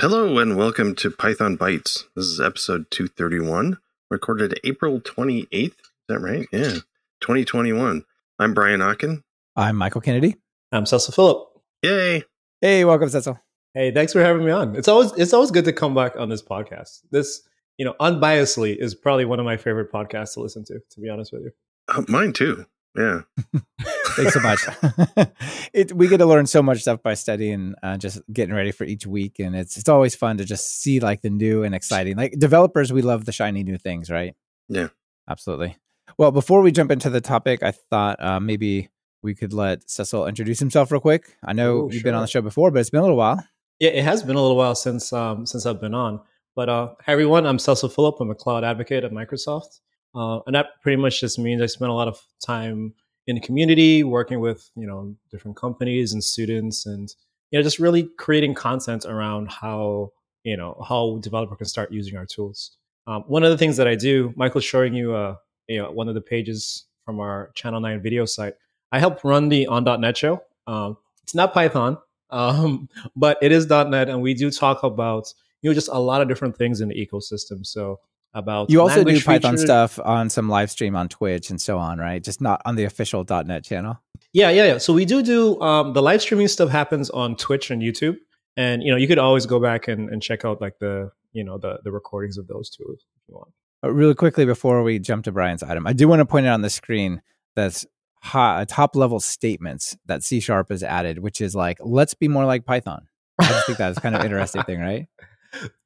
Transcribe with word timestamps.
Hello 0.00 0.38
and 0.38 0.56
welcome 0.56 0.94
to 0.94 1.10
Python 1.10 1.58
Bytes. 1.58 2.04
This 2.14 2.26
is 2.26 2.40
episode 2.40 2.88
231, 2.92 3.78
recorded 4.12 4.60
April 4.62 5.00
28th. 5.00 5.50
Is 5.52 5.74
that 6.06 6.20
right? 6.20 6.46
Yeah. 6.52 6.74
2021. 7.20 8.04
I'm 8.38 8.54
Brian 8.54 8.78
Okken. 8.78 9.24
I'm 9.56 9.74
Michael 9.74 10.00
Kennedy. 10.00 10.36
I'm 10.70 10.86
Cecil 10.86 11.12
Phillip. 11.12 11.48
Yay. 11.82 12.22
Hey, 12.60 12.84
welcome, 12.84 13.08
Cecil. 13.08 13.40
Hey, 13.74 13.90
thanks 13.90 14.12
for 14.12 14.22
having 14.22 14.44
me 14.44 14.52
on. 14.52 14.76
It's 14.76 14.86
always 14.86 15.10
it's 15.14 15.32
always 15.32 15.50
good 15.50 15.64
to 15.64 15.72
come 15.72 15.96
back 15.96 16.14
on 16.16 16.28
this 16.28 16.42
podcast. 16.42 17.00
This, 17.10 17.42
you 17.76 17.84
know, 17.84 17.96
unbiasedly 18.00 18.76
is 18.76 18.94
probably 18.94 19.24
one 19.24 19.40
of 19.40 19.46
my 19.46 19.56
favorite 19.56 19.90
podcasts 19.90 20.34
to 20.34 20.40
listen 20.42 20.64
to, 20.66 20.78
to 20.78 21.00
be 21.00 21.08
honest 21.08 21.32
with 21.32 21.42
you. 21.42 21.50
Uh, 21.88 22.04
mine 22.06 22.32
too. 22.32 22.66
Yeah. 22.96 23.22
Thanks 24.18 24.34
so 24.34 24.40
much. 24.40 25.28
it, 25.72 25.92
we 25.92 26.08
get 26.08 26.18
to 26.18 26.26
learn 26.26 26.46
so 26.46 26.62
much 26.62 26.80
stuff 26.80 27.02
by 27.02 27.14
studying, 27.14 27.74
uh, 27.82 27.96
just 27.96 28.20
getting 28.32 28.54
ready 28.54 28.72
for 28.72 28.84
each 28.84 29.06
week, 29.06 29.38
and 29.38 29.54
it's 29.54 29.76
it's 29.76 29.88
always 29.88 30.14
fun 30.14 30.38
to 30.38 30.44
just 30.44 30.80
see 30.80 30.98
like 31.00 31.22
the 31.22 31.30
new 31.30 31.62
and 31.62 31.74
exciting. 31.74 32.16
Like 32.16 32.38
developers, 32.38 32.92
we 32.92 33.02
love 33.02 33.24
the 33.24 33.32
shiny 33.32 33.62
new 33.62 33.78
things, 33.78 34.10
right? 34.10 34.34
Yeah, 34.68 34.88
absolutely. 35.28 35.76
Well, 36.18 36.32
before 36.32 36.62
we 36.62 36.72
jump 36.72 36.90
into 36.90 37.10
the 37.10 37.20
topic, 37.20 37.62
I 37.62 37.70
thought 37.70 38.22
uh, 38.22 38.40
maybe 38.40 38.88
we 39.22 39.34
could 39.34 39.52
let 39.52 39.88
Cecil 39.88 40.26
introduce 40.26 40.58
himself 40.58 40.90
real 40.90 41.00
quick. 41.00 41.36
I 41.44 41.52
know 41.52 41.76
Ooh, 41.76 41.84
you've 41.84 41.94
sure. 41.94 42.02
been 42.02 42.14
on 42.14 42.22
the 42.22 42.28
show 42.28 42.40
before, 42.40 42.70
but 42.70 42.80
it's 42.80 42.90
been 42.90 43.00
a 43.00 43.04
little 43.04 43.16
while. 43.16 43.44
Yeah, 43.78 43.90
it 43.90 44.02
has 44.02 44.22
been 44.24 44.36
a 44.36 44.42
little 44.42 44.56
while 44.56 44.74
since 44.74 45.12
um, 45.12 45.46
since 45.46 45.64
I've 45.64 45.80
been 45.80 45.94
on. 45.94 46.20
But 46.56 46.68
uh, 46.68 46.94
hi 47.04 47.12
everyone, 47.12 47.46
I'm 47.46 47.60
Cecil 47.60 47.88
Phillip. 47.88 48.16
I'm 48.20 48.30
a 48.30 48.34
cloud 48.34 48.64
advocate 48.64 49.04
at 49.04 49.12
Microsoft, 49.12 49.78
uh, 50.16 50.40
and 50.46 50.56
that 50.56 50.82
pretty 50.82 51.00
much 51.00 51.20
just 51.20 51.38
means 51.38 51.62
I 51.62 51.66
spend 51.66 51.92
a 51.92 51.94
lot 51.94 52.08
of 52.08 52.20
time 52.44 52.94
in 53.28 53.34
the 53.34 53.40
community, 53.42 54.02
working 54.02 54.40
with 54.40 54.70
you 54.74 54.86
know 54.86 55.14
different 55.30 55.56
companies 55.56 56.12
and 56.12 56.24
students, 56.24 56.86
and 56.86 57.14
you 57.50 57.58
know 57.58 57.62
just 57.62 57.78
really 57.78 58.04
creating 58.16 58.54
content 58.54 59.04
around 59.04 59.52
how 59.52 60.10
you 60.42 60.56
know 60.56 60.82
how 60.88 61.18
developer 61.20 61.54
can 61.54 61.66
start 61.66 61.92
using 61.92 62.16
our 62.16 62.26
tools. 62.26 62.76
Um, 63.06 63.22
one 63.28 63.44
of 63.44 63.50
the 63.50 63.58
things 63.58 63.76
that 63.76 63.86
I 63.86 63.94
do, 63.94 64.32
Michael's 64.34 64.64
showing 64.64 64.94
you, 64.94 65.14
uh, 65.14 65.36
you 65.66 65.78
know, 65.78 65.90
one 65.90 66.08
of 66.08 66.14
the 66.14 66.20
pages 66.20 66.86
from 67.04 67.20
our 67.20 67.50
Channel 67.54 67.80
Nine 67.80 68.02
video 68.02 68.24
site. 68.24 68.54
I 68.92 68.98
help 68.98 69.22
run 69.22 69.50
the 69.50 69.66
on.NET 69.66 70.16
show. 70.16 70.42
Um, 70.66 70.96
it's 71.22 71.34
not 71.34 71.52
Python, 71.52 71.98
um, 72.30 72.88
but 73.14 73.38
it 73.42 73.52
is 73.52 73.68
.NET, 73.68 74.08
and 74.08 74.22
we 74.22 74.32
do 74.32 74.50
talk 74.50 74.82
about 74.82 75.32
you 75.60 75.68
know 75.68 75.74
just 75.74 75.90
a 75.92 76.00
lot 76.00 76.22
of 76.22 76.28
different 76.28 76.56
things 76.56 76.80
in 76.80 76.88
the 76.88 76.94
ecosystem. 76.94 77.66
So 77.66 78.00
about 78.34 78.70
you 78.70 78.80
also 78.80 79.04
do 79.04 79.20
Python 79.20 79.52
features. 79.52 79.64
stuff 79.64 79.98
on 80.04 80.30
some 80.30 80.48
live 80.48 80.70
stream 80.70 80.94
on 80.96 81.08
Twitch 81.08 81.50
and 81.50 81.60
so 81.60 81.78
on, 81.78 81.98
right? 81.98 82.22
Just 82.22 82.40
not 82.40 82.60
on 82.64 82.76
the 82.76 82.84
official 82.84 83.24
.NET 83.28 83.64
channel. 83.64 84.00
Yeah, 84.32 84.50
yeah, 84.50 84.66
yeah. 84.66 84.78
So 84.78 84.92
we 84.92 85.04
do 85.04 85.22
do 85.22 85.60
um, 85.60 85.94
the 85.94 86.02
live 86.02 86.20
streaming 86.22 86.48
stuff 86.48 86.68
happens 86.68 87.10
on 87.10 87.36
Twitch 87.36 87.70
and 87.70 87.82
YouTube, 87.82 88.16
and 88.56 88.82
you 88.82 88.90
know 88.90 88.96
you 88.96 89.08
could 89.08 89.18
always 89.18 89.46
go 89.46 89.60
back 89.60 89.88
and, 89.88 90.10
and 90.10 90.22
check 90.22 90.44
out 90.44 90.60
like 90.60 90.78
the 90.78 91.10
you 91.32 91.44
know 91.44 91.58
the 91.58 91.78
the 91.84 91.92
recordings 91.92 92.38
of 92.38 92.46
those 92.46 92.70
two 92.70 92.84
if 92.94 93.00
you 93.28 93.34
want. 93.34 93.48
But 93.82 93.92
really 93.92 94.14
quickly 94.14 94.44
before 94.44 94.82
we 94.82 94.98
jump 94.98 95.24
to 95.24 95.32
Brian's 95.32 95.62
item, 95.62 95.86
I 95.86 95.92
do 95.92 96.08
want 96.08 96.20
to 96.20 96.26
point 96.26 96.46
out 96.46 96.54
on 96.54 96.62
the 96.62 96.70
screen 96.70 97.22
that's 97.54 97.86
hot, 98.22 98.68
top 98.68 98.96
level 98.96 99.20
statements 99.20 99.96
that 100.06 100.22
C 100.22 100.40
sharp 100.40 100.70
has 100.70 100.82
added, 100.82 101.20
which 101.20 101.40
is 101.40 101.54
like 101.54 101.78
let's 101.80 102.14
be 102.14 102.28
more 102.28 102.44
like 102.44 102.64
Python. 102.64 103.06
I 103.40 103.46
just 103.46 103.66
think 103.66 103.78
that's 103.78 103.98
kind 104.00 104.16
of 104.16 104.24
interesting 104.24 104.62
thing, 104.64 104.80
right? 104.80 105.06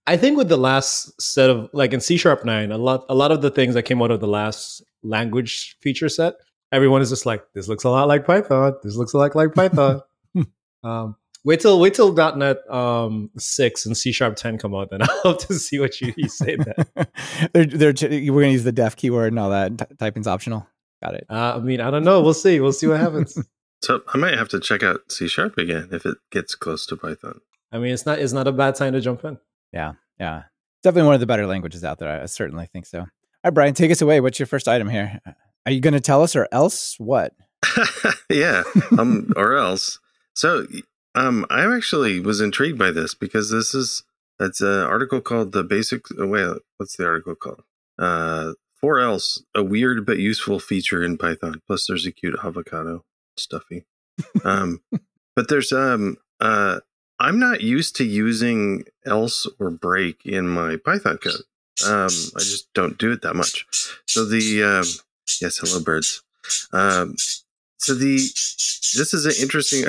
I 0.07 0.17
think 0.17 0.37
with 0.37 0.49
the 0.49 0.57
last 0.57 1.21
set 1.21 1.49
of 1.49 1.71
like 1.73 1.93
in 1.93 2.01
C 2.01 2.17
sharp 2.17 2.45
nine, 2.45 2.73
a 2.73 2.79
lot 2.79 3.05
a 3.09 3.15
lot 3.15 3.31
of 3.31 3.43
the 3.43 3.51
things 3.51 3.75
that 3.75 3.85
came 3.85 4.03
out 4.03 4.11
of 4.11 4.21
the 4.21 4.27
last 4.27 4.83
language 5.03 5.77
feature 5.81 6.09
set, 6.09 6.35
everyone 6.73 7.03
is 7.03 7.11
just 7.11 7.27
like, 7.27 7.45
this 7.55 7.69
looks 7.69 7.85
a 7.85 7.91
lot 7.91 8.09
like 8.09 8.27
Python. 8.27 8.75
This 8.83 8.97
looks 8.97 9.13
a 9.13 9.19
lot 9.19 9.35
like 9.37 9.55
Python. 9.55 10.01
um, 10.85 11.17
wait 11.45 11.61
till 11.61 11.79
wait 11.79 11.95
till 11.95 12.13
.NET 12.13 12.59
um, 12.71 13.31
six 13.39 13.87
and 13.87 13.97
C 13.97 14.11
sharp 14.11 14.37
ten 14.37 14.59
come 14.59 14.75
out, 14.75 14.91
then 14.91 15.03
I'll 15.25 15.33
have 15.33 15.39
to 15.47 15.55
see 15.55 15.79
what 15.79 16.01
you, 16.01 16.13
you 16.17 16.29
say. 16.29 16.57
That 16.57 17.11
they're, 17.53 17.93
they're 17.93 18.33
we're 18.33 18.43
gonna 18.43 18.53
use 18.53 18.65
the 18.65 18.73
def 18.73 18.97
keyword 18.97 19.33
and 19.33 19.39
all 19.39 19.51
that. 19.51 19.79
T- 19.79 19.95
typing's 19.99 20.27
optional. 20.27 20.67
Got 21.03 21.15
it. 21.15 21.27
Uh, 21.29 21.57
I 21.57 21.59
mean, 21.59 21.81
I 21.81 21.91
don't 21.91 22.05
know. 22.05 22.21
We'll 22.23 22.35
see. 22.35 22.61
We'll 22.61 22.73
see 22.73 22.87
what 22.87 23.01
happens. 23.01 23.39
so 23.83 24.03
I 24.13 24.19
might 24.19 24.39
have 24.39 24.49
to 24.51 24.61
check 24.61 24.83
out 24.83 25.13
C 25.13 25.29
sharp 25.29 25.59
again 25.59 25.89
if 25.93 26.07
it 26.07 26.19
gets 26.31 26.55
close 26.55 26.87
to 26.87 26.97
Python. 26.97 27.41
I 27.71 27.79
mean, 27.79 27.93
it's 27.93 28.07
not 28.07 28.19
it's 28.19 28.33
not 28.33 28.49
a 28.49 28.53
bad 28.53 28.75
time 28.75 28.95
to 28.95 29.01
jump 29.01 29.25
in. 29.25 29.39
Yeah, 29.73 29.93
yeah. 30.19 30.45
Definitely 30.83 31.07
one 31.07 31.15
of 31.15 31.21
the 31.21 31.27
better 31.27 31.47
languages 31.47 31.85
out 31.85 31.99
there. 31.99 32.23
I 32.23 32.27
certainly 32.27 32.67
think 32.67 32.87
so. 32.87 33.01
All 33.01 33.07
right, 33.45 33.55
Brian, 33.55 33.75
take 33.75 33.91
us 33.91 34.03
away. 34.03 34.21
What's 34.21 34.39
your 34.39 34.47
first 34.47 34.69
item 34.69 34.89
here? 34.89 35.21
Are 35.67 35.73
you 35.73 35.81
going 35.81 35.95
to 35.95 36.01
tell 36.01 36.23
us 36.23 36.35
or 36.35 36.49
else 36.53 36.97
what? 36.99 37.33
yeah, 38.31 38.63
um, 38.99 39.33
or 39.37 39.57
else. 39.57 39.99
So, 40.35 40.67
um, 41.15 41.47
I 41.51 41.75
actually 41.75 42.21
was 42.21 42.41
intrigued 42.41 42.79
by 42.79 42.91
this 42.91 43.15
because 43.15 43.51
this 43.51 43.75
is 43.75 44.03
it's 44.41 44.61
an 44.61 44.81
article 44.81 45.21
called 45.21 45.53
"The 45.53 45.63
Basic." 45.63 46.03
Oh, 46.19 46.27
wait, 46.27 46.57
what's 46.79 46.97
the 46.97 47.07
article 47.07 47.35
called? 47.35 47.63
Uh, 47.99 48.55
for 48.81 48.99
else, 48.99 49.43
a 49.55 49.63
weird 49.63 50.05
but 50.05 50.19
useful 50.19 50.59
feature 50.59 51.05
in 51.05 51.17
Python. 51.17 51.63
Plus, 51.67 51.87
there's 51.87 52.07
a 52.07 52.13
cute 52.13 52.37
avocado 52.43 53.05
stuffy. 53.37 53.85
um, 54.45 54.83
but 55.37 55.49
there's 55.49 55.73
um 55.73 56.17
uh 56.41 56.81
I'm 57.23 57.39
not 57.39 57.61
used 57.61 57.95
to 57.97 58.05
using 58.05 58.85
else 59.07 59.47
or 59.61 59.71
break 59.71 60.27
in 60.27 60.49
my 60.49 60.77
Python 60.77 61.19
code. 61.19 61.43
Um, 61.87 62.11
I 62.37 62.41
just 62.41 62.73
don't 62.75 62.99
do 62.99 63.13
it 63.13 63.23
that 63.23 63.37
much. 63.37 63.65
So 64.07 64.25
the 64.25 64.65
um, 64.65 64.85
yes, 65.41 65.59
hello 65.59 65.81
birds. 65.81 66.23
Um, 66.73 67.15
so 67.79 67.95
the 67.95 68.17
this 68.17 69.15
is 69.15 69.25
an 69.25 69.35
interesting, 69.41 69.85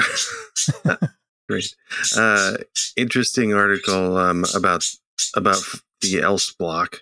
great, 1.49 1.75
uh, 2.15 2.57
interesting 2.95 3.53
article 3.53 4.15
um, 4.15 4.45
about 4.53 4.87
about 5.35 5.57
the 6.01 6.21
else 6.21 6.51
block, 6.53 7.01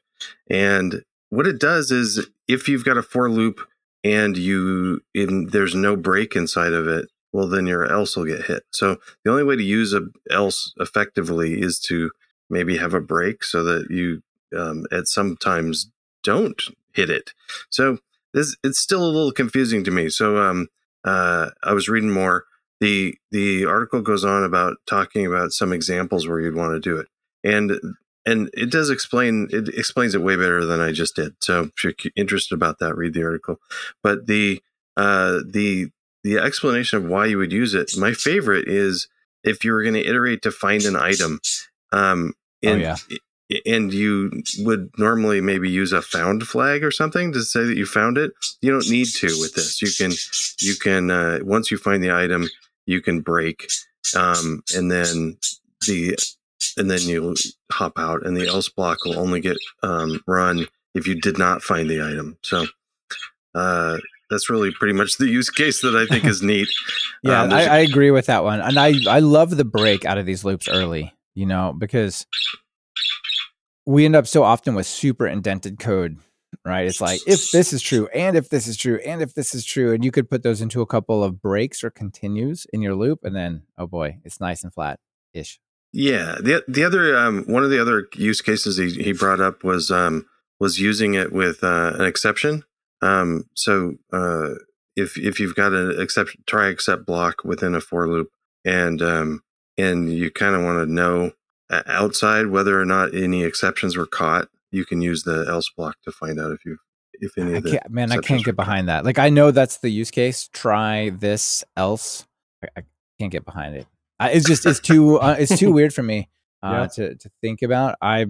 and 0.49 1.03
what 1.29 1.45
it 1.45 1.59
does 1.59 1.91
is 1.91 2.25
if 2.47 2.69
you've 2.69 2.85
got 2.85 2.97
a 2.97 3.03
for 3.03 3.29
loop 3.29 3.67
and 4.05 4.37
you 4.37 5.01
in 5.13 5.47
there's 5.47 5.75
no 5.75 5.97
break 5.97 6.37
inside 6.37 6.71
of 6.71 6.87
it, 6.87 7.10
well, 7.31 7.47
then 7.47 7.65
your 7.65 7.85
else 7.91 8.15
will 8.15 8.25
get 8.25 8.45
hit. 8.45 8.63
So 8.71 8.97
the 9.23 9.31
only 9.31 9.43
way 9.43 9.55
to 9.55 9.63
use 9.63 9.93
a 9.93 10.07
else 10.29 10.73
effectively 10.77 11.61
is 11.61 11.79
to 11.81 12.11
maybe 12.49 12.77
have 12.77 12.93
a 12.93 13.01
break 13.01 13.43
so 13.43 13.63
that 13.63 13.89
you 13.89 14.21
um, 14.57 14.85
at 14.91 15.07
sometimes 15.07 15.89
don't 16.23 16.61
hit 16.93 17.09
it. 17.09 17.31
So 17.69 17.99
this 18.33 18.55
it's 18.63 18.79
still 18.79 19.03
a 19.03 19.07
little 19.11 19.31
confusing 19.31 19.83
to 19.85 19.91
me. 19.91 20.09
So 20.09 20.37
um, 20.37 20.67
uh, 21.03 21.51
I 21.63 21.73
was 21.73 21.89
reading 21.89 22.11
more. 22.11 22.45
the 22.79 23.15
The 23.31 23.65
article 23.65 24.01
goes 24.01 24.25
on 24.25 24.43
about 24.43 24.77
talking 24.87 25.25
about 25.25 25.51
some 25.51 25.73
examples 25.73 26.27
where 26.27 26.39
you'd 26.39 26.55
want 26.55 26.73
to 26.73 26.79
do 26.79 26.97
it, 26.97 27.07
and 27.43 27.79
and 28.25 28.49
it 28.53 28.69
does 28.69 28.89
explain 28.89 29.47
it 29.51 29.69
explains 29.69 30.13
it 30.13 30.21
way 30.21 30.35
better 30.35 30.65
than 30.65 30.79
I 30.79 30.91
just 30.91 31.15
did. 31.15 31.35
So 31.39 31.71
if 31.75 31.83
you're 31.83 31.93
interested 32.15 32.53
about 32.55 32.79
that, 32.79 32.95
read 32.95 33.13
the 33.13 33.23
article. 33.23 33.59
But 34.03 34.27
the 34.27 34.61
uh, 34.97 35.39
the 35.45 35.91
the 36.23 36.37
explanation 36.37 36.97
of 36.97 37.09
why 37.09 37.25
you 37.25 37.37
would 37.37 37.51
use 37.51 37.73
it. 37.73 37.91
My 37.97 38.13
favorite 38.13 38.67
is 38.67 39.07
if 39.43 39.63
you 39.63 39.71
were 39.73 39.81
going 39.83 39.95
to 39.95 40.05
iterate 40.05 40.41
to 40.43 40.51
find 40.51 40.83
an 40.83 40.95
item, 40.95 41.39
um, 41.91 42.33
and, 42.63 42.83
oh, 42.83 42.95
yeah. 43.09 43.59
and 43.65 43.91
you 43.91 44.43
would 44.59 44.91
normally 44.97 45.41
maybe 45.41 45.69
use 45.69 45.91
a 45.91 46.01
found 46.01 46.47
flag 46.47 46.83
or 46.83 46.91
something 46.91 47.33
to 47.33 47.41
say 47.41 47.63
that 47.65 47.75
you 47.75 47.85
found 47.85 48.17
it. 48.17 48.31
You 48.61 48.71
don't 48.71 48.89
need 48.89 49.07
to 49.15 49.27
with 49.39 49.55
this. 49.55 49.81
You 49.81 49.89
can, 49.97 50.15
you 50.61 50.75
can, 50.75 51.09
uh, 51.09 51.39
once 51.41 51.71
you 51.71 51.77
find 51.77 52.03
the 52.03 52.11
item, 52.11 52.47
you 52.85 53.01
can 53.01 53.21
break, 53.21 53.67
um, 54.15 54.63
and 54.75 54.91
then 54.91 55.37
the, 55.87 56.17
and 56.77 56.89
then 56.89 57.01
you 57.01 57.35
hop 57.71 57.97
out 57.97 58.25
and 58.25 58.37
the 58.37 58.47
else 58.47 58.69
block 58.69 59.03
will 59.05 59.17
only 59.17 59.41
get, 59.41 59.57
um, 59.81 60.21
run 60.27 60.67
if 60.93 61.07
you 61.07 61.19
did 61.19 61.37
not 61.37 61.63
find 61.63 61.89
the 61.89 62.01
item. 62.01 62.37
So, 62.43 62.65
uh, 63.55 63.97
that's 64.31 64.49
really 64.49 64.71
pretty 64.71 64.93
much 64.93 65.17
the 65.17 65.27
use 65.27 65.51
case 65.51 65.81
that 65.81 65.95
I 65.95 66.07
think 66.07 66.25
is 66.25 66.41
neat. 66.41 66.69
yeah, 67.21 67.43
um, 67.43 67.53
I, 67.53 67.79
agree 67.79 68.09
with 68.09 68.25
that 68.25 68.43
one, 68.43 68.61
and 68.61 68.79
I 68.79 68.93
I 69.07 69.19
love 69.19 69.55
the 69.55 69.65
break 69.65 70.05
out 70.05 70.17
of 70.17 70.25
these 70.25 70.43
loops 70.43 70.67
early. 70.67 71.13
You 71.35 71.45
know, 71.45 71.73
because 71.77 72.25
we 73.85 74.05
end 74.05 74.16
up 74.16 74.28
so 74.28 74.43
often 74.43 74.73
with 74.73 74.87
super 74.87 75.28
indented 75.28 75.78
code 75.78 76.17
right? 76.66 76.87
It's 76.87 77.01
like 77.01 77.19
if 77.28 77.51
this 77.51 77.73
is 77.73 77.81
true, 77.81 78.07
and 78.13 78.35
if 78.35 78.49
this 78.49 78.67
is 78.67 78.78
true, 78.78 78.99
and 79.05 79.22
if 79.22 79.33
this 79.33 79.55
is 79.55 79.66
true, 79.66 79.93
and 79.93 80.03
you 80.03 80.11
could 80.11 80.29
put 80.29 80.43
those 80.43 80.61
into 80.61 80.81
a 80.81 80.85
couple 80.85 81.23
of 81.23 81.41
breaks 81.41 81.84
or 81.84 81.89
continues 81.89 82.66
in 82.73 82.81
your 82.81 82.95
loop, 82.95 83.19
and 83.23 83.35
then 83.35 83.63
oh 83.77 83.87
boy, 83.87 84.17
it's 84.23 84.39
nice 84.39 84.63
and 84.63 84.73
flat 84.73 84.99
ish. 85.34 85.59
Yeah, 85.93 86.35
the 86.41 86.63
the 86.67 86.84
other 86.84 87.17
um, 87.17 87.43
one 87.45 87.63
of 87.63 87.69
the 87.69 87.81
other 87.81 88.07
use 88.16 88.41
cases 88.41 88.77
he, 88.77 89.03
he 89.03 89.13
brought 89.13 89.41
up 89.41 89.63
was 89.63 89.91
um, 89.91 90.25
was 90.59 90.79
using 90.79 91.13
it 91.13 91.31
with 91.31 91.63
uh, 91.63 91.93
an 91.95 92.05
exception. 92.05 92.63
Um, 93.01 93.45
so 93.55 93.95
uh, 94.13 94.55
if 94.95 95.17
if 95.17 95.39
you've 95.39 95.55
got 95.55 95.73
an 95.73 95.99
exception, 95.99 96.43
try 96.47 96.67
except 96.69 97.05
block 97.05 97.43
within 97.43 97.75
a 97.75 97.81
for 97.81 98.07
loop, 98.07 98.29
and 98.65 99.01
um, 99.01 99.41
and 99.77 100.13
you 100.13 100.31
kind 100.31 100.55
of 100.55 100.63
want 100.63 100.87
to 100.87 100.93
know 100.93 101.31
outside 101.87 102.47
whether 102.47 102.79
or 102.79 102.85
not 102.85 103.15
any 103.15 103.43
exceptions 103.43 103.95
were 103.95 104.05
caught, 104.05 104.49
you 104.71 104.85
can 104.85 105.01
use 105.01 105.23
the 105.23 105.45
else 105.47 105.69
block 105.75 105.95
to 106.03 106.11
find 106.11 106.39
out 106.39 106.51
if 106.51 106.65
you 106.65 106.77
if 107.13 107.37
any 107.37 107.55
of 107.55 107.63
the 107.63 107.81
man, 107.89 108.11
I 108.11 108.17
can't 108.17 108.43
get 108.43 108.55
behind 108.55 108.89
that. 108.89 109.05
Like 109.05 109.19
I 109.19 109.29
know 109.29 109.51
that's 109.51 109.77
the 109.77 109.89
use 109.89 110.11
case. 110.11 110.49
Try 110.49 111.09
this 111.09 111.63
else. 111.77 112.25
I, 112.63 112.67
I 112.79 112.83
can't 113.19 113.31
get 113.31 113.45
behind 113.45 113.75
it. 113.75 113.87
I, 114.19 114.31
it's 114.31 114.45
just 114.45 114.65
it's 114.65 114.79
too 114.79 115.19
uh, 115.19 115.35
it's 115.39 115.57
too 115.57 115.71
weird 115.71 115.93
for 115.93 116.03
me. 116.03 116.29
uh, 116.63 116.71
Yeah. 116.71 116.87
to 116.87 117.15
to 117.15 117.31
think 117.41 117.61
about. 117.61 117.95
I 118.01 118.25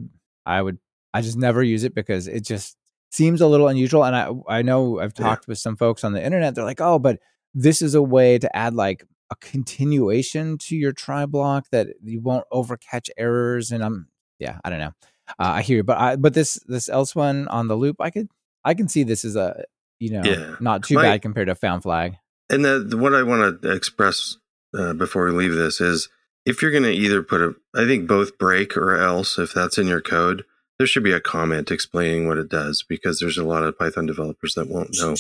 I 0.46 0.62
would 0.62 0.78
I 1.14 1.22
just 1.22 1.38
never 1.38 1.64
use 1.64 1.84
it 1.84 1.96
because 1.96 2.28
it 2.28 2.42
just 2.42 2.78
seems 3.12 3.42
a 3.42 3.48
little 3.48 3.68
unusual. 3.68 4.04
And 4.04 4.16
I 4.16 4.32
I 4.48 4.62
know 4.62 5.00
I've 5.00 5.14
Yeah. 5.18 5.26
talked 5.26 5.48
with 5.48 5.58
some 5.60 5.76
folks 5.76 6.04
on 6.04 6.14
the 6.14 6.24
internet. 6.24 6.56
They're 6.56 6.64
like, 6.66 6.82
oh, 6.82 7.00
but 7.00 7.20
this 7.54 7.82
is 7.82 7.94
a 7.96 8.02
way 8.02 8.38
to 8.40 8.56
add 8.56 8.74
like 8.74 9.04
a 9.30 9.36
continuation 9.36 10.58
to 10.58 10.76
your 10.76 10.92
try 10.92 11.26
block 11.26 11.66
that 11.72 11.88
you 12.04 12.20
won't 12.22 12.46
overcatch 12.52 13.10
errors. 13.18 13.72
And 13.72 13.84
I'm 13.84 14.08
yeah, 14.40 14.60
I 14.64 14.70
don't 14.70 14.80
know. 14.80 14.92
Uh, 15.40 15.52
I 15.58 15.62
hear 15.62 15.78
you, 15.78 15.84
but 15.84 15.98
I 15.98 16.16
but 16.16 16.34
this 16.34 16.56
this 16.68 16.90
else 16.90 17.16
one 17.16 17.48
on 17.48 17.68
the 17.68 17.76
loop, 17.76 17.98
I 18.00 18.10
could 18.10 18.30
I 18.66 18.74
can 18.74 18.88
see 18.88 19.04
this 19.04 19.24
is 19.24 19.36
a 19.36 19.64
you 20.00 20.12
know 20.12 20.24
Yeah. 20.24 20.56
not 20.60 20.84
too 20.84 20.96
My- 20.96 21.04
bad 21.04 21.22
compared 21.22 21.48
to 21.48 21.56
found 21.56 21.84
flag. 21.84 22.16
And 22.50 22.66
the, 22.66 22.80
the- 22.80 22.98
what 22.98 23.14
I 23.14 23.24
want 23.24 23.62
to 23.62 23.72
express 23.72 24.38
uh, 24.78 24.92
before 24.94 25.26
we 25.26 25.32
leave 25.32 25.54
this 25.54 25.80
is 25.80 26.10
if 26.46 26.62
you're 26.62 26.72
going 26.72 26.84
to 26.84 26.92
either 26.92 27.22
put 27.24 27.40
a, 27.42 27.54
I 27.76 27.86
think 27.86 28.08
both 28.10 28.38
break 28.38 28.76
or 28.76 28.98
else, 28.98 29.38
if 29.40 29.54
that's 29.54 29.78
in 29.78 29.88
your 29.88 30.02
code, 30.02 30.44
there 30.82 30.88
should 30.88 31.04
be 31.04 31.12
a 31.12 31.20
comment 31.22 31.70
explaining 31.70 32.28
what 32.28 32.40
it 32.40 32.50
does 32.50 32.84
because 32.90 33.20
there's 33.20 33.38
a 33.38 33.44
lot 33.44 33.62
of 33.64 33.78
Python 33.78 34.08
developers 34.08 34.56
that 34.56 34.68
won't 34.68 34.90
know 34.94 35.12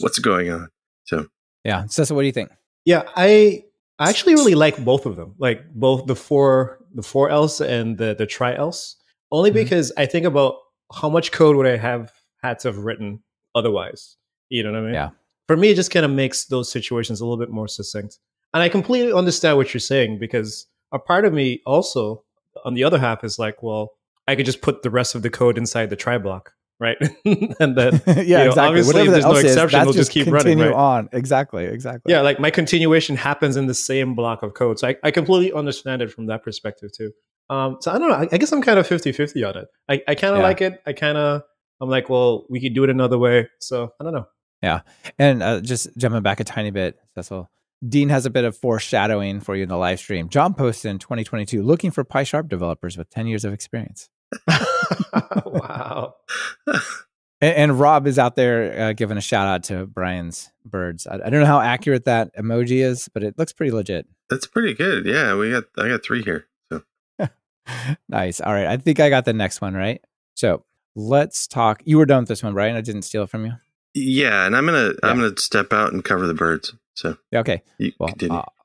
what's 0.00 0.18
going 0.18 0.50
on. 0.52 0.68
So, 1.04 1.28
Yeah, 1.64 1.86
Cecil, 1.86 2.14
what 2.14 2.20
do 2.22 2.26
you 2.26 2.32
think? 2.32 2.50
Yeah, 2.84 3.04
I 3.16 3.64
I 3.98 4.10
actually 4.10 4.34
really 4.34 4.54
like 4.54 4.84
both 4.84 5.06
of 5.06 5.16
them. 5.16 5.34
Like 5.38 5.72
both 5.72 6.04
the 6.06 6.14
for 6.14 6.78
the 6.94 7.02
for 7.02 7.30
else 7.30 7.58
and 7.62 7.96
the 7.96 8.14
the 8.14 8.26
try 8.26 8.54
else. 8.54 8.96
Only 9.32 9.50
Mhm. 9.50 9.54
because 9.54 9.92
I 9.96 10.04
think 10.04 10.26
about 10.26 10.56
how 10.92 11.08
much 11.08 11.32
code 11.32 11.56
would 11.56 11.66
I 11.66 11.78
have 11.78 12.12
had 12.42 12.58
to 12.60 12.68
have 12.68 12.76
written 12.84 13.22
otherwise. 13.54 14.16
You 14.50 14.62
know 14.62 14.72
what 14.72 14.78
I 14.80 14.82
mean? 14.82 14.94
Yeah. 14.94 15.10
For 15.46 15.56
me, 15.56 15.70
it 15.70 15.76
just 15.76 15.90
kind 15.90 16.04
of 16.04 16.12
makes 16.12 16.44
those 16.44 16.70
situations 16.70 17.22
a 17.22 17.24
little 17.24 17.38
bit 17.38 17.48
more 17.50 17.66
succinct. 17.68 18.18
And 18.52 18.62
I 18.62 18.68
completely 18.68 19.14
understand 19.14 19.56
what 19.56 19.72
you're 19.72 19.80
saying 19.80 20.18
because 20.18 20.66
a 20.92 20.98
part 20.98 21.24
of 21.24 21.32
me 21.32 21.62
also, 21.64 22.24
on 22.66 22.74
the 22.74 22.84
other 22.84 22.98
half, 22.98 23.24
is 23.24 23.38
like, 23.38 23.62
well, 23.62 23.92
I 24.28 24.36
could 24.36 24.46
just 24.46 24.60
put 24.60 24.82
the 24.82 24.90
rest 24.90 25.14
of 25.14 25.22
the 25.22 25.30
code 25.30 25.58
inside 25.58 25.90
the 25.90 25.96
try 25.96 26.18
block, 26.18 26.52
right? 26.78 26.96
and 27.24 27.76
then 27.76 28.00
yeah, 28.06 28.14
you 28.22 28.36
know, 28.36 28.46
exactly. 28.46 28.60
obviously, 28.60 28.92
Whatever 28.94 29.10
there's 29.10 29.24
no 29.24 29.32
is, 29.32 29.44
exception, 29.44 29.78
that's 29.78 29.86
we'll 29.86 29.94
just 29.94 30.10
keep 30.12 30.26
running, 30.26 30.58
continue 30.58 30.66
right? 30.66 30.74
on. 30.74 31.08
Exactly, 31.12 31.64
exactly. 31.64 32.12
yeah 32.12 32.20
like 32.20 32.38
my 32.38 32.50
continuation 32.50 33.16
happens 33.16 33.56
in 33.56 33.66
the 33.66 33.74
same 33.74 34.14
block 34.14 34.42
of 34.44 34.54
code 34.54 34.78
so 34.78 34.88
i, 34.88 34.96
I 35.02 35.10
completely 35.10 35.52
understand 35.52 36.02
it 36.02 36.12
from 36.12 36.26
that 36.26 36.42
perspective 36.44 36.90
too 36.92 37.10
um, 37.50 37.78
so 37.80 37.90
i 37.92 37.98
don't 37.98 38.08
know 38.10 38.16
i, 38.16 38.28
I 38.30 38.36
guess 38.38 38.52
i'm 38.52 38.62
kind 38.62 38.78
of 38.78 38.86
50-50 38.86 39.48
on 39.48 39.56
it 39.62 39.68
i, 39.88 40.02
I 40.06 40.14
kind 40.14 40.34
of 40.34 40.38
Yeah. 40.40 40.44
like 40.44 40.60
it 40.60 40.80
i 40.86 40.92
kind 40.92 41.16
of 41.18 41.42
i'm 41.80 41.88
like 41.88 42.08
well 42.08 42.46
we 42.50 42.60
could 42.60 42.74
do 42.74 42.84
it 42.84 42.90
another 42.90 43.18
way 43.18 43.48
so 43.60 43.92
i 44.00 44.04
don't 44.04 44.12
know 44.12 44.26
Yeah, 44.62 44.80
And 45.18 45.42
uh, 45.42 45.60
just 45.60 45.88
jumping 45.96 46.22
back 46.22 46.40
a 46.40 46.44
tiny 46.44 46.70
bit, 46.72 46.98
Cecil. 47.14 47.48
Dean 47.88 48.08
has 48.08 48.26
a 48.26 48.30
bit 48.30 48.44
of 48.44 48.56
foreshadowing 48.56 49.38
for 49.40 49.54
you 49.54 49.62
in 49.62 49.68
the 49.68 49.76
live 49.76 50.00
stream. 50.00 50.28
John 50.28 50.52
posted 50.54 50.90
in 50.90 50.98
2022 50.98 51.62
looking 51.62 51.92
for 51.92 52.04
PySharp 52.04 52.48
developers 52.48 52.98
with 52.98 53.08
10 53.10 53.28
years 53.28 53.44
of 53.44 53.52
experience. 53.52 54.08
wow 55.46 56.14
And, 57.40 57.54
and 57.54 57.80
Rob 57.80 58.06
is 58.06 58.18
out 58.18 58.36
there 58.36 58.80
uh, 58.80 58.92
giving 58.92 59.16
a 59.16 59.20
shout 59.20 59.46
out 59.46 59.64
to 59.64 59.86
Brian's 59.86 60.50
birds. 60.64 61.06
I, 61.06 61.14
I 61.14 61.30
don't 61.30 61.40
know 61.40 61.46
how 61.46 61.60
accurate 61.60 62.04
that 62.06 62.34
emoji 62.36 62.82
is, 62.84 63.08
but 63.12 63.22
it 63.22 63.38
looks 63.38 63.52
pretty 63.52 63.70
legit. 63.72 64.06
that's 64.28 64.46
pretty 64.46 64.74
good. 64.74 65.06
Yeah, 65.06 65.36
we 65.36 65.52
got, 65.52 65.64
I 65.76 65.88
got 65.88 66.02
three 66.02 66.22
here. 66.22 66.46
So, 66.70 66.82
nice. 68.08 68.40
All 68.40 68.52
right. 68.52 68.66
I 68.66 68.76
think 68.76 69.00
I 69.00 69.08
got 69.08 69.24
the 69.24 69.32
next 69.32 69.60
one 69.60 69.74
right. 69.74 70.02
So 70.34 70.64
let's 70.96 71.46
talk. 71.46 71.82
You 71.84 71.98
were 71.98 72.06
done 72.06 72.22
with 72.22 72.28
this 72.28 72.42
one, 72.42 72.54
Brian. 72.54 72.76
I 72.76 72.80
didn't 72.80 73.02
steal 73.02 73.22
it 73.22 73.30
from 73.30 73.46
you. 73.46 73.52
yeah, 73.94 74.44
and 74.44 74.56
I'm 74.56 74.66
going 74.66 74.92
to, 74.92 74.98
I'm 75.04 75.18
going 75.18 75.34
to 75.34 75.40
step 75.40 75.72
out 75.72 75.92
and 75.92 76.04
cover 76.04 76.26
the 76.26 76.34
birds. 76.34 76.74
So, 76.94 77.16
Yeah, 77.30 77.40
okay. 77.40 77.62
Well, 78.00 78.10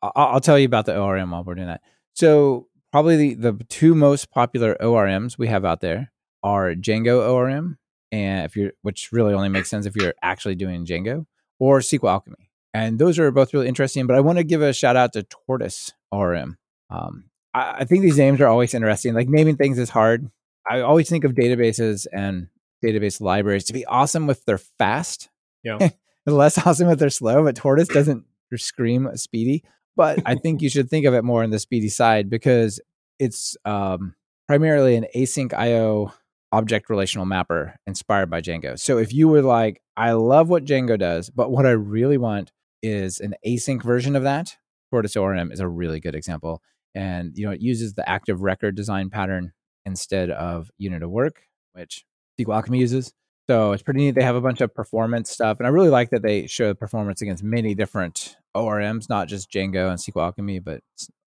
I'll, 0.01 0.11
I'll 0.15 0.41
tell 0.41 0.57
you 0.57 0.65
about 0.65 0.87
the 0.87 0.97
ORM 0.97 1.29
while 1.29 1.43
we're 1.43 1.55
doing 1.55 1.67
that. 1.67 1.81
So, 2.15 2.67
probably 2.93 3.33
the, 3.33 3.51
the 3.51 3.63
two 3.65 3.95
most 3.95 4.31
popular 4.31 4.77
ORMs 4.79 5.37
we 5.37 5.47
have 5.47 5.65
out 5.65 5.81
there 5.81 6.13
are 6.43 6.73
Django 6.75 7.27
ORM, 7.27 7.77
and 8.11 8.45
if 8.45 8.55
you're, 8.55 8.71
which 8.83 9.11
really 9.11 9.33
only 9.33 9.49
makes 9.49 9.69
sense 9.69 9.85
if 9.85 9.95
you're 9.95 10.13
actually 10.21 10.55
doing 10.55 10.85
Django, 10.85 11.25
or 11.59 11.79
SQL 11.79 12.09
Alchemy. 12.09 12.49
And 12.73 12.99
those 12.99 13.19
are 13.19 13.31
both 13.31 13.53
really 13.53 13.67
interesting. 13.67 14.07
But 14.07 14.15
I 14.15 14.21
want 14.21 14.37
to 14.37 14.43
give 14.43 14.61
a 14.61 14.73
shout 14.73 14.95
out 14.95 15.13
to 15.13 15.23
Tortoise 15.23 15.91
ORM. 16.11 16.57
Um, 16.89 17.25
I, 17.53 17.77
I 17.79 17.83
think 17.85 18.03
these 18.03 18.17
names 18.17 18.39
are 18.39 18.47
always 18.47 18.73
interesting. 18.73 19.13
Like 19.13 19.27
naming 19.27 19.57
things 19.57 19.77
is 19.77 19.89
hard. 19.89 20.29
I 20.69 20.81
always 20.81 21.09
think 21.09 21.23
of 21.23 21.33
databases 21.33 22.07
and 22.13 22.47
database 22.83 23.19
libraries 23.19 23.65
to 23.65 23.73
be 23.73 23.85
awesome 23.85 24.29
if 24.29 24.43
they're 24.45 24.57
fast 24.57 25.29
yeah 25.63 25.89
less 26.25 26.65
awesome 26.65 26.89
if 26.89 26.99
they're 26.99 27.09
slow, 27.09 27.43
but 27.43 27.55
Tortoise 27.55 27.87
doesn't 27.87 28.25
scream 28.55 29.09
speedy. 29.15 29.63
But 29.95 30.19
I 30.25 30.35
think 30.35 30.61
you 30.61 30.69
should 30.69 30.89
think 30.89 31.05
of 31.05 31.13
it 31.13 31.23
more 31.23 31.43
on 31.43 31.51
the 31.51 31.59
speedy 31.59 31.89
side 31.89 32.29
because 32.29 32.79
it's 33.19 33.55
um, 33.65 34.15
primarily 34.47 34.95
an 34.95 35.05
async 35.15 35.53
IO 35.53 36.11
object 36.51 36.89
relational 36.89 37.25
mapper 37.25 37.75
inspired 37.87 38.29
by 38.29 38.41
Django. 38.41 38.79
So 38.79 38.97
if 38.97 39.13
you 39.13 39.27
were 39.27 39.41
like, 39.41 39.81
I 39.97 40.11
love 40.11 40.49
what 40.49 40.65
Django 40.65 40.97
does, 40.97 41.29
but 41.29 41.51
what 41.51 41.65
I 41.65 41.71
really 41.71 42.17
want 42.17 42.51
is 42.81 43.19
an 43.19 43.35
async 43.45 43.81
version 43.83 44.15
of 44.15 44.23
that, 44.23 44.57
Tortoise 44.91 45.15
ORM 45.15 45.51
is 45.51 45.59
a 45.59 45.67
really 45.67 45.99
good 45.99 46.15
example. 46.15 46.61
And 46.93 47.35
you 47.35 47.45
know, 47.45 47.51
it 47.51 47.61
uses 47.61 47.93
the 47.93 48.07
active 48.07 48.41
record 48.41 48.75
design 48.75 49.09
pattern 49.09 49.53
instead 49.85 50.29
of 50.29 50.69
unit 50.77 51.01
of 51.01 51.09
work, 51.09 51.41
which 51.73 52.05
SQL 52.39 52.55
Alchemy 52.55 52.79
uses. 52.79 53.13
So 53.49 53.73
it's 53.73 53.83
pretty 53.83 53.99
neat. 53.99 54.15
They 54.15 54.23
have 54.23 54.35
a 54.35 54.41
bunch 54.41 54.61
of 54.61 54.73
performance 54.73 55.29
stuff, 55.29 55.59
and 55.59 55.67
I 55.67 55.69
really 55.69 55.89
like 55.89 56.11
that 56.11 56.21
they 56.21 56.47
show 56.47 56.69
the 56.69 56.75
performance 56.75 57.21
against 57.21 57.43
many 57.43 57.75
different 57.75 58.37
ORMs, 58.55 59.09
not 59.09 59.27
just 59.27 59.51
Django 59.51 59.89
and 59.89 59.99
SQL 59.99 60.23
Alchemy, 60.23 60.59
but 60.59 60.81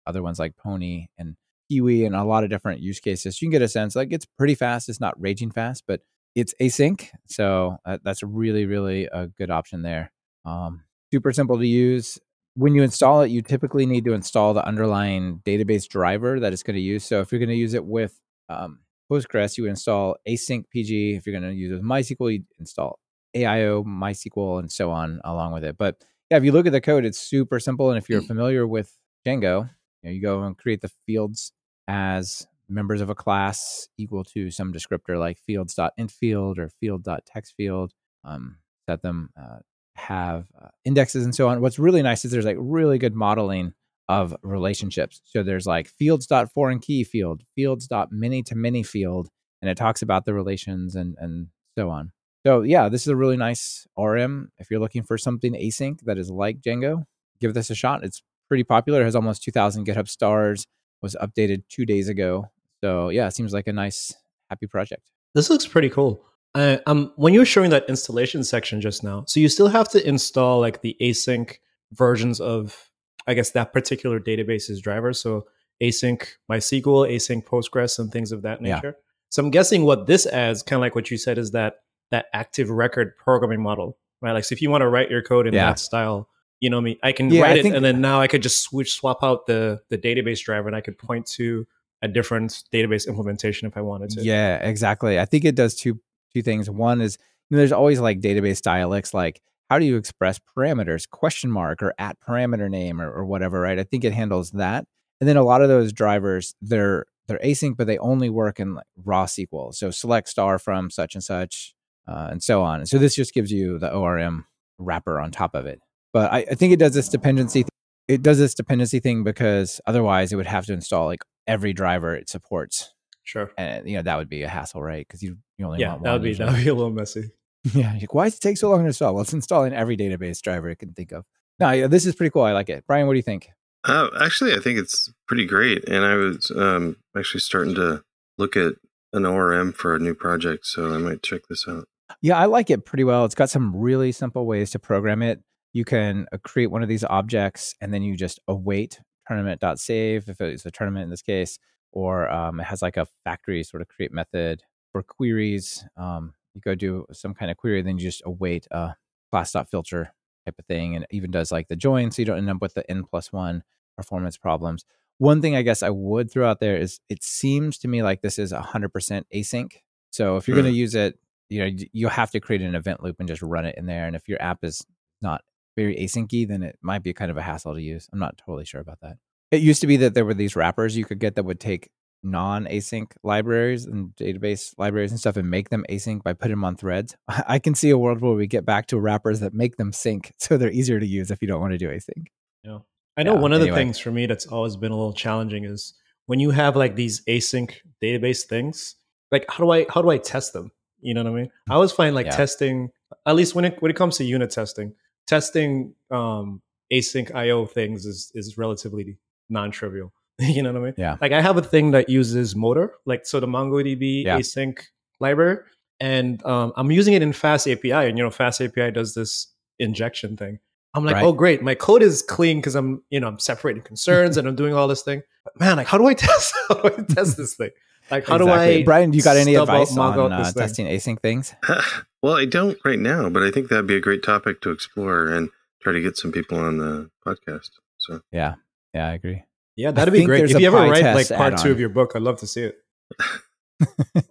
other 0.07 0.23
ones 0.23 0.39
like 0.39 0.57
Pony 0.57 1.09
and 1.19 1.37
Peewee 1.71 2.07
and 2.07 2.15
a 2.15 2.25
lot 2.25 2.45
of 2.45 2.51
different 2.51 2.81
use 2.81 3.01
cases. 3.01 3.41
You 3.41 3.47
can 3.47 3.53
get 3.53 3.63
a 3.63 3.69
sense 3.69 3.97
like 3.97 4.09
it's 4.13 4.25
pretty 4.25 4.55
fast. 4.55 4.89
It's 4.89 5.01
not 5.01 5.21
raging 5.21 5.51
fast, 5.51 5.85
but 5.87 6.01
it's 6.35 6.55
async. 6.61 7.09
So 7.27 7.79
uh, 7.85 7.99
that's 8.03 8.23
really, 8.23 8.67
really 8.67 9.07
a 9.07 9.27
good 9.27 9.51
option 9.51 9.83
there. 9.83 10.13
Um, 10.45 10.85
super 11.13 11.33
simple 11.33 11.59
to 11.59 11.67
use. 11.67 12.19
When 12.55 12.75
you 12.75 12.83
install 12.83 13.23
it, 13.23 13.31
you 13.31 13.43
typically 13.43 13.85
need 13.85 14.05
to 14.05 14.15
install 14.15 14.55
the 14.55 14.65
underlying 14.65 15.43
database 15.45 15.89
driver 15.89 16.41
that 16.41 16.53
it's 16.53 16.63
going 16.63 16.77
to 16.77 16.81
use. 16.81 17.05
So 17.05 17.21
if 17.21 17.33
you're 17.33 17.39
going 17.39 17.51
to 17.51 17.55
use 17.55 17.75
it 17.75 17.85
with 17.85 18.19
um, 18.49 18.81
Postgres, 19.11 19.57
you 19.57 19.65
would 19.65 19.71
install 19.71 20.17
async 20.29 20.65
PG. 20.71 21.15
If 21.15 21.27
you're 21.27 21.39
going 21.39 21.51
to 21.51 21.57
use 21.57 21.71
it 21.71 21.75
with 21.75 21.85
MySQL, 21.85 22.33
you 22.33 22.45
install 22.59 22.99
AIO, 23.35 23.85
MySQL, 23.85 24.59
and 24.59 24.71
so 24.71 24.91
on 24.91 25.21
along 25.25 25.53
with 25.53 25.65
it. 25.65 25.77
But 25.77 26.03
yeah, 26.31 26.39
if 26.39 26.45
you 26.45 26.53
look 26.53 26.67
at 26.67 26.73
the 26.73 26.81
code, 26.81 27.05
it's 27.05 27.19
super 27.19 27.61
simple. 27.61 27.91
And 27.91 27.99
if 27.99 28.09
you're 28.09 28.23
familiar 28.23 28.67
with 28.67 28.97
Django, 29.25 29.69
you, 30.03 30.09
know, 30.09 30.11
you 30.11 30.21
go 30.21 30.43
and 30.43 30.57
create 30.57 30.81
the 30.81 30.91
fields 31.07 31.53
as 31.87 32.47
members 32.69 33.01
of 33.01 33.11
a 33.11 33.15
class 33.15 33.89
equal 33.97 34.25
to 34.25 34.51
some 34.51 34.73
descriptor 34.73 35.19
like 35.19 35.39
fields.intfield 35.39 36.59
or 36.59 36.69
field.textfield. 36.81 37.91
Um, 38.25 38.57
set 38.89 39.03
them 39.03 39.31
uh, 39.41 39.59
have 39.95 40.47
uh, 40.61 40.69
indexes 40.85 41.25
and 41.25 41.35
so 41.35 41.49
on. 41.49 41.61
What's 41.61 41.79
really 41.79 42.03
nice 42.03 42.25
is 42.25 42.31
there's 42.31 42.45
like 42.45 42.57
really 42.59 42.99
good 42.99 43.15
modeling 43.15 43.73
of 44.09 44.37
relationships. 44.43 45.21
So 45.25 45.43
there's 45.43 45.67
like 45.67 45.89
fields.foreign 45.89 46.79
key 46.81 47.05
field, 47.05 47.43
fields 47.55 47.87
dot 47.87 48.11
fields.many 48.11 48.43
to 48.45 48.55
many 48.55 48.83
field, 48.83 49.29
and 49.61 49.71
it 49.71 49.77
talks 49.77 50.03
about 50.03 50.25
the 50.25 50.35
relations 50.35 50.95
and 50.95 51.17
and 51.19 51.49
so 51.77 51.91
on. 51.91 52.13
So 52.47 52.63
yeah, 52.63 52.89
this 52.89 53.03
is 53.03 53.09
a 53.09 53.17
really 53.17 53.37
nice 53.37 53.87
ORM. 53.97 54.53
If 54.59 54.71
you're 54.71 54.81
looking 54.81 55.03
for 55.03 55.19
something 55.19 55.53
async 55.55 56.01
that 56.05 56.19
is 56.19 56.31
like 56.31 56.61
Django, 56.61 57.05
give 57.41 57.55
this 57.55 57.71
a 57.71 57.75
shot. 57.75 58.05
It's 58.05 58.23
pretty 58.49 58.63
popular. 58.65 59.01
It 59.01 59.05
has 59.05 59.17
almost 59.17 59.43
2,000 59.43 59.87
GitHub 59.87 60.09
stars. 60.09 60.67
Was 61.03 61.17
updated 61.21 61.65
two 61.69 61.85
days 61.85 62.09
ago. 62.09 62.51
So 62.83 63.11
yeah, 63.11 63.27
it 63.27 63.35
seems 63.35 63.53
like 63.53 63.67
a 63.67 63.73
nice, 63.73 64.15
happy 64.49 64.67
project. 64.67 65.11
this 65.35 65.51
looks 65.51 65.67
pretty 65.67 65.91
cool 65.91 66.25
um, 66.55 67.13
when 67.17 67.35
you 67.35 67.41
were 67.41 67.45
showing 67.47 67.71
that 67.71 67.85
installation 67.89 68.43
section 68.43 68.81
just 68.81 69.05
now 69.05 69.25
so 69.27 69.41
you 69.41 69.49
still 69.49 69.69
have 69.69 69.89
to 69.91 70.09
install 70.09 70.61
like 70.61 70.81
the 70.81 70.97
async 71.03 71.59
versions 71.93 72.41
of 72.41 72.91
i 73.27 73.35
guess 73.35 73.51
that 73.51 73.73
particular 73.73 74.19
database's 74.21 74.81
driver 74.81 75.13
so 75.13 75.47
async 75.83 76.23
mysql 76.51 77.09
async 77.11 77.45
postgres 77.45 77.99
and 77.99 78.11
things 78.13 78.33
of 78.33 78.43
that 78.43 78.61
nature. 78.63 78.81
Yeah. 78.97 79.03
so 79.29 79.43
i'm 79.43 79.51
guessing 79.51 79.85
what 79.85 80.07
this 80.07 80.27
adds 80.27 80.63
kind 80.63 80.79
of 80.79 80.81
like 80.81 80.95
what 80.95 81.11
you 81.11 81.19
said 81.19 81.39
is 81.39 81.51
that 81.53 81.77
that 82.11 82.27
active 82.33 82.71
record 82.71 83.17
programming 83.19 83.63
model 83.63 83.99
right 84.23 84.33
like 84.33 84.45
so 84.45 84.53
if 84.53 84.63
you 84.63 84.71
want 84.71 84.83
to 84.83 84.89
write 84.89 85.11
your 85.11 85.23
code 85.23 85.47
in 85.47 85.55
Yeah. 85.55 85.67
that 85.67 85.79
style 85.79 86.29
you 86.61 86.71
know 86.71 86.79
I 86.79 86.81
mean? 86.81 86.97
I 87.03 87.13
can 87.13 87.29
Yeah, 87.31 87.41
I 87.41 87.43
write 87.49 87.59
it 87.59 87.67
and 87.67 87.85
then 87.85 88.01
now 88.01 88.19
I 88.21 88.29
could 88.29 88.43
just 88.43 88.63
switch 88.63 88.95
swap 88.95 89.23
out 89.23 89.45
the 89.47 89.83
the 89.91 89.99
database 89.99 90.43
driver 90.43 90.67
and 90.69 90.75
I 90.77 90.81
could 90.81 90.97
point 90.97 91.27
to 91.33 91.67
a 92.01 92.09
different 92.09 92.63
database 92.73 93.07
implementation 93.07 93.69
if 93.69 93.77
I 93.77 93.83
wanted 93.83 94.11
to. 94.11 94.23
Yeah, 94.23 94.57
exactly. 94.67 95.19
I 95.21 95.27
think 95.27 95.45
it 95.45 95.55
does 95.55 95.75
two 95.75 96.01
two 96.33 96.41
things. 96.41 96.71
One 96.71 97.03
is 97.03 97.19
you 97.51 97.57
know, 97.57 97.59
there's 97.59 97.73
always 97.73 98.01
like 98.01 98.21
database 98.21 98.63
dialects, 98.63 99.13
like 99.13 99.43
how 99.71 99.79
do 99.79 99.85
you 99.85 99.97
express 99.97 100.39
parameters, 100.39 101.09
question 101.09 101.51
mark 101.51 101.83
or 101.83 101.95
at 101.99 102.19
parameter 102.21 102.71
name 102.71 103.01
or, 103.01 103.11
or 103.11 103.25
whatever, 103.25 103.61
right? 103.61 103.79
I 103.79 103.85
think 103.85 104.05
it 104.05 104.13
handles 104.13 104.53
that. 104.53 104.85
And 105.21 105.29
then 105.29 105.37
a 105.37 105.43
lot 105.43 105.63
of 105.63 105.69
those 105.69 105.93
drivers, 105.93 106.55
they're 106.61 107.07
they're 107.27 107.41
async, 107.45 107.77
but 107.77 107.87
they 107.89 107.99
only 107.99 108.31
work 108.31 108.61
in 108.61 108.75
like 108.75 108.87
raw 109.05 109.25
SQL. 109.27 109.75
So 109.75 109.91
select 109.91 110.29
star 110.29 110.59
from 110.61 110.91
such 110.91 111.15
and 111.15 111.25
such, 111.25 111.75
uh, 112.07 112.29
and 112.31 112.41
so 112.43 112.63
on. 112.63 112.87
So 112.87 112.99
this 112.99 113.17
just 113.17 113.35
gives 113.35 113.51
you 113.51 113.79
the 113.79 113.93
ORM 113.93 114.47
wrapper 114.79 115.19
on 115.19 115.33
top 115.33 115.55
of 115.57 115.67
it. 115.67 115.81
But 116.13 116.33
I, 116.33 116.47
I 116.51 116.55
think 116.55 116.73
it 116.73 116.79
does 116.79 116.95
this 116.95 117.09
dependency 117.09 117.65
it 118.09 118.23
does 118.23 118.39
this 118.39 118.55
dependency 118.55 119.01
thing 119.01 119.25
because 119.25 119.81
otherwise 119.87 120.33
it 120.33 120.37
would 120.37 120.47
have 120.47 120.65
to 120.67 120.73
install 120.73 121.07
like 121.07 121.23
every 121.49 121.73
driver 121.73 122.15
it 122.15 122.29
supports, 122.29 122.95
Sure. 123.25 123.51
and 123.59 123.89
you 123.89 123.97
know 123.97 124.03
that 124.03 124.17
would 124.17 124.29
be 124.29 124.43
a 124.45 124.49
hassle, 124.49 124.81
right? 124.81 125.05
Because 125.07 125.23
you 125.23 125.39
you 125.59 125.67
only 125.67 125.81
Yeah, 125.81 125.91
want 125.93 126.05
that 126.05 126.13
would 126.13 126.23
be 126.23 126.35
that 126.35 126.53
would 126.53 126.63
be 126.63 126.69
a 126.69 126.75
little 126.75 126.93
messy. 126.93 127.31
Yeah, 127.75 127.93
like, 127.93 128.15
why 128.15 128.25
does 128.25 128.37
it 128.37 128.41
take 128.41 128.59
so 128.59 128.71
long 128.71 128.81
to 128.81 128.87
install? 128.87 129.15
Well, 129.15 129.23
it's 129.23 129.33
installing 129.33 129.73
every 129.73 129.97
database 129.97 130.41
driver 130.41 130.69
it 130.69 130.79
can 130.79 130.93
think 130.93 131.13
of. 131.13 131.25
No, 131.59 131.71
yeah, 131.71 131.87
this 131.87 132.07
is 132.07 132.15
pretty 132.15 132.31
cool. 132.31 132.43
I 132.43 132.53
like 132.53 132.69
it. 132.69 132.85
Brian, 132.87 133.07
what 133.07 133.15
do 133.15 133.19
you 133.19 133.23
think? 133.23 133.49
Uh, 133.85 134.09
actually, 134.21 134.53
I 134.55 134.59
think 134.59 134.79
it's 134.79 135.13
pretty 135.27 135.47
great, 135.47 135.89
and 135.89 136.05
I 136.05 136.17
was 136.17 136.51
um, 136.55 136.97
actually 137.17 137.41
starting 137.41 137.75
to 137.77 138.03
look 138.37 138.57
at 138.57 138.75
an 139.13 139.25
ORM 139.25 139.73
for 139.73 139.95
a 139.95 139.99
new 139.99 140.15
project, 140.15 140.67
so 140.67 140.93
I 140.93 140.99
might 140.99 141.23
check 141.23 141.43
this 141.49 141.67
out. 141.69 141.87
Yeah, 142.21 142.39
I 142.39 142.47
like 142.47 142.71
it 142.71 142.85
pretty 142.85 143.05
well. 143.05 143.25
It's 143.25 143.35
got 143.35 143.51
some 143.51 143.75
really 143.75 144.13
simple 144.13 144.47
ways 144.47 144.71
to 144.73 144.79
program 144.79 145.23
it. 145.23 145.43
You 145.73 145.85
can 145.85 146.27
uh, 146.33 146.39
create 146.45 146.71
one 146.71 146.83
of 146.83 146.89
these 146.89 147.05
objects 147.05 147.75
and 147.81 147.93
then 147.93 148.03
you 148.03 148.17
just 148.17 148.41
await 148.49 149.01
tournament.save 149.27 150.29
if 150.29 150.41
it's 150.41 150.65
a 150.65 150.71
tournament 150.71 151.05
in 151.05 151.11
this 151.11 151.23
case, 151.23 151.59
or 151.93 152.31
um, 152.31 152.61
it 152.61 152.65
has 152.65 152.83
like 152.83 152.97
a 152.97 153.07
factory 153.25 153.63
sort 153.63 153.83
of 153.83 153.89
create 153.89 154.13
method 154.13 154.63
for 154.93 155.03
queries. 155.03 155.85
Um, 155.97 156.35
you 156.57 156.61
go 156.63 156.75
do 156.75 157.07
some 157.13 157.35
kind 157.35 157.51
of 157.51 157.57
query, 157.57 157.83
then 157.83 157.99
you 157.99 158.05
just 158.05 158.23
await 158.25 158.67
a 158.71 158.95
class.filter 159.31 160.13
type 160.45 160.55
of 160.59 160.65
thing. 160.67 160.95
And 160.95 161.05
it 161.05 161.11
even 161.13 161.31
does 161.31 161.53
like 161.53 161.69
the 161.69 161.77
join 161.77 162.11
so 162.11 162.23
you 162.23 162.27
don't 162.27 162.39
end 162.39 162.51
up 162.51 162.61
with 162.61 162.75
the 162.75 162.89
n 162.91 163.05
plus 163.05 163.33
one 163.33 163.63
performance 163.97 164.37
problems. 164.37 164.85
One 165.19 165.41
thing 165.41 165.55
I 165.55 165.63
guess 165.63 165.83
I 165.83 165.91
would 165.91 166.31
throw 166.31 166.49
out 166.49 166.61
there 166.61 166.77
is 166.77 167.01
it 167.09 167.23
seems 167.23 167.79
to 167.79 167.89
me 167.89 168.03
like 168.03 168.23
this 168.23 168.39
is 168.39 168.53
100% 168.53 168.91
async. 169.35 169.73
So 170.11 170.37
if 170.37 170.47
you're 170.47 170.57
going 170.57 170.67
to 170.67 170.73
mm. 170.73 170.77
use 170.77 170.95
it, 170.95 171.19
you 171.49 171.61
know, 171.61 171.85
you'll 171.93 172.11
have 172.11 172.31
to 172.33 172.41
create 172.41 172.63
an 172.63 172.75
event 172.75 173.03
loop 173.03 173.17
and 173.19 173.29
just 173.29 173.43
run 173.43 173.65
it 173.65 173.77
in 173.79 173.87
there. 173.87 174.07
And 174.07 174.17
if 174.17 174.29
your 174.29 174.41
app 174.43 174.65
is 174.65 174.85
not 175.23 175.43
very 175.77 175.97
asyncy, 175.97 176.47
then 176.47 176.63
it 176.63 176.79
might 176.83 177.03
be 177.03 177.13
kind 177.13 177.31
of 177.31 177.37
a 177.37 177.43
hassle 177.43 177.75
to 177.75 177.81
use. 177.81 178.09
I'm 178.13 178.19
not 178.19 178.37
totally 178.37 178.65
sure 178.65 178.81
about 178.81 179.01
that. 179.03 179.17
It 179.51 179.63
used 179.63 179.81
to 179.83 179.87
be 179.87 179.97
that 179.99 180.15
there 180.15 180.25
were 180.25 180.35
these 180.35 180.57
wrappers 180.57 180.97
you 180.97 181.05
could 181.05 181.21
get 181.21 181.37
that 181.37 181.45
would 181.45 181.61
take 181.61 181.91
non-async 182.23 183.13
libraries 183.23 183.87
and 183.87 184.15
database 184.17 184.75
libraries 184.79 185.11
and 185.11 185.21
stuff 185.21 185.37
and 185.37 185.49
make 185.51 185.71
them 185.71 185.85
async 185.89 186.23
by 186.23 186.33
putting 186.33 186.53
them 186.53 186.65
on 186.65 186.77
threads. 186.77 187.17
I 187.29 187.59
can 187.59 187.75
see 187.75 187.91
a 187.91 187.99
world 187.99 188.21
where 188.21 188.33
we 188.33 188.47
get 188.47 188.65
back 188.65 188.87
to 188.89 188.99
wrappers 188.99 189.41
that 189.41 189.55
make 189.55 189.77
them 189.77 189.93
sync 189.93 190.33
so 190.39 190.57
they're 190.57 190.71
easier 190.71 191.01
to 191.01 191.07
use 191.07 191.31
if 191.31 191.41
you 191.43 191.49
don't 191.49 191.61
want 191.61 191.73
to 191.73 191.79
do 191.79 191.89
async. 191.89 192.27
Yeah. 192.65 192.79
I 193.17 193.23
know 193.23 193.35
Yeah, 193.35 193.41
one 193.41 193.53
of 193.53 193.61
the 193.61 193.73
things 193.73 193.99
for 193.99 194.11
me 194.11 194.27
that's 194.27 194.47
always 194.47 194.77
been 194.77 194.93
a 194.93 194.97
little 194.97 195.15
challenging 195.15 195.65
is 195.65 195.95
when 196.27 196.41
you 196.41 196.51
have 196.51 196.77
like 196.77 196.97
these 196.97 197.25
async 197.25 197.73
database 198.03 198.45
things, 198.45 198.97
like 199.31 199.47
how 199.49 199.65
do 199.65 199.71
I 199.71 199.87
how 199.89 200.03
do 200.03 200.11
I 200.11 200.19
test 200.19 200.53
them? 200.53 200.71
You 201.01 201.15
know 201.15 201.23
what 201.23 201.33
I 201.33 201.35
mean? 201.35 201.51
I 201.71 201.75
always 201.75 201.93
find 201.93 202.15
like 202.15 202.27
Yeah. 202.27 202.37
testing, 202.37 202.91
at 203.25 203.37
least 203.37 203.55
when 203.55 203.65
it 203.65 203.81
when 203.81 203.91
it 203.91 203.97
comes 203.97 204.17
to 204.19 204.25
unit 204.25 204.51
testing, 204.51 204.95
testing 205.27 205.95
um 206.11 206.61
async 206.93 207.35
IO 207.35 207.65
things 207.67 208.05
is 208.07 208.31
is 208.35 208.59
relatively 208.59 209.19
non-trivial. 209.49 210.13
you 210.41 210.63
know 210.63 210.73
what 210.73 210.83
I 210.83 210.85
mean? 210.85 210.95
Yeah. 210.97 211.17
Like 211.21 211.33
I 211.33 211.41
have 211.41 211.57
a 211.57 211.63
thing 211.63 211.93
that 211.93 212.09
uses 212.09 212.55
Motor, 212.55 212.95
like 213.07 213.27
so 213.27 213.41
the 213.41 213.47
MongoDB 213.47 214.25
Yeah. 214.25 214.39
async 214.39 214.79
library, 215.21 215.59
and 216.01 216.45
um, 216.45 216.73
I'm 216.77 216.91
using 216.91 217.15
it 217.15 217.23
in 217.23 217.33
Fast 217.33 217.67
API, 217.67 217.93
and 217.93 218.19
you 218.19 218.25
know 218.25 218.31
Fast 218.31 218.61
API 218.61 218.91
does 218.91 219.15
this 219.15 219.49
injection 219.79 220.37
thing. 220.37 220.59
I'm 220.95 221.05
like, 221.05 221.17
Right. 221.17 221.25
oh 221.25 221.33
great, 221.33 221.63
my 221.63 221.75
code 221.75 222.03
is 222.03 222.23
clean 222.23 222.59
because 222.59 222.75
I'm 222.75 223.03
you 223.11 223.21
know 223.21 223.29
I'm 223.29 223.39
separating 223.39 223.83
concerns 223.83 224.37
and 224.37 224.47
I'm 224.49 224.57
doing 224.57 224.75
all 224.75 224.89
this 224.89 225.03
thing. 225.03 225.23
But 225.45 225.59
man, 225.61 225.77
like 225.79 225.87
how 225.87 225.99
do 225.99 226.07
I 226.07 226.15
test? 226.27 226.55
How 226.69 226.75
do 226.75 226.89
I 226.89 227.03
test 227.15 227.37
this 227.37 227.55
thing? 227.55 227.71
Like 228.11 228.27
how 228.27 228.39
do 228.39 228.49
I? 228.49 228.83
Brian, 228.85 229.11
do 229.11 229.17
you 229.17 229.25
got 229.25 229.37
any 229.37 229.55
stub 229.55 229.69
advice 229.69 229.97
on 229.97 230.33
uh, 230.33 230.53
testing 230.53 230.87
async 230.87 231.21
things? 231.21 231.55
well, 232.23 232.37
I 232.37 232.45
don't 232.45 232.79
right 232.85 232.99
now, 232.99 233.29
but 233.31 233.43
I 233.43 233.51
think 233.51 233.69
that'd 233.69 233.87
be 233.87 233.97
a 233.97 234.01
great 234.01 234.23
topic 234.23 234.61
to 234.61 234.71
explore 234.71 235.27
and 235.27 235.49
try 235.83 235.93
to 235.93 236.01
get 236.01 236.17
some 236.17 236.31
people 236.31 236.59
on 236.59 236.79
the 236.79 237.11
podcast. 237.27 237.71
So 237.99 238.21
Yeah. 238.33 238.55
Yeah, 238.95 239.09
I 239.09 239.13
agree. 239.15 239.43
Yeah, 239.77 239.91
that'd 239.91 240.13
be 240.13 240.25
great. 240.25 240.45
If 240.45 240.59
you 240.59 240.67
ever 240.67 240.77
write 240.77 241.15
like 241.15 241.29
part 241.29 241.59
two 241.59 241.71
of 241.71 241.79
your 241.79 241.91
book, 241.91 242.13
I'd 242.15 242.23
love 242.23 242.39
to 242.41 242.47
see 242.47 242.63
it. 242.63 242.79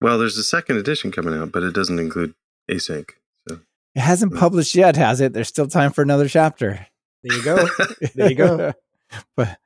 Well, 0.00 0.18
there's 0.18 0.38
a 0.38 0.44
second 0.44 0.78
edition 0.78 1.12
coming 1.12 1.34
out, 1.34 1.52
but 1.52 1.62
it 1.62 1.74
doesn't 1.74 1.98
include 1.98 2.34
async. 2.70 3.10
So 3.48 3.60
It 3.94 4.00
hasn't 4.00 4.34
published 4.34 4.74
yet, 4.74 4.96
has 4.96 5.20
it? 5.20 5.32
There's 5.32 5.48
still 5.48 5.68
time 5.68 5.92
for 5.92 6.02
another 6.02 6.28
chapter. 6.28 6.86
There 7.22 7.36
you 7.36 7.44
go. 7.44 7.68
There 8.14 8.30
you 8.30 8.34
go. 8.34 8.72
but 9.36 9.58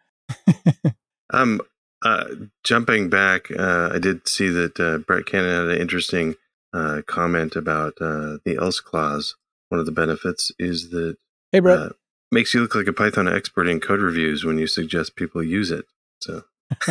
um, 1.30 1.60
uh, 2.02 2.24
jumping 2.64 3.08
back, 3.08 3.48
uh, 3.56 3.90
I 3.92 3.98
did 4.00 4.26
see 4.26 4.48
that 4.48 4.80
uh, 4.80 4.98
Brett 4.98 5.26
Cannon 5.26 5.68
had 5.68 5.76
an 5.76 5.80
interesting 5.80 6.34
uh, 6.72 7.02
comment 7.06 7.54
about 7.54 7.94
uh, 8.00 8.38
the 8.44 8.56
else 8.60 8.80
clause. 8.80 9.36
One 9.68 9.78
of 9.78 9.86
the 9.86 9.92
benefits 9.92 10.50
is 10.58 10.90
that 10.90 11.16
hey, 11.52 11.60
Brett. 11.60 11.92
Makes 12.30 12.54
you 12.54 12.60
look 12.60 12.74
like 12.74 12.86
a 12.86 12.92
Python 12.92 13.28
expert 13.28 13.66
in 13.68 13.80
code 13.80 14.00
reviews 14.00 14.44
when 14.44 14.58
you 14.58 14.66
suggest 14.66 15.16
people 15.16 15.42
use 15.42 15.70
it. 15.70 15.84
So, 16.20 16.42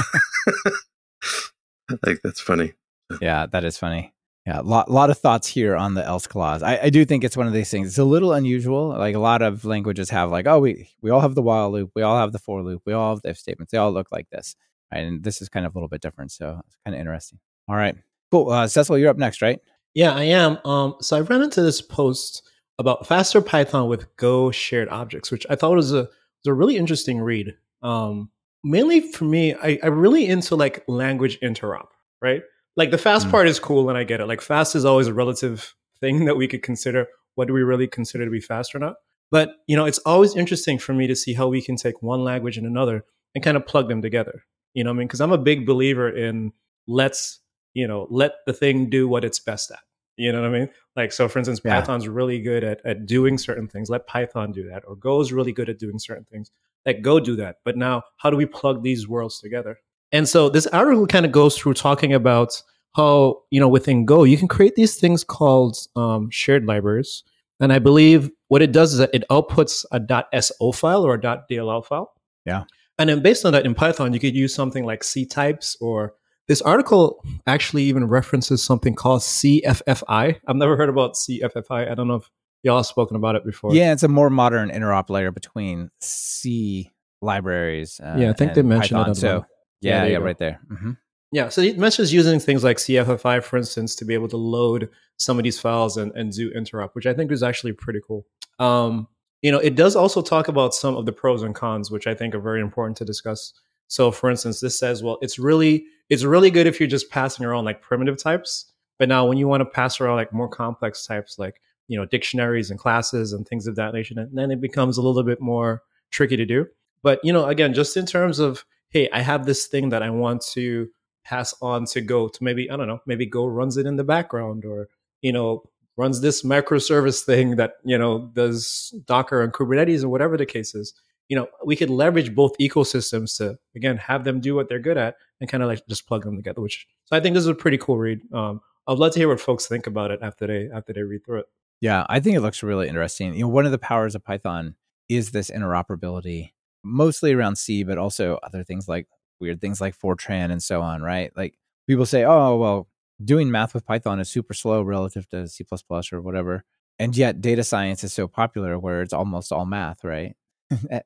like 2.05 2.21
that's 2.23 2.41
funny. 2.41 2.73
Yeah, 3.21 3.45
that 3.47 3.63
is 3.63 3.77
funny. 3.77 4.13
Yeah, 4.45 4.59
a 4.59 4.61
lot, 4.61 4.91
lot 4.91 5.09
of 5.09 5.17
thoughts 5.17 5.47
here 5.47 5.75
on 5.75 5.93
the 5.93 6.05
else 6.05 6.27
clause. 6.27 6.63
I, 6.63 6.77
I 6.83 6.89
do 6.89 7.05
think 7.05 7.23
it's 7.23 7.37
one 7.37 7.47
of 7.47 7.53
these 7.53 7.71
things. 7.71 7.87
It's 7.87 7.97
a 7.97 8.03
little 8.03 8.33
unusual. 8.33 8.89
Like 8.89 9.15
a 9.15 9.19
lot 9.19 9.41
of 9.41 9.63
languages 9.63 10.09
have, 10.09 10.31
like, 10.31 10.47
oh, 10.47 10.59
we 10.59 10.89
we 11.01 11.11
all 11.11 11.21
have 11.21 11.35
the 11.35 11.41
while 11.41 11.71
loop, 11.71 11.91
we 11.95 12.01
all 12.01 12.17
have 12.17 12.33
the 12.33 12.39
for 12.39 12.61
loop, 12.61 12.81
we 12.85 12.91
all 12.91 13.13
have 13.13 13.21
the 13.21 13.29
if 13.29 13.37
statements. 13.37 13.71
They 13.71 13.77
all 13.77 13.91
look 13.91 14.11
like 14.11 14.29
this, 14.31 14.55
right? 14.91 14.99
and 14.99 15.23
this 15.23 15.41
is 15.41 15.47
kind 15.47 15.65
of 15.65 15.73
a 15.73 15.77
little 15.77 15.87
bit 15.87 16.01
different. 16.01 16.31
So 16.31 16.61
it's 16.65 16.75
kind 16.85 16.93
of 16.93 16.99
interesting. 16.99 17.39
All 17.69 17.77
right, 17.77 17.95
cool. 18.31 18.49
Uh, 18.49 18.67
Cecil, 18.67 18.97
you're 18.97 19.09
up 19.09 19.17
next, 19.17 19.41
right? 19.41 19.61
Yeah, 19.93 20.13
I 20.13 20.23
am. 20.23 20.57
Um, 20.65 20.95
so 20.99 21.15
I 21.15 21.21
ran 21.21 21.41
into 21.41 21.61
this 21.61 21.81
post 21.81 22.43
about 22.79 23.07
faster 23.07 23.41
Python 23.41 23.87
with 23.87 24.15
Go 24.17 24.51
shared 24.51 24.89
objects, 24.89 25.31
which 25.31 25.45
I 25.49 25.55
thought 25.55 25.75
was 25.75 25.93
a 25.93 26.03
was 26.03 26.47
a 26.47 26.53
really 26.53 26.77
interesting 26.77 27.21
read. 27.21 27.55
Um, 27.81 28.29
mainly 28.63 29.11
for 29.11 29.25
me, 29.25 29.53
I, 29.55 29.79
I'm 29.83 29.99
really 29.99 30.25
into 30.25 30.55
like 30.55 30.83
language 30.87 31.39
interop, 31.41 31.87
right? 32.21 32.41
Like 32.75 32.91
the 32.91 32.97
fast 32.97 33.27
Mm. 33.27 33.31
part 33.31 33.47
is 33.47 33.59
cool 33.59 33.89
and 33.89 33.97
I 33.97 34.03
get 34.03 34.19
it. 34.19 34.25
Like 34.27 34.41
fast 34.41 34.75
is 34.75 34.85
always 34.85 35.07
a 35.07 35.13
relative 35.13 35.75
thing 35.99 36.25
that 36.25 36.35
we 36.37 36.47
could 36.47 36.63
consider. 36.63 37.07
What 37.35 37.47
do 37.47 37.53
we 37.53 37.63
really 37.63 37.87
consider 37.87 38.25
to 38.25 38.31
be 38.31 38.41
fast 38.41 38.73
or 38.75 38.79
not? 38.79 38.95
But 39.31 39.55
you 39.67 39.75
know, 39.75 39.85
it's 39.85 39.99
always 39.99 40.35
interesting 40.35 40.77
for 40.79 40.93
me 40.93 41.07
to 41.07 41.15
see 41.15 41.33
how 41.33 41.47
we 41.47 41.61
can 41.61 41.75
take 41.75 42.01
one 42.01 42.23
language 42.23 42.57
and 42.57 42.67
another 42.67 43.05
and 43.35 43.43
kind 43.43 43.57
of 43.57 43.65
plug 43.65 43.89
them 43.89 44.01
together. 44.01 44.43
You 44.73 44.83
know 44.83 44.89
what 44.89 44.95
I 44.95 44.99
mean? 44.99 45.07
Because 45.07 45.21
I'm 45.21 45.31
a 45.31 45.37
big 45.37 45.65
believer 45.65 46.09
in 46.09 46.51
let's, 46.87 47.39
you 47.73 47.87
know, 47.87 48.07
let 48.09 48.33
the 48.47 48.53
thing 48.53 48.89
do 48.89 49.07
what 49.07 49.23
it's 49.23 49.39
best 49.39 49.71
at. 49.71 49.79
You 50.15 50.31
know 50.31 50.41
what 50.41 50.49
I 50.55 50.59
mean? 50.59 50.69
Like, 50.95 51.11
so 51.11 51.27
for 51.27 51.39
instance, 51.39 51.61
Yeah. 51.63 51.79
Python's 51.79 52.07
really 52.07 52.39
good 52.39 52.63
at, 52.63 52.81
at 52.85 53.05
doing 53.05 53.37
certain 53.37 53.67
things. 53.67 53.89
Let 53.89 54.05
Python 54.07 54.51
do 54.51 54.67
that. 54.69 54.83
Or 54.87 54.95
Go's 54.95 55.31
really 55.31 55.51
good 55.51 55.69
at 55.69 55.79
doing 55.79 55.97
certain 55.99 56.25
things. 56.25 56.51
Let 56.85 57.01
Go 57.01 57.19
do 57.19 57.35
that. 57.37 57.57
But 57.65 57.77
now, 57.77 58.03
how 58.17 58.29
do 58.29 58.37
we 58.37 58.45
plug 58.45 58.83
these 58.83 59.07
worlds 59.07 59.39
together? 59.39 59.77
And 60.11 60.29
so 60.29 60.49
this 60.49 60.67
article 60.67 61.07
kind 61.07 61.25
of 61.25 61.31
goes 61.31 61.57
through 61.57 61.73
talking 61.73 62.13
about 62.13 62.61
how, 62.95 63.41
you 63.49 63.59
know, 63.59 63.67
within 63.67 64.05
Go, 64.05 64.23
you 64.23 64.37
can 64.37 64.47
create 64.47 64.75
these 64.75 64.97
things 64.99 65.23
called 65.23 65.77
um, 65.95 66.29
shared 66.29 66.65
libraries. 66.65 67.23
And 67.59 67.73
I 67.73 67.79
believe 67.79 68.29
what 68.49 68.61
it 68.61 68.71
does 68.71 68.93
is 68.93 68.99
that 68.99 69.09
it 69.13 69.23
outputs 69.31 69.85
a 69.91 70.41
.so 70.41 70.71
file 70.71 71.03
or 71.03 71.15
a 71.15 71.19
.dll 71.19 71.85
file. 71.85 72.13
Yeah. 72.45 72.65
And 72.99 73.09
then 73.09 73.23
based 73.23 73.45
on 73.45 73.53
that 73.53 73.65
in 73.65 73.73
Python, 73.73 74.13
you 74.13 74.19
could 74.19 74.35
use 74.35 74.53
something 74.53 74.85
like 74.85 75.03
C 75.03 75.25
types 75.25 75.75
or 75.81 76.13
this 76.47 76.61
article 76.61 77.23
actually 77.47 77.83
even 77.83 78.05
references 78.07 78.61
something 78.61 78.95
called 78.95 79.21
CFFI. 79.21 80.39
I've 80.47 80.55
never 80.55 80.75
heard 80.75 80.89
about 80.89 81.13
CFFI. 81.15 81.89
I 81.89 81.95
don't 81.95 82.07
know 82.07 82.15
if 82.15 82.29
y'all 82.63 82.77
have 82.77 82.85
spoken 82.85 83.15
about 83.15 83.35
it 83.35 83.45
before. 83.45 83.73
Yeah, 83.75 83.93
it's 83.93 84.03
a 84.03 84.07
more 84.07 84.29
modern 84.29 84.69
interop 84.69 85.09
layer 85.09 85.31
between 85.31 85.89
C 86.01 86.91
libraries. 87.21 87.99
Uh, 88.03 88.15
Yeah, 88.19 88.29
I 88.29 88.33
think 88.33 88.49
and 88.49 88.55
they 88.55 88.61
mentioned 88.63 88.99
it 88.99 89.03
Python. 89.03 89.13
the 89.13 89.19
So 89.19 89.27
bottom. 89.39 89.45
Yeah, 89.81 90.03
yeah, 90.03 90.11
yeah, 90.11 90.17
right 90.17 90.37
there. 90.37 90.59
hmm 90.69 90.91
Yeah, 91.31 91.49
so 91.49 91.61
it 91.61 91.77
mentions 91.77 92.13
using 92.13 92.39
things 92.39 92.63
like 92.63 92.77
CFFI, 92.77 93.43
for 93.43 93.57
instance, 93.57 93.95
to 93.95 94.05
be 94.05 94.13
able 94.13 94.27
to 94.29 94.37
load 94.37 94.89
some 95.17 95.37
of 95.37 95.43
these 95.43 95.59
files 95.59 95.97
and, 95.97 96.11
and 96.15 96.31
do 96.31 96.51
interop, 96.53 96.89
which 96.93 97.05
I 97.05 97.13
think 97.13 97.31
is 97.31 97.43
actually 97.43 97.73
pretty 97.73 97.99
cool. 98.05 98.25
Um, 98.59 99.07
you 99.41 99.51
know, 99.51 99.59
it 99.59 99.75
does 99.75 99.95
also 99.95 100.21
talk 100.21 100.47
about 100.47 100.73
some 100.73 100.95
of 100.95 101.05
the 101.05 101.11
pros 101.11 101.43
and 101.43 101.53
cons, 101.53 101.91
which 101.91 102.07
I 102.07 102.13
think 102.15 102.33
are 102.33 102.39
very 102.39 102.61
important 102.61 102.97
to 102.97 103.05
discuss. 103.05 103.53
So, 103.87 104.09
for 104.11 104.29
instance, 104.29 104.61
this 104.61 104.79
says, 104.79 105.03
well, 105.03 105.17
it's 105.21 105.37
really 105.37 105.85
it's 106.09 106.23
really 106.23 106.51
good 106.51 106.67
if 106.67 106.79
you're 106.79 106.89
just 106.89 107.09
passing 107.09 107.45
around 107.45 107.65
like 107.65 107.81
primitive 107.81 108.17
types, 108.17 108.71
but 108.99 109.09
now 109.09 109.25
when 109.25 109.37
you 109.37 109.47
want 109.47 109.61
to 109.61 109.65
pass 109.65 109.99
around 109.99 110.17
like 110.17 110.33
more 110.33 110.47
complex 110.49 111.05
types, 111.05 111.39
like 111.39 111.61
you 111.87 111.97
know 111.97 112.05
dictionaries 112.05 112.69
and 112.71 112.79
classes 112.79 113.33
and 113.33 113.47
things 113.47 113.67
of 113.67 113.75
that 113.75 113.93
nature, 113.93 114.15
then- 114.31 114.51
it 114.51 114.61
becomes 114.61 114.97
a 114.97 115.01
little 115.01 115.23
bit 115.23 115.41
more 115.41 115.81
tricky 116.11 116.37
to 116.37 116.45
do. 116.45 116.67
But 117.01 117.19
you 117.23 117.33
know, 117.33 117.45
again, 117.45 117.73
just 117.73 117.97
in 117.97 118.05
terms 118.05 118.39
of 118.39 118.65
hey, 118.89 119.09
I 119.11 119.21
have 119.21 119.45
this 119.45 119.65
thing 119.67 119.89
that 119.89 120.03
I 120.03 120.09
want 120.11 120.41
to 120.53 120.89
pass 121.25 121.55
on 121.61 121.85
to 121.85 122.01
Go 122.01 122.27
to 122.27 122.43
maybe 122.43 122.69
I 122.69 122.75
don't 122.77 122.87
know, 122.87 122.99
maybe 123.05 123.25
Go 123.25 123.45
runs 123.45 123.77
it 123.77 123.85
in 123.85 123.95
the 123.95 124.03
background 124.03 124.65
or 124.65 124.89
you 125.21 125.31
know 125.31 125.63
runs 125.97 126.21
this 126.21 126.41
microservice 126.43 127.23
thing 127.23 127.55
that 127.57 127.73
you 127.83 127.97
know 127.97 128.29
does 128.33 128.93
Docker 129.05 129.41
and 129.41 129.53
Kubernetes 129.53 130.03
or 130.03 130.09
whatever 130.09 130.37
the 130.37 130.45
case 130.45 130.75
is. 130.75 130.93
You 131.29 131.37
know, 131.37 131.47
we 131.65 131.75
could 131.75 131.89
leverage 131.89 132.35
both 132.35 132.57
ecosystems 132.59 133.37
to 133.37 133.57
again 133.75 133.97
have 133.97 134.23
them 134.23 134.39
do 134.39 134.55
what 134.55 134.69
they're 134.69 134.79
good 134.79 134.97
at 134.97 135.15
and 135.39 135.49
kind 135.49 135.63
of 135.63 135.69
like 135.69 135.85
just 135.87 136.07
plug 136.07 136.23
them 136.23 136.35
together. 136.35 136.61
Which 136.61 136.87
so 137.05 137.15
I 137.15 137.19
think 137.19 137.33
this 137.33 137.43
is 137.43 137.47
a 137.47 137.55
pretty 137.55 137.77
cool 137.77 137.97
read. 137.97 138.21
Um, 138.33 138.61
I'd 138.87 138.97
love 138.97 139.13
to 139.13 139.19
hear 139.19 139.29
what 139.29 139.39
folks 139.39 139.67
think 139.67 139.87
about 139.87 140.11
it 140.11 140.19
after 140.21 140.47
they 140.47 140.69
after 140.73 140.93
they 140.93 141.03
read 141.03 141.25
through 141.25 141.39
it. 141.39 141.45
Yeah, 141.81 142.05
I 142.07 142.19
think 142.19 142.35
it 142.35 142.41
looks 142.41 142.63
really 142.63 142.87
interesting. 142.87 143.33
You 143.33 143.41
know, 143.41 143.47
one 143.49 143.65
of 143.65 143.71
the 143.71 143.77
powers 143.77 144.15
of 144.15 144.23
Python 144.23 144.75
is 145.09 145.31
this 145.31 145.49
interoperability, 145.49 146.51
mostly 146.83 147.33
around 147.33 147.57
C, 147.57 147.83
but 147.83 147.97
also 147.97 148.39
other 148.43 148.63
things 148.63 148.87
like 148.87 149.07
weird 149.39 149.61
things 149.61 149.81
like 149.81 149.97
Fortran 149.97 150.51
and 150.51 150.63
so 150.63 150.81
on, 150.81 151.01
right? 151.01 151.31
Like 151.35 151.57
people 151.87 152.05
say, 152.05 152.23
oh, 152.23 152.55
well, 152.57 152.87
doing 153.23 153.51
math 153.51 153.73
with 153.73 153.85
Python 153.85 154.19
is 154.19 154.29
super 154.29 154.53
slow 154.53 154.81
relative 154.81 155.27
to 155.29 155.47
C 155.47 155.65
or 156.11 156.21
whatever. 156.21 156.63
And 156.99 157.15
yet 157.17 157.41
data 157.41 157.63
science 157.63 158.03
is 158.03 158.13
so 158.13 158.27
popular 158.27 158.79
where 158.79 159.01
it's 159.01 159.13
almost 159.13 159.51
all 159.51 159.65
math, 159.65 160.03
right? 160.03 160.35
Eh, 160.91 161.01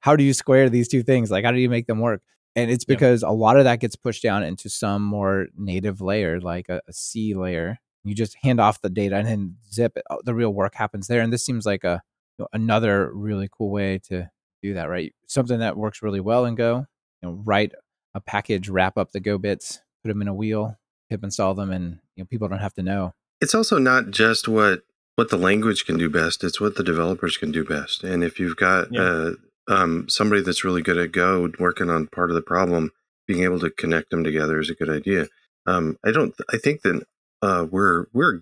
how 0.00 0.16
do 0.16 0.24
you 0.24 0.32
square 0.32 0.68
these 0.68 0.88
two 0.88 1.02
things? 1.02 1.30
Like, 1.30 1.44
how 1.44 1.52
do 1.52 1.58
you 1.58 1.70
make 1.70 1.86
them 1.86 2.00
work? 2.00 2.22
And 2.54 2.70
it's 2.70 2.84
because 2.84 3.22
yeah. 3.22 3.30
a 3.30 3.32
lot 3.32 3.56
of 3.56 3.64
that 3.64 3.80
gets 3.80 3.96
pushed 3.96 4.22
down 4.22 4.42
into 4.42 4.68
some 4.68 5.02
more 5.02 5.46
native 5.56 6.00
layer, 6.00 6.40
like 6.40 6.68
a, 6.68 6.80
a 6.86 6.92
C 6.92 7.34
layer. 7.34 7.78
You 8.04 8.14
just 8.14 8.36
hand 8.42 8.60
off 8.60 8.80
the 8.80 8.90
data 8.90 9.16
and 9.16 9.26
then 9.26 9.56
zip 9.72 9.92
it. 9.96 10.02
Oh, 10.10 10.20
the 10.24 10.34
real 10.34 10.52
work 10.52 10.74
happens 10.74 11.06
there. 11.06 11.22
And 11.22 11.32
this 11.32 11.44
seems 11.44 11.64
like 11.64 11.84
a 11.84 12.02
you 12.38 12.42
know, 12.42 12.48
another 12.52 13.10
really 13.14 13.48
cool 13.50 13.70
way 13.70 13.98
to 14.08 14.30
do 14.62 14.74
that, 14.74 14.88
right? 14.88 15.14
Something 15.26 15.60
that 15.60 15.76
works 15.76 16.02
really 16.02 16.20
well 16.20 16.44
in 16.44 16.54
Go. 16.54 16.86
You 17.22 17.28
know, 17.28 17.42
write 17.44 17.72
a 18.14 18.20
package, 18.20 18.68
wrap 18.68 18.98
up 18.98 19.12
the 19.12 19.20
Go 19.20 19.38
bits, 19.38 19.80
put 20.02 20.08
them 20.08 20.22
in 20.22 20.28
a 20.28 20.34
wheel, 20.34 20.78
pip 21.08 21.22
install 21.22 21.54
them, 21.54 21.70
and 21.70 22.00
you 22.16 22.22
know 22.22 22.26
people 22.26 22.48
don't 22.48 22.58
have 22.58 22.74
to 22.74 22.82
know. 22.82 23.14
It's 23.40 23.54
also 23.54 23.78
not 23.78 24.10
just 24.10 24.48
what 24.48 24.82
what 25.16 25.30
the 25.30 25.36
language 25.36 25.84
can 25.84 25.98
do 25.98 26.08
best; 26.08 26.44
it's 26.44 26.60
what 26.60 26.76
the 26.76 26.84
developers 26.84 27.36
can 27.36 27.52
do 27.52 27.64
best. 27.64 28.04
And 28.04 28.22
if 28.24 28.38
you've 28.38 28.56
got 28.56 28.92
yeah. 28.92 29.00
uh, 29.00 29.30
um, 29.68 30.08
somebody 30.08 30.42
that's 30.42 30.64
really 30.64 30.82
good 30.82 30.98
at 30.98 31.12
Go 31.12 31.50
working 31.58 31.90
on 31.90 32.06
part 32.08 32.30
of 32.30 32.34
the 32.34 32.42
problem, 32.42 32.90
being 33.26 33.44
able 33.44 33.60
to 33.60 33.70
connect 33.70 34.10
them 34.10 34.24
together 34.24 34.60
is 34.60 34.70
a 34.70 34.74
good 34.74 34.90
idea. 34.90 35.28
Um, 35.66 35.98
I 36.04 36.10
don't. 36.10 36.34
I 36.52 36.56
think 36.56 36.82
that 36.82 37.04
uh, 37.40 37.66
we're 37.70 38.06
we're 38.12 38.40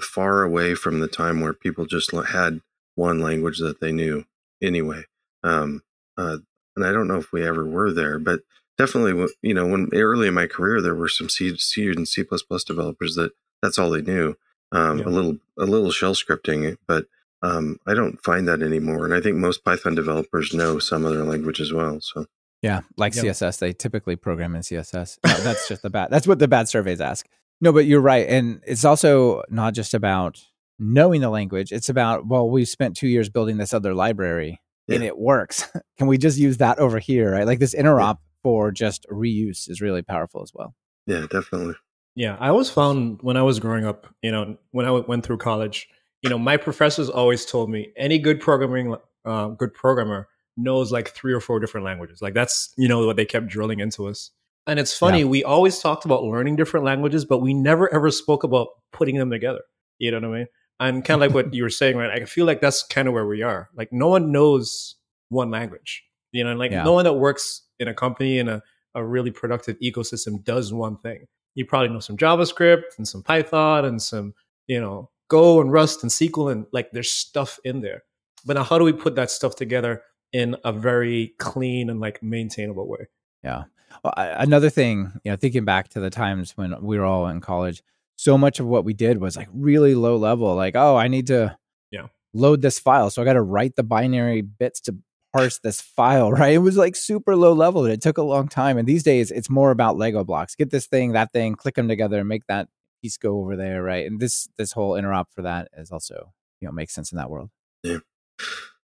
far 0.00 0.42
away 0.42 0.74
from 0.74 1.00
the 1.00 1.08
time 1.08 1.40
where 1.40 1.52
people 1.52 1.86
just 1.86 2.12
had 2.12 2.60
one 2.94 3.20
language 3.20 3.58
that 3.58 3.80
they 3.80 3.92
knew 3.92 4.24
anyway. 4.62 5.04
Um, 5.42 5.82
uh, 6.18 6.38
and 6.76 6.84
I 6.84 6.92
don't 6.92 7.08
know 7.08 7.16
if 7.16 7.32
we 7.32 7.46
ever 7.46 7.64
were 7.64 7.92
there, 7.92 8.18
but 8.18 8.40
definitely, 8.78 9.26
you 9.42 9.54
know, 9.54 9.66
when 9.66 9.88
early 9.92 10.28
in 10.28 10.34
my 10.34 10.46
career, 10.46 10.80
there 10.80 10.94
were 10.94 11.08
some 11.08 11.28
C, 11.28 11.56
C 11.56 11.88
and 11.88 12.06
C++ 12.06 12.24
developers 12.66 13.14
that 13.14 13.32
that's 13.62 13.78
all 13.78 13.90
they 13.90 14.02
knew. 14.02 14.36
Um, 14.72 14.98
yeah. 14.98 15.06
A 15.06 15.10
little, 15.10 15.36
a 15.58 15.64
little 15.64 15.90
shell 15.90 16.14
scripting, 16.14 16.76
but 16.86 17.06
um, 17.42 17.78
I 17.86 17.94
don't 17.94 18.22
find 18.22 18.46
that 18.48 18.62
anymore. 18.62 19.04
And 19.04 19.14
I 19.14 19.20
think 19.20 19.36
most 19.36 19.64
Python 19.64 19.94
developers 19.94 20.54
know 20.54 20.78
some 20.78 21.04
other 21.04 21.24
language 21.24 21.60
as 21.60 21.72
well. 21.72 22.00
So 22.00 22.26
yeah, 22.62 22.80
like 22.96 23.14
yeah. 23.14 23.22
CSS, 23.22 23.58
they 23.58 23.72
typically 23.72 24.16
program 24.16 24.54
in 24.54 24.62
CSS. 24.62 25.18
No, 25.24 25.34
that's 25.38 25.68
just 25.68 25.82
the 25.82 25.90
bad. 25.90 26.10
That's 26.10 26.26
what 26.26 26.38
the 26.38 26.48
bad 26.48 26.68
surveys 26.68 27.00
ask. 27.00 27.26
No, 27.60 27.72
but 27.72 27.86
you're 27.86 28.00
right, 28.00 28.26
and 28.28 28.60
it's 28.66 28.84
also 28.84 29.42
not 29.48 29.74
just 29.74 29.94
about 29.94 30.42
knowing 30.78 31.20
the 31.20 31.30
language. 31.30 31.72
It's 31.72 31.88
about 31.88 32.26
well, 32.26 32.48
we 32.48 32.64
spent 32.64 32.96
two 32.96 33.08
years 33.08 33.30
building 33.30 33.56
this 33.56 33.72
other 33.72 33.94
library, 33.94 34.60
yeah. 34.86 34.96
and 34.96 35.04
it 35.04 35.18
works. 35.18 35.70
Can 35.98 36.06
we 36.06 36.18
just 36.18 36.38
use 36.38 36.58
that 36.58 36.78
over 36.78 36.98
here? 36.98 37.32
Right, 37.32 37.46
like 37.46 37.60
this 37.60 37.74
interop 37.74 38.18
for 38.42 38.70
just 38.70 39.06
reuse 39.10 39.68
is 39.68 39.80
really 39.80 40.02
powerful 40.02 40.42
as 40.42 40.52
well. 40.54 40.74
Yeah, 41.06 41.26
definitely. 41.30 41.74
Yeah, 42.16 42.36
I 42.40 42.48
always 42.48 42.70
found 42.70 43.18
when 43.22 43.36
I 43.36 43.42
was 43.42 43.60
growing 43.60 43.86
up, 43.86 44.06
you 44.22 44.32
know, 44.32 44.56
when 44.72 44.84
I 44.86 44.90
went 44.90 45.24
through 45.24 45.38
college, 45.38 45.88
you 46.22 46.28
know, 46.28 46.38
my 46.38 46.56
professors 46.56 47.08
always 47.08 47.46
told 47.46 47.70
me 47.70 47.92
any 47.96 48.18
good 48.18 48.40
programming, 48.40 48.96
uh, 49.24 49.48
good 49.48 49.72
programmer 49.74 50.28
knows 50.56 50.92
like 50.92 51.10
three 51.10 51.32
or 51.32 51.40
four 51.40 51.60
different 51.60 51.84
languages. 51.84 52.20
Like 52.20 52.34
that's 52.34 52.72
you 52.76 52.88
know 52.88 53.06
what 53.06 53.16
they 53.16 53.24
kept 53.24 53.46
drilling 53.46 53.80
into 53.80 54.06
us. 54.06 54.30
And 54.66 54.78
it's 54.78 54.96
funny, 54.96 55.20
yeah. 55.20 55.24
we 55.24 55.42
always 55.42 55.78
talked 55.78 56.04
about 56.04 56.22
learning 56.22 56.56
different 56.56 56.84
languages, 56.84 57.24
but 57.24 57.38
we 57.38 57.54
never 57.54 57.92
ever 57.92 58.10
spoke 58.10 58.44
about 58.44 58.68
putting 58.92 59.16
them 59.16 59.30
together. 59.30 59.62
You 59.98 60.10
know 60.10 60.20
what 60.20 60.36
I 60.36 60.38
mean? 60.38 60.46
And 60.78 61.04
kind 61.04 61.22
of 61.22 61.28
like 61.28 61.34
what 61.34 61.54
you 61.54 61.62
were 61.62 61.70
saying, 61.70 61.96
right? 61.96 62.10
I 62.10 62.24
feel 62.24 62.46
like 62.46 62.60
that's 62.60 62.82
kind 62.82 63.08
of 63.08 63.14
where 63.14 63.26
we 63.26 63.42
are. 63.42 63.70
Like 63.74 63.92
no 63.92 64.08
one 64.08 64.32
knows 64.32 64.96
one 65.28 65.50
language. 65.50 66.04
You 66.32 66.44
know, 66.44 66.54
like 66.54 66.70
yeah. 66.70 66.84
no 66.84 66.92
one 66.92 67.04
that 67.04 67.14
works 67.14 67.62
in 67.78 67.88
a 67.88 67.94
company 67.94 68.38
in 68.38 68.48
a, 68.48 68.62
a 68.94 69.04
really 69.04 69.30
productive 69.30 69.76
ecosystem 69.80 70.44
does 70.44 70.72
one 70.72 70.98
thing. 70.98 71.26
You 71.60 71.66
probably 71.66 71.90
know 71.90 72.00
some 72.00 72.16
JavaScript 72.16 72.96
and 72.96 73.06
some 73.06 73.22
Python 73.22 73.84
and 73.84 74.00
some, 74.00 74.32
you 74.66 74.80
know, 74.80 75.10
Go 75.28 75.60
and 75.60 75.70
Rust 75.70 76.02
and 76.02 76.10
SQL 76.10 76.50
and 76.50 76.64
like 76.72 76.90
there's 76.92 77.10
stuff 77.10 77.58
in 77.64 77.82
there. 77.82 78.02
But 78.46 78.56
now 78.56 78.64
how 78.64 78.78
do 78.78 78.84
we 78.84 78.94
put 78.94 79.14
that 79.16 79.30
stuff 79.30 79.56
together 79.56 80.02
in 80.32 80.56
a 80.64 80.72
very 80.72 81.34
clean 81.38 81.90
and 81.90 82.00
like 82.00 82.22
maintainable 82.22 82.88
way? 82.88 83.08
Yeah. 83.44 83.64
Well, 84.02 84.14
another 84.16 84.70
thing, 84.70 85.12
you 85.22 85.32
know, 85.32 85.36
thinking 85.36 85.66
back 85.66 85.90
to 85.90 86.00
the 86.00 86.08
times 86.08 86.52
when 86.56 86.74
we 86.80 86.98
were 86.98 87.04
all 87.04 87.26
in 87.26 87.42
college, 87.42 87.82
so 88.16 88.38
much 88.38 88.58
of 88.58 88.64
what 88.64 88.86
we 88.86 88.94
did 88.94 89.20
was 89.20 89.36
like 89.36 89.48
really 89.52 89.94
low 89.94 90.16
level. 90.16 90.54
Like, 90.54 90.76
oh, 90.76 90.96
I 90.96 91.08
need 91.08 91.26
to 91.26 91.58
yeah. 91.90 92.06
load 92.32 92.62
this 92.62 92.78
file. 92.78 93.10
So 93.10 93.20
I 93.20 93.26
got 93.26 93.34
to 93.34 93.42
write 93.42 93.76
the 93.76 93.82
binary 93.82 94.40
bits 94.40 94.80
to 94.82 94.96
parse 95.32 95.58
this 95.58 95.80
file, 95.80 96.32
right? 96.32 96.54
It 96.54 96.58
was 96.58 96.76
like 96.76 96.96
super 96.96 97.36
low 97.36 97.52
level 97.52 97.84
and 97.84 97.92
it 97.92 98.02
took 98.02 98.18
a 98.18 98.22
long 98.22 98.48
time. 98.48 98.78
And 98.78 98.88
these 98.88 99.02
days 99.02 99.30
it's 99.30 99.50
more 99.50 99.70
about 99.70 99.96
Lego 99.96 100.24
blocks. 100.24 100.54
Get 100.54 100.70
this 100.70 100.86
thing, 100.86 101.12
that 101.12 101.32
thing, 101.32 101.54
click 101.54 101.74
them 101.74 101.88
together 101.88 102.18
and 102.18 102.28
make 102.28 102.46
that 102.46 102.68
piece 103.02 103.16
go 103.16 103.38
over 103.38 103.56
there, 103.56 103.82
right? 103.82 104.06
And 104.06 104.20
this 104.20 104.48
this 104.56 104.72
whole 104.72 104.92
interop 104.92 105.26
for 105.34 105.42
that 105.42 105.68
is 105.76 105.90
also, 105.90 106.32
you 106.60 106.68
know, 106.68 106.72
makes 106.72 106.94
sense 106.94 107.12
in 107.12 107.18
that 107.18 107.30
world. 107.30 107.50
Yeah. 107.82 107.98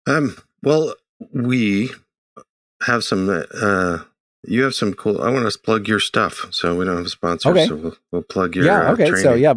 Um 0.07 0.37
well, 0.63 0.95
we 1.33 1.91
have 2.83 3.05
some 3.05 3.29
uh 3.29 3.99
you 4.49 4.63
have 4.63 4.75
some 4.75 4.95
cool 4.95 5.21
I 5.21 5.31
want 5.31 5.51
to 5.51 5.59
plug 5.59 5.89
your 5.89 6.01
stuff. 6.01 6.47
So 6.51 6.77
we 6.77 6.85
don't 6.85 6.97
have 6.97 7.07
a 7.07 7.11
sponsor, 7.11 7.51
okay. 7.51 7.67
so 7.67 7.77
we'll, 7.77 7.97
we'll 8.13 8.23
plug 8.23 8.55
your 8.55 8.65
Yeah, 8.65 8.89
uh, 8.89 8.93
okay. 8.93 9.11
Uh, 9.11 9.17
so 9.17 9.35
yeah, 9.35 9.55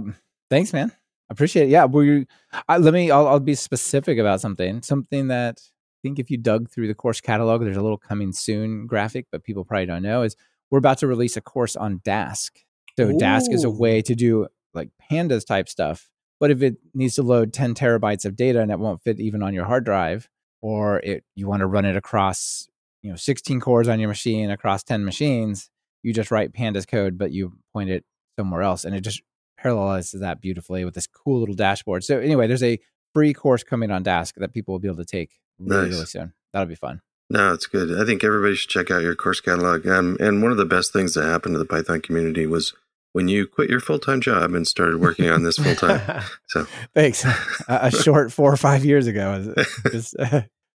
thanks 0.50 0.74
man. 0.74 0.92
Appreciate 1.30 1.66
it. 1.66 1.70
Yeah, 1.70 1.86
we 1.86 2.26
let 2.68 2.94
me 2.94 3.12
I'll, 3.12 3.28
I'll 3.28 3.40
be 3.40 3.54
specific 3.54 4.18
about 4.18 4.42
something. 4.42 4.82
Something 4.82 5.28
that 5.28 5.62
think 6.02 6.20
if 6.20 6.30
you 6.30 6.38
dug 6.38 6.70
through 6.70 6.88
the 6.88 6.96
course 6.96 7.22
catalog, 7.22 7.62
there's 7.62 7.78
a 7.78 7.82
little 7.82 7.98
coming 7.98 8.32
soon 8.32 8.88
graphic, 8.88 9.28
but 9.32 9.44
people 9.44 9.66
probably 9.66 9.86
don't 9.86 10.04
know 10.04 10.24
is 10.24 10.36
we're 10.72 10.80
about 10.80 11.00
to 11.00 11.08
release 11.08 11.38
a 11.38 11.42
course 11.42 11.76
on 11.76 12.00
Dask. 12.00 12.52
So 12.98 13.10
Ooh. 13.10 13.18
Dask 13.18 13.52
is 13.52 13.64
a 13.64 13.70
way 13.70 14.02
to 14.02 14.16
do 14.16 14.48
like 14.74 14.90
pandas 15.12 15.46
type 15.46 15.70
stuff. 15.70 16.10
But 16.40 16.52
if 16.52 16.62
it 16.62 16.78
needs 16.94 17.16
to 17.16 17.24
load 17.24 17.54
10 17.54 17.76
terabytes 17.76 18.26
of 18.26 18.36
data 18.36 18.62
and 18.62 18.72
it 18.72 18.80
won't 18.80 19.04
fit 19.04 19.20
even 19.20 19.44
on 19.44 19.54
your 19.54 19.66
hard 19.66 19.84
drive, 19.84 20.30
or 20.62 21.00
it, 21.00 21.24
you 21.36 21.48
want 21.48 21.62
to 21.62 21.68
run 21.68 21.86
it 21.86 21.96
across, 21.96 22.68
you 23.02 23.10
know, 23.10 23.16
16 23.16 23.60
cores 23.60 23.88
on 23.88 24.00
your 24.00 24.10
machine 24.10 24.50
across 24.50 24.84
10 24.84 25.04
machines, 25.04 25.70
you 26.04 26.14
just 26.14 26.32
write 26.32 26.54
pandas 26.54 26.88
code, 26.88 27.18
but 27.18 27.32
you 27.32 27.54
point 27.74 27.90
it 27.90 28.06
somewhere 28.38 28.62
else. 28.62 28.86
And 28.86 28.96
it 28.96 29.02
just 29.02 29.22
parallelizes 29.62 30.22
that 30.22 30.42
beautifully 30.42 30.86
with 30.86 30.96
this 30.96 31.08
cool 31.08 31.40
little 31.40 31.56
dashboard. 31.56 32.04
So 32.04 32.20
anyway, 32.20 32.48
there's 32.48 32.64
a 32.64 32.80
free 33.14 33.34
course 33.34 33.64
coming 33.64 33.92
on 33.92 34.04
Dask 34.04 34.36
that 34.36 34.54
people 34.54 34.74
will 34.74 34.80
be 34.80 34.88
able 34.88 34.98
to 34.98 35.06
take 35.06 35.40
really, 35.60 35.86
nice. 35.86 35.94
really 35.94 36.06
soon. 36.06 36.34
That'll 36.54 36.68
be 36.68 36.76
fun. 36.76 37.02
No, 37.30 37.54
it's 37.54 37.68
good. 37.68 38.00
I 38.00 38.06
think 38.06 38.24
everybody 38.24 38.56
should 38.56 38.70
check 38.70 38.90
out 38.90 39.04
your 39.04 39.16
course 39.16 39.40
catalog. 39.40 39.86
Um, 39.86 40.18
and 40.20 40.42
one 40.42 40.52
of 40.52 40.58
the 40.58 40.66
best 40.66 40.92
things 40.92 41.14
that 41.14 41.26
happened 41.26 41.54
to 41.54 41.60
the 41.60 41.66
Python 41.66 42.02
community 42.02 42.48
was 42.48 42.74
when 43.14 43.28
you 43.28 43.46
quit 43.46 43.70
your 43.70 43.80
full 43.80 44.00
time 44.00 44.22
job 44.22 44.54
and 44.54 44.68
started 44.68 45.00
working 45.00 45.30
on 45.30 45.44
this 45.44 45.58
full 45.58 45.76
time. 45.76 46.24
So 46.48 46.66
thanks. 46.96 47.24
a, 47.68 47.92
short 47.92 48.32
four 48.32 48.52
or 48.52 48.58
five 48.58 48.84
years 48.84 49.08
ago. 49.08 49.54
It's, 49.86 50.16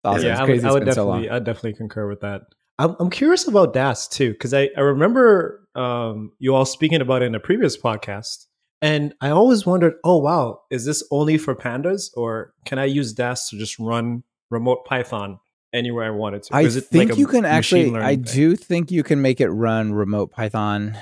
awesome. 0.04 0.26
Yeah, 0.28 0.42
I 0.42 0.46
would, 0.46 0.66
I 0.66 0.72
would 0.72 0.86
definitely, 0.86 1.28
so 1.28 1.34
I 1.34 1.40
definitely 1.40 1.74
concur 1.74 2.08
with 2.10 2.22
that. 2.22 2.42
I'm, 2.80 2.96
I'm 3.00 3.10
curious 3.10 3.48
about 3.48 3.74
Dask 3.74 4.10
too 4.10 4.32
because 4.32 4.54
I, 4.54 4.70
I 4.76 4.82
remember 4.82 5.66
um, 5.76 6.32
you 6.40 6.56
all 6.56 6.66
speaking 6.66 7.00
about 7.00 7.22
it 7.22 7.26
in 7.26 7.36
a 7.36 7.40
previous 7.40 7.78
podcast, 7.78 8.48
and 8.82 9.14
I 9.22 9.30
always 9.30 9.66
wondered, 9.66 9.94
oh 10.04 10.18
wow, 10.18 10.62
is 10.72 10.86
this 10.86 11.04
only 11.12 11.38
for 11.38 11.56
pandas, 11.56 12.10
or 12.16 12.54
can 12.66 12.80
I 12.80 12.86
use 12.86 13.14
Dask 13.14 13.50
to 13.50 13.60
just 13.60 13.78
run 13.78 14.24
remote 14.52 14.86
Python 14.86 15.40
anywhere 15.74 16.06
I 16.06 16.12
wanted 16.12 16.44
to? 16.44 16.56
I 16.56 16.70
think 16.70 17.10
like 17.10 17.18
you 17.18 17.26
can 17.26 17.46
actually. 17.46 17.96
I 17.96 18.16
thing? 18.16 18.22
do 18.22 18.56
think 18.56 18.92
you 18.92 19.04
can 19.04 19.22
make 19.22 19.42
it 19.42 19.50
run 19.50 19.94
remote 19.94 20.32
Python. 20.32 20.98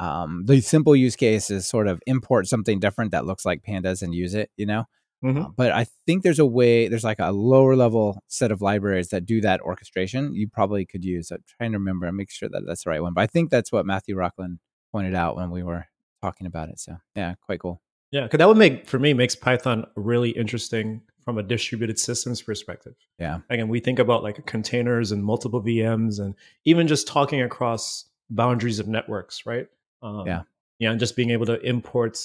Um, 0.00 0.44
the 0.46 0.60
simple 0.60 0.96
use 0.96 1.14
case 1.14 1.50
is 1.50 1.68
sort 1.68 1.86
of 1.86 2.02
import 2.06 2.48
something 2.48 2.80
different 2.80 3.12
that 3.12 3.26
looks 3.26 3.44
like 3.44 3.62
pandas 3.62 4.02
and 4.02 4.12
use 4.12 4.34
it. 4.34 4.50
You 4.56 4.66
know. 4.66 4.84
Mm-hmm. 5.24 5.40
Uh, 5.40 5.48
but 5.56 5.72
I 5.72 5.86
think 6.04 6.22
there's 6.22 6.38
a 6.38 6.44
way, 6.44 6.86
there's 6.86 7.04
like 7.04 7.18
a 7.18 7.32
lower 7.32 7.76
level 7.76 8.22
set 8.28 8.52
of 8.52 8.60
libraries 8.60 9.08
that 9.08 9.24
do 9.24 9.40
that 9.40 9.62
orchestration. 9.62 10.34
You 10.34 10.48
probably 10.48 10.84
could 10.84 11.02
use. 11.02 11.30
I'm 11.30 11.42
trying 11.56 11.72
to 11.72 11.78
remember 11.78 12.06
and 12.06 12.16
make 12.16 12.30
sure 12.30 12.50
that 12.50 12.64
that's 12.66 12.84
the 12.84 12.90
right 12.90 13.00
one. 13.00 13.14
But 13.14 13.22
I 13.22 13.26
think 13.26 13.50
that's 13.50 13.72
what 13.72 13.86
Matthew 13.86 14.16
Rocklin 14.16 14.58
pointed 14.92 15.14
out 15.14 15.36
when 15.36 15.50
we 15.50 15.62
were 15.62 15.86
talking 16.20 16.46
about 16.46 16.68
it. 16.68 16.78
So 16.78 16.96
yeah, 17.16 17.34
quite 17.40 17.60
cool. 17.60 17.80
Yeah, 18.10 18.24
because 18.24 18.38
that 18.38 18.48
would 18.48 18.58
make 18.58 18.86
for 18.86 18.98
me 18.98 19.14
makes 19.14 19.34
Python 19.34 19.86
really 19.96 20.30
interesting 20.30 21.00
from 21.24 21.38
a 21.38 21.42
distributed 21.42 21.98
systems 21.98 22.42
perspective. 22.42 22.94
Yeah. 23.18 23.40
Again, 23.50 23.68
we 23.68 23.80
think 23.80 23.98
about 23.98 24.22
like 24.22 24.44
containers 24.46 25.12
and 25.12 25.24
multiple 25.24 25.62
VMs, 25.62 26.20
and 26.20 26.34
even 26.64 26.86
just 26.86 27.06
talking 27.06 27.42
across 27.42 28.04
boundaries 28.30 28.78
of 28.78 28.88
networks, 28.88 29.46
right? 29.46 29.68
Um, 30.02 30.26
yeah. 30.26 30.42
Yeah, 30.78 30.90
and 30.90 31.00
just 31.00 31.16
being 31.16 31.30
able 31.30 31.46
to 31.46 31.60
import 31.60 32.18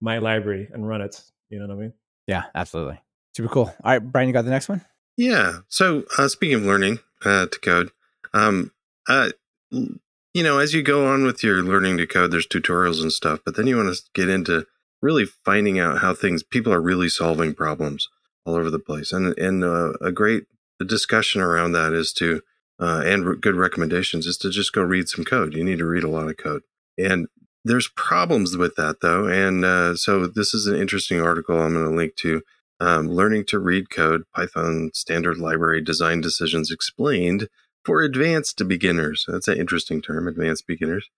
my 0.00 0.18
library 0.18 0.68
and 0.72 0.86
run 0.86 1.00
it. 1.00 1.22
You 1.48 1.60
know 1.60 1.68
what 1.68 1.74
I 1.74 1.80
mean? 1.80 1.92
Yeah, 2.26 2.44
absolutely. 2.54 3.00
Super 3.36 3.48
cool. 3.48 3.74
All 3.84 3.92
right, 3.92 3.98
Brian, 3.98 4.28
you 4.28 4.34
got 4.34 4.44
the 4.44 4.50
next 4.50 4.68
one? 4.68 4.84
Yeah. 5.16 5.58
So 5.68 6.04
uh, 6.18 6.28
speaking 6.28 6.56
of 6.56 6.62
learning 6.62 6.98
uh, 7.24 7.46
to 7.46 7.58
code, 7.60 7.90
um, 8.34 8.72
uh, 9.08 9.30
you 9.70 10.42
know, 10.42 10.58
as 10.58 10.74
you 10.74 10.82
go 10.82 11.06
on 11.06 11.24
with 11.24 11.42
your 11.44 11.62
learning 11.62 11.98
to 11.98 12.06
code, 12.06 12.32
there's 12.32 12.46
tutorials 12.46 13.00
and 13.00 13.12
stuff, 13.12 13.40
but 13.44 13.56
then 13.56 13.66
you 13.66 13.76
want 13.76 13.94
to 13.94 14.02
get 14.14 14.28
into 14.28 14.66
really 15.00 15.24
finding 15.24 15.78
out 15.78 15.98
how 15.98 16.14
things 16.14 16.42
people 16.42 16.72
are 16.72 16.80
really 16.80 17.08
solving 17.08 17.54
problems 17.54 18.08
all 18.44 18.56
over 18.56 18.70
the 18.70 18.78
place. 18.78 19.12
And 19.12 19.36
and 19.38 19.64
uh, 19.64 19.92
a 20.00 20.12
great 20.12 20.44
discussion 20.84 21.40
around 21.40 21.72
that 21.72 21.92
is 21.92 22.12
to 22.14 22.42
uh, 22.80 23.02
and 23.04 23.26
r- 23.26 23.34
good 23.34 23.54
recommendations 23.54 24.26
is 24.26 24.36
to 24.38 24.50
just 24.50 24.72
go 24.72 24.82
read 24.82 25.08
some 25.08 25.24
code. 25.24 25.54
You 25.54 25.64
need 25.64 25.78
to 25.78 25.86
read 25.86 26.04
a 26.04 26.10
lot 26.10 26.28
of 26.28 26.36
code, 26.36 26.62
and 26.98 27.28
there's 27.64 27.88
problems 27.88 28.56
with 28.56 28.74
that 28.76 29.00
though. 29.00 29.26
And 29.26 29.64
uh, 29.64 29.96
so 29.96 30.26
this 30.26 30.54
is 30.54 30.66
an 30.66 30.76
interesting 30.76 31.20
article 31.20 31.60
I'm 31.60 31.74
going 31.74 31.88
to 31.88 31.96
link 31.96 32.16
to. 32.16 32.42
Um, 32.80 33.08
learning 33.08 33.44
to 33.46 33.60
read 33.60 33.90
code, 33.90 34.24
Python 34.34 34.90
standard 34.92 35.38
library 35.38 35.80
design 35.80 36.20
decisions 36.20 36.72
explained 36.72 37.48
for 37.84 38.02
advanced 38.02 38.66
beginners. 38.66 39.24
That's 39.28 39.46
an 39.46 39.58
interesting 39.58 40.02
term, 40.02 40.26
advanced 40.26 40.66
beginners. 40.66 41.08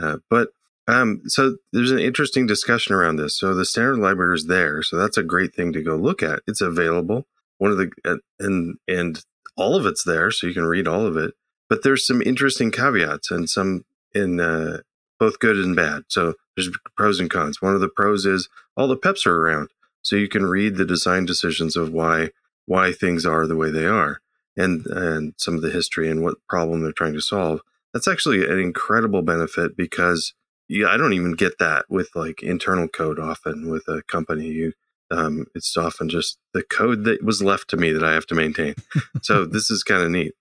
Uh, 0.00 0.18
but 0.30 0.48
um, 0.86 1.22
so 1.26 1.56
there's 1.72 1.90
an 1.90 1.98
interesting 1.98 2.46
discussion 2.46 2.94
around 2.94 3.16
this. 3.16 3.38
So 3.38 3.54
the 3.54 3.64
standard 3.64 3.98
library 3.98 4.36
is 4.36 4.46
there, 4.46 4.82
so 4.82 4.96
that's 4.96 5.16
a 5.16 5.22
great 5.22 5.54
thing 5.54 5.72
to 5.72 5.82
go 5.82 5.96
look 5.96 6.22
at. 6.22 6.40
It's 6.46 6.60
available. 6.60 7.26
One 7.58 7.70
of 7.70 7.78
the 7.78 7.90
uh, 8.04 8.16
and 8.38 8.76
and 8.86 9.24
all 9.56 9.76
of 9.76 9.86
it's 9.86 10.04
there, 10.04 10.30
so 10.30 10.46
you 10.46 10.54
can 10.54 10.66
read 10.66 10.86
all 10.86 11.06
of 11.06 11.16
it. 11.16 11.34
But 11.68 11.82
there's 11.82 12.06
some 12.06 12.20
interesting 12.20 12.70
caveats 12.70 13.30
and 13.30 13.48
some 13.48 13.84
in 14.14 14.40
uh, 14.40 14.80
both 15.18 15.38
good 15.38 15.56
and 15.56 15.74
bad. 15.74 16.02
So 16.08 16.34
there's 16.56 16.70
pros 16.96 17.18
and 17.18 17.30
cons. 17.30 17.62
One 17.62 17.74
of 17.74 17.80
the 17.80 17.88
pros 17.88 18.26
is 18.26 18.48
all 18.76 18.86
the 18.86 18.96
peps 18.96 19.26
are 19.26 19.36
around, 19.36 19.70
so 20.02 20.16
you 20.16 20.28
can 20.28 20.44
read 20.44 20.76
the 20.76 20.84
design 20.84 21.24
decisions 21.24 21.76
of 21.76 21.92
why 21.92 22.30
why 22.66 22.92
things 22.92 23.24
are 23.24 23.46
the 23.46 23.56
way 23.56 23.70
they 23.70 23.86
are, 23.86 24.18
and 24.54 24.84
and 24.86 25.34
some 25.38 25.54
of 25.54 25.62
the 25.62 25.70
history 25.70 26.10
and 26.10 26.22
what 26.22 26.46
problem 26.46 26.82
they're 26.82 26.92
trying 26.92 27.14
to 27.14 27.22
solve. 27.22 27.60
That's 27.94 28.08
actually 28.08 28.44
an 28.44 28.58
incredible 28.58 29.22
benefit 29.22 29.76
because 29.76 30.34
yeah, 30.68 30.88
I 30.88 30.96
don't 30.96 31.12
even 31.12 31.32
get 31.32 31.58
that 31.58 31.86
with 31.88 32.10
like 32.14 32.42
internal 32.42 32.88
code 32.88 33.18
often 33.18 33.70
with 33.70 33.86
a 33.88 34.02
company. 34.02 34.48
You, 34.48 34.72
um, 35.10 35.46
it's 35.54 35.76
often 35.76 36.08
just 36.08 36.38
the 36.52 36.62
code 36.62 37.04
that 37.04 37.22
was 37.22 37.42
left 37.42 37.68
to 37.70 37.76
me 37.76 37.92
that 37.92 38.02
I 38.04 38.14
have 38.14 38.26
to 38.26 38.34
maintain. 38.34 38.74
so 39.22 39.44
this 39.44 39.70
is 39.70 39.82
kind 39.82 40.02
of 40.02 40.10
neat. 40.10 40.32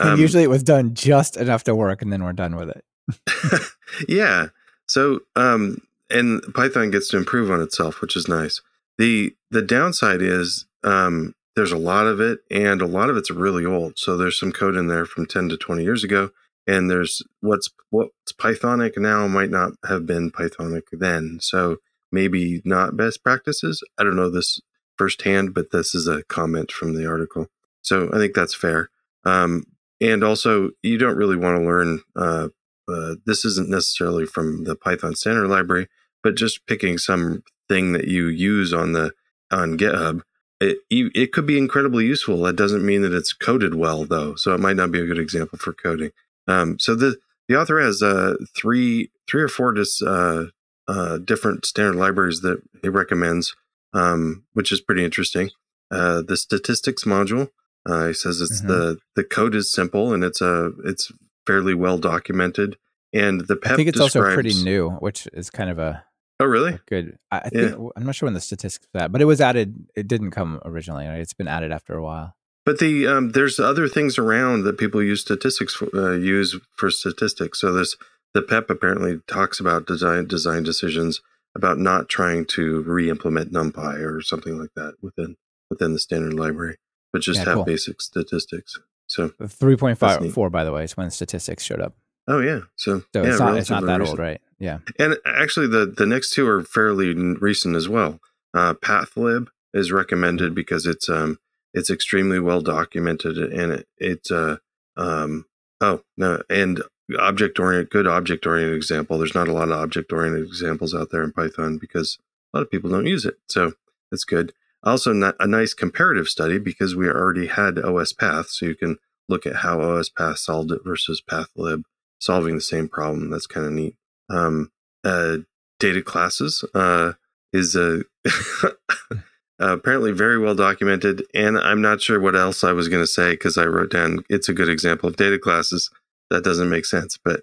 Um, 0.00 0.20
usually 0.20 0.44
it 0.44 0.50
was 0.50 0.62
done 0.62 0.94
just 0.94 1.36
enough 1.36 1.64
to 1.64 1.74
work 1.74 2.02
and 2.02 2.12
then 2.12 2.22
we're 2.22 2.32
done 2.32 2.56
with 2.56 2.70
it. 2.70 3.62
yeah. 4.08 4.48
So, 4.86 5.20
um, 5.36 5.78
and 6.10 6.42
Python 6.54 6.90
gets 6.90 7.08
to 7.08 7.16
improve 7.16 7.50
on 7.50 7.60
itself, 7.60 8.00
which 8.00 8.16
is 8.16 8.28
nice. 8.28 8.60
The, 8.98 9.34
the 9.50 9.62
downside 9.62 10.22
is, 10.22 10.66
um, 10.84 11.34
there's 11.56 11.72
a 11.72 11.78
lot 11.78 12.06
of 12.06 12.20
it 12.20 12.40
and 12.50 12.80
a 12.80 12.86
lot 12.86 13.10
of 13.10 13.16
it's 13.16 13.30
really 13.30 13.64
old. 13.66 13.98
So 13.98 14.16
there's 14.16 14.38
some 14.38 14.52
code 14.52 14.76
in 14.76 14.86
there 14.86 15.04
from 15.04 15.26
10 15.26 15.48
to 15.50 15.56
20 15.56 15.82
years 15.82 16.04
ago 16.04 16.30
and 16.66 16.90
there's 16.90 17.22
what's 17.40 17.70
what's 17.90 18.32
Pythonic 18.32 18.96
now 18.96 19.26
might 19.26 19.50
not 19.50 19.72
have 19.88 20.06
been 20.06 20.30
Pythonic 20.30 20.82
then. 20.92 21.38
So 21.40 21.76
maybe 22.10 22.62
not 22.64 22.96
best 22.96 23.22
practices. 23.22 23.82
I 23.98 24.04
don't 24.04 24.16
know 24.16 24.30
this 24.30 24.60
firsthand, 24.96 25.54
but 25.54 25.70
this 25.72 25.94
is 25.94 26.06
a 26.06 26.22
comment 26.24 26.70
from 26.70 26.94
the 26.94 27.06
article. 27.06 27.46
So 27.80 28.08
I 28.12 28.18
think 28.18 28.34
that's 28.34 28.54
fair. 28.54 28.90
Um, 29.24 29.64
and 30.00 30.24
also, 30.24 30.70
you 30.82 30.98
don't 30.98 31.16
really 31.16 31.36
want 31.36 31.58
to 31.58 31.64
learn. 31.64 32.00
Uh, 32.16 32.48
uh, 32.88 33.14
this 33.24 33.44
isn't 33.44 33.68
necessarily 33.68 34.26
from 34.26 34.64
the 34.64 34.74
Python 34.74 35.14
standard 35.14 35.48
library, 35.48 35.88
but 36.22 36.34
just 36.34 36.66
picking 36.66 36.98
some 36.98 37.42
thing 37.68 37.92
that 37.92 38.08
you 38.08 38.26
use 38.26 38.72
on 38.72 38.92
the 38.92 39.12
on 39.50 39.78
GitHub. 39.78 40.22
It, 40.60 40.78
it 40.90 41.32
could 41.32 41.46
be 41.46 41.58
incredibly 41.58 42.04
useful. 42.04 42.42
That 42.42 42.54
doesn't 42.56 42.86
mean 42.86 43.02
that 43.02 43.12
it's 43.12 43.32
coded 43.32 43.74
well, 43.74 44.04
though. 44.04 44.36
So 44.36 44.54
it 44.54 44.60
might 44.60 44.76
not 44.76 44.92
be 44.92 45.00
a 45.00 45.06
good 45.06 45.18
example 45.18 45.58
for 45.58 45.72
coding. 45.72 46.10
Um, 46.48 46.78
so 46.78 46.94
the 46.94 47.16
the 47.48 47.56
author 47.56 47.80
has 47.80 48.02
uh, 48.02 48.34
three 48.56 49.10
three 49.28 49.42
or 49.42 49.48
four 49.48 49.72
dis, 49.72 50.02
uh, 50.02 50.46
uh, 50.88 51.18
different 51.18 51.64
standard 51.64 51.96
libraries 51.96 52.40
that 52.40 52.62
he 52.82 52.88
recommends, 52.88 53.54
um, 53.92 54.44
which 54.52 54.72
is 54.72 54.80
pretty 54.80 55.04
interesting. 55.04 55.50
Uh, 55.90 56.22
the 56.22 56.36
statistics 56.36 57.04
module, 57.04 57.50
uh, 57.86 58.08
he 58.08 58.14
says 58.14 58.40
it's 58.40 58.60
mm-hmm. 58.60 58.68
the 58.68 58.98
the 59.16 59.24
code 59.24 59.54
is 59.54 59.70
simple 59.70 60.12
and 60.12 60.24
it's 60.24 60.40
a 60.40 60.72
it's 60.84 61.12
fairly 61.46 61.74
well 61.74 61.98
documented. 61.98 62.76
And 63.14 63.42
the 63.42 63.56
PEP 63.56 63.72
I 63.72 63.76
think 63.76 63.88
it's 63.88 63.98
describes, 63.98 64.26
also 64.26 64.34
pretty 64.34 64.64
new, 64.64 64.90
which 64.90 65.28
is 65.34 65.50
kind 65.50 65.68
of 65.68 65.78
a 65.78 66.02
oh 66.40 66.46
really 66.46 66.78
good. 66.86 67.18
I, 67.30 67.38
I 67.38 67.48
think 67.50 67.78
yeah. 67.78 67.88
I'm 67.94 68.06
not 68.06 68.14
sure 68.14 68.26
when 68.26 68.34
the 68.34 68.40
statistics 68.40 68.88
that, 68.94 69.12
but 69.12 69.20
it 69.20 69.26
was 69.26 69.40
added. 69.40 69.86
It 69.94 70.08
didn't 70.08 70.30
come 70.30 70.60
originally. 70.64 71.06
Right? 71.06 71.20
It's 71.20 71.34
been 71.34 71.48
added 71.48 71.72
after 71.72 71.94
a 71.94 72.02
while. 72.02 72.34
But 72.64 72.78
the 72.78 73.06
um, 73.06 73.30
there's 73.30 73.58
other 73.58 73.88
things 73.88 74.18
around 74.18 74.64
that 74.64 74.78
people 74.78 75.02
use 75.02 75.20
statistics 75.20 75.74
for, 75.74 75.88
uh, 75.94 76.12
use 76.12 76.56
for 76.76 76.90
statistics. 76.90 77.60
So 77.60 77.72
there's 77.72 77.96
the 78.34 78.42
PEP 78.42 78.70
apparently 78.70 79.20
talks 79.26 79.58
about 79.58 79.86
design 79.86 80.26
design 80.26 80.62
decisions 80.62 81.20
about 81.54 81.78
not 81.78 82.08
trying 82.08 82.46
to 82.46 82.82
re-implement 82.82 83.52
NumPy 83.52 84.00
or 84.00 84.22
something 84.22 84.58
like 84.58 84.70
that 84.76 84.94
within 85.02 85.36
within 85.70 85.92
the 85.92 85.98
standard 85.98 86.34
library, 86.34 86.76
but 87.12 87.22
just 87.22 87.40
yeah, 87.40 87.46
have 87.46 87.54
cool. 87.56 87.64
basic 87.64 88.00
statistics. 88.00 88.78
So 89.06 89.32
three 89.46 89.76
point 89.76 89.98
five 89.98 90.32
four, 90.32 90.48
by 90.48 90.64
the 90.64 90.72
way, 90.72 90.84
is 90.84 90.96
when 90.96 91.10
statistics 91.10 91.64
showed 91.64 91.80
up. 91.80 91.94
Oh 92.28 92.38
yeah, 92.38 92.60
so, 92.76 93.00
so 93.12 93.22
yeah, 93.22 93.30
it's 93.30 93.40
not 93.40 93.58
it's 93.58 93.70
not 93.70 93.84
that 93.86 94.00
recent. 94.00 94.18
old, 94.18 94.18
right? 94.20 94.40
Yeah, 94.60 94.78
and 94.98 95.16
actually 95.26 95.66
the 95.66 95.86
the 95.86 96.06
next 96.06 96.32
two 96.32 96.46
are 96.46 96.62
fairly 96.62 97.12
recent 97.12 97.74
as 97.74 97.88
well. 97.88 98.20
Uh, 98.54 98.74
Pathlib 98.74 99.48
is 99.74 99.90
recommended 99.90 100.54
because 100.54 100.86
it's 100.86 101.08
um 101.08 101.38
it's 101.74 101.90
extremely 101.90 102.38
well 102.38 102.60
documented 102.60 103.38
and 103.38 103.72
it, 103.72 103.88
it's 103.98 104.30
a 104.30 104.60
uh, 104.96 105.00
um, 105.00 105.46
oh 105.80 106.02
no 106.16 106.42
and 106.50 106.82
object 107.18 107.58
oriented 107.58 107.90
good 107.90 108.06
object 108.06 108.46
oriented 108.46 108.76
example. 108.76 109.18
There's 109.18 109.34
not 109.34 109.48
a 109.48 109.52
lot 109.52 109.68
of 109.68 109.78
object 109.78 110.12
oriented 110.12 110.44
examples 110.44 110.94
out 110.94 111.10
there 111.10 111.22
in 111.22 111.32
python 111.32 111.78
because 111.78 112.18
a 112.52 112.58
lot 112.58 112.62
of 112.62 112.70
people 112.70 112.90
don't 112.90 113.06
use 113.06 113.24
it 113.24 113.38
so 113.48 113.72
that's 114.10 114.24
good. 114.24 114.52
Also 114.84 115.12
not 115.12 115.36
a 115.38 115.46
nice 115.46 115.74
comparative 115.74 116.28
study 116.28 116.58
because 116.58 116.96
we 116.96 117.08
already 117.08 117.46
had 117.46 117.78
os 117.78 118.12
path 118.12 118.48
so 118.48 118.66
you 118.66 118.74
can 118.74 118.98
look 119.28 119.46
at 119.46 119.56
how 119.56 119.80
os 119.80 120.08
path 120.08 120.38
solved 120.38 120.72
it 120.72 120.80
versus 120.84 121.22
pathlib 121.22 121.84
solving 122.22 122.54
the 122.54 122.60
same 122.60 122.88
problem. 122.88 123.30
That's 123.30 123.48
kind 123.48 123.66
of 123.66 123.72
neat. 123.72 123.96
Um, 124.30 124.70
uh, 125.04 125.38
data 125.80 126.02
classes 126.02 126.64
uh, 126.74 127.14
is 127.52 127.74
a 127.74 128.04
Uh, 129.62 129.74
apparently, 129.74 130.10
very 130.10 130.38
well 130.38 130.56
documented. 130.56 131.24
And 131.34 131.56
I'm 131.56 131.80
not 131.80 132.02
sure 132.02 132.18
what 132.18 132.34
else 132.34 132.64
I 132.64 132.72
was 132.72 132.88
going 132.88 133.02
to 133.02 133.06
say 133.06 133.32
because 133.32 133.56
I 133.56 133.66
wrote 133.66 133.92
down 133.92 134.24
it's 134.28 134.48
a 134.48 134.52
good 134.52 134.68
example 134.68 135.08
of 135.08 135.16
data 135.16 135.38
classes. 135.38 135.88
That 136.30 136.42
doesn't 136.42 136.70
make 136.70 136.86
sense, 136.86 137.18
but 137.22 137.42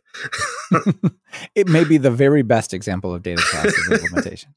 it 1.55 1.67
may 1.67 1.83
be 1.83 1.97
the 1.97 2.11
very 2.11 2.41
best 2.41 2.73
example 2.73 3.13
of 3.13 3.21
data 3.21 3.41
classes 3.41 3.87
implementation. 3.91 4.53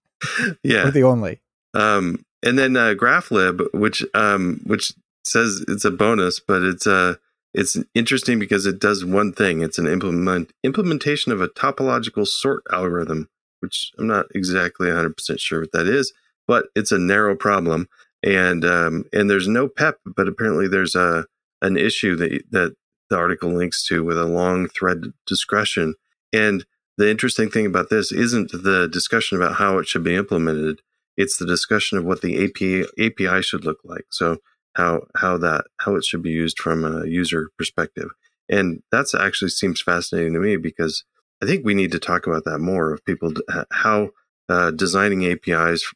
Yeah, 0.64 0.88
or 0.88 0.90
the 0.90 1.04
only. 1.04 1.40
Um, 1.74 2.24
and 2.42 2.58
then 2.58 2.76
uh, 2.76 2.94
GraphLib, 2.96 3.72
which 3.74 4.04
um, 4.14 4.60
which 4.64 4.92
says 5.24 5.64
it's 5.68 5.84
a 5.84 5.90
bonus, 5.90 6.40
but 6.40 6.62
it's 6.62 6.86
uh, 6.86 7.16
it's 7.52 7.76
interesting 7.94 8.38
because 8.38 8.64
it 8.66 8.80
does 8.80 9.04
one 9.04 9.32
thing. 9.32 9.60
It's 9.60 9.78
an 9.78 9.86
implement 9.86 10.52
implementation 10.64 11.30
of 11.30 11.40
a 11.40 11.48
topological 11.48 12.26
sort 12.26 12.62
algorithm, 12.72 13.28
which 13.60 13.92
I'm 13.98 14.06
not 14.06 14.26
exactly 14.34 14.88
100 14.88 15.14
percent 15.14 15.40
sure 15.40 15.60
what 15.60 15.72
that 15.72 15.86
is 15.86 16.12
but 16.46 16.66
it's 16.74 16.92
a 16.92 16.98
narrow 16.98 17.36
problem. 17.36 17.88
And 18.22 18.64
um, 18.64 19.04
and 19.12 19.28
there's 19.28 19.48
no 19.48 19.68
PEP, 19.68 19.96
but 20.04 20.28
apparently 20.28 20.68
there's 20.68 20.94
a 20.94 21.26
an 21.60 21.76
issue 21.76 22.16
that 22.16 22.42
that 22.50 22.74
the 23.10 23.16
article 23.16 23.50
links 23.50 23.86
to 23.88 24.04
with 24.04 24.18
a 24.18 24.24
long 24.24 24.68
thread 24.68 25.12
discussion. 25.26 25.94
And 26.32 26.64
the 26.96 27.10
interesting 27.10 27.50
thing 27.50 27.66
about 27.66 27.90
this 27.90 28.12
isn't 28.12 28.52
the 28.52 28.88
discussion 28.88 29.36
about 29.36 29.56
how 29.56 29.78
it 29.78 29.88
should 29.88 30.04
be 30.04 30.14
implemented; 30.14 30.82
it's 31.16 31.36
the 31.36 31.46
discussion 31.46 31.98
of 31.98 32.04
what 32.04 32.20
the 32.22 32.44
API 32.44 32.84
API 32.98 33.42
should 33.42 33.64
look 33.64 33.78
like. 33.84 34.06
So 34.10 34.38
how 34.74 35.02
how 35.16 35.36
that 35.38 35.64
how 35.78 35.96
it 35.96 36.04
should 36.04 36.22
be 36.22 36.30
used 36.30 36.58
from 36.58 36.84
a 36.84 37.06
user 37.06 37.50
perspective. 37.58 38.10
And 38.48 38.82
that's 38.90 39.14
actually 39.14 39.50
seems 39.50 39.80
fascinating 39.80 40.34
to 40.34 40.40
me 40.40 40.56
because 40.56 41.04
I 41.42 41.46
think 41.46 41.64
we 41.64 41.74
need 41.74 41.92
to 41.92 41.98
talk 41.98 42.26
about 42.26 42.44
that 42.44 42.58
more 42.58 42.92
of 42.92 43.04
people 43.04 43.32
how 43.70 44.10
uh, 44.48 44.70
designing 44.70 45.24
APIs 45.24 45.92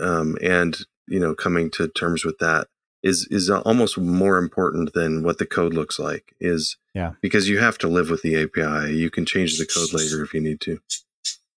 um, 0.00 0.36
and 0.42 0.78
you 1.08 1.20
know 1.20 1.34
coming 1.34 1.70
to 1.72 1.88
terms 1.88 2.24
with 2.24 2.38
that 2.38 2.68
is 3.02 3.26
is 3.30 3.50
almost 3.50 3.98
more 3.98 4.38
important 4.38 4.92
than 4.92 5.22
what 5.22 5.38
the 5.38 5.46
code 5.46 5.74
looks 5.74 5.98
like 5.98 6.34
is 6.40 6.76
yeah. 6.94 7.12
because 7.20 7.48
you 7.48 7.58
have 7.58 7.78
to 7.78 7.88
live 7.88 8.10
with 8.10 8.22
the 8.22 8.36
api 8.42 8.94
you 8.94 9.10
can 9.10 9.24
change 9.24 9.58
the 9.58 9.66
code 9.66 9.92
later 9.92 10.22
if 10.22 10.34
you 10.34 10.40
need 10.40 10.60
to. 10.60 10.78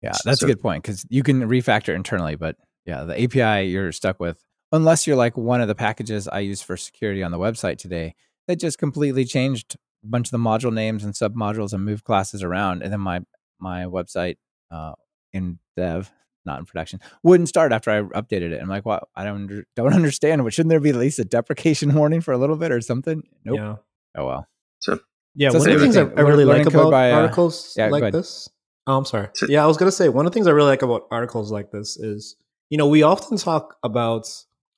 Yeah 0.02 0.12
that's 0.26 0.42
so, 0.42 0.46
a 0.46 0.50
good 0.50 0.62
point 0.62 0.84
because 0.84 1.06
you 1.10 1.24
can 1.24 1.42
refactor 1.44 1.96
internally 1.96 2.36
but 2.36 2.58
yeah 2.86 3.04
the 3.04 3.24
api 3.24 3.68
you're 3.68 3.92
stuck 3.92 4.20
with 4.20 4.44
unless 4.72 5.06
you're 5.08 5.16
like 5.16 5.38
one 5.38 5.62
of 5.62 5.68
the 5.68 5.76
packages 5.76 6.28
i 6.28 6.40
use 6.40 6.62
for 6.62 6.76
security 6.76 7.24
on 7.24 7.32
the 7.32 7.40
website 7.40 7.78
today 7.78 8.16
that 8.48 8.60
just 8.60 8.78
completely 8.78 9.24
changed 9.24 9.76
a 10.04 10.08
bunch 10.08 10.28
of 10.28 10.32
the 10.32 10.38
module 10.38 10.74
names 10.74 11.04
and 11.04 11.16
sub 11.16 11.36
modules 11.36 11.74
and 11.74 11.86
moved 11.86 12.04
classes 12.04 12.44
around 12.44 12.82
and 12.84 12.92
then 12.92 13.00
my 13.00 13.22
my 13.60 13.84
website 13.84 14.36
uh, 14.72 14.94
in 15.32 15.60
dev 15.78 16.12
not 16.46 16.60
in 16.60 16.66
production, 16.66 17.00
wouldn't 17.24 17.50
start 17.50 17.72
after 17.72 17.92
I 17.92 18.02
updated 18.02 18.52
it. 18.52 18.62
I'm 18.62 18.70
like, 18.70 18.86
well, 18.86 19.08
I 19.16 19.24
don't 19.24 19.64
don't 19.76 19.94
understand. 20.02 20.44
But 20.44 20.54
shouldn't 20.54 20.70
there 20.70 20.80
be 20.80 20.90
at 20.90 20.96
least 20.96 21.20
a 21.20 21.26
deprecation 21.26 21.94
warning 21.96 22.22
for 22.22 22.32
a 22.34 22.38
little 22.38 22.56
bit 22.56 22.72
or 22.72 22.82
something? 22.82 23.24
Nope. 23.46 23.58
Yeah. 23.58 23.76
Oh 24.16 24.26
well. 24.26 24.48
So 24.80 25.00
yeah, 25.36 25.50
so 25.50 25.60
one 25.60 25.70
of 25.70 25.80
the 25.80 25.84
things 25.86 25.98
I, 25.98 26.02
I 26.02 26.22
really 26.22 26.46
like 26.46 26.66
about 26.68 26.92
by, 26.92 27.12
uh, 27.12 27.16
articles 27.16 27.74
yeah, 27.78 27.88
like 27.88 28.14
this. 28.14 28.50
Oh, 28.86 28.98
I'm 28.98 29.06
sorry. 29.06 29.30
Yeah, 29.48 29.64
I 29.64 29.68
was 29.68 29.78
gonna 29.78 29.92
say 29.92 30.10
one 30.10 30.26
of 30.26 30.32
the 30.32 30.36
things 30.36 30.48
I 30.48 30.52
really 30.52 30.70
like 30.70 30.82
about 30.82 31.08
articles 31.10 31.52
like 31.52 31.72
this 31.72 31.98
is, 31.98 32.36
you 32.70 32.78
know, 32.78 32.88
we 32.88 33.02
often 33.04 33.38
talk 33.38 33.78
about 33.84 34.28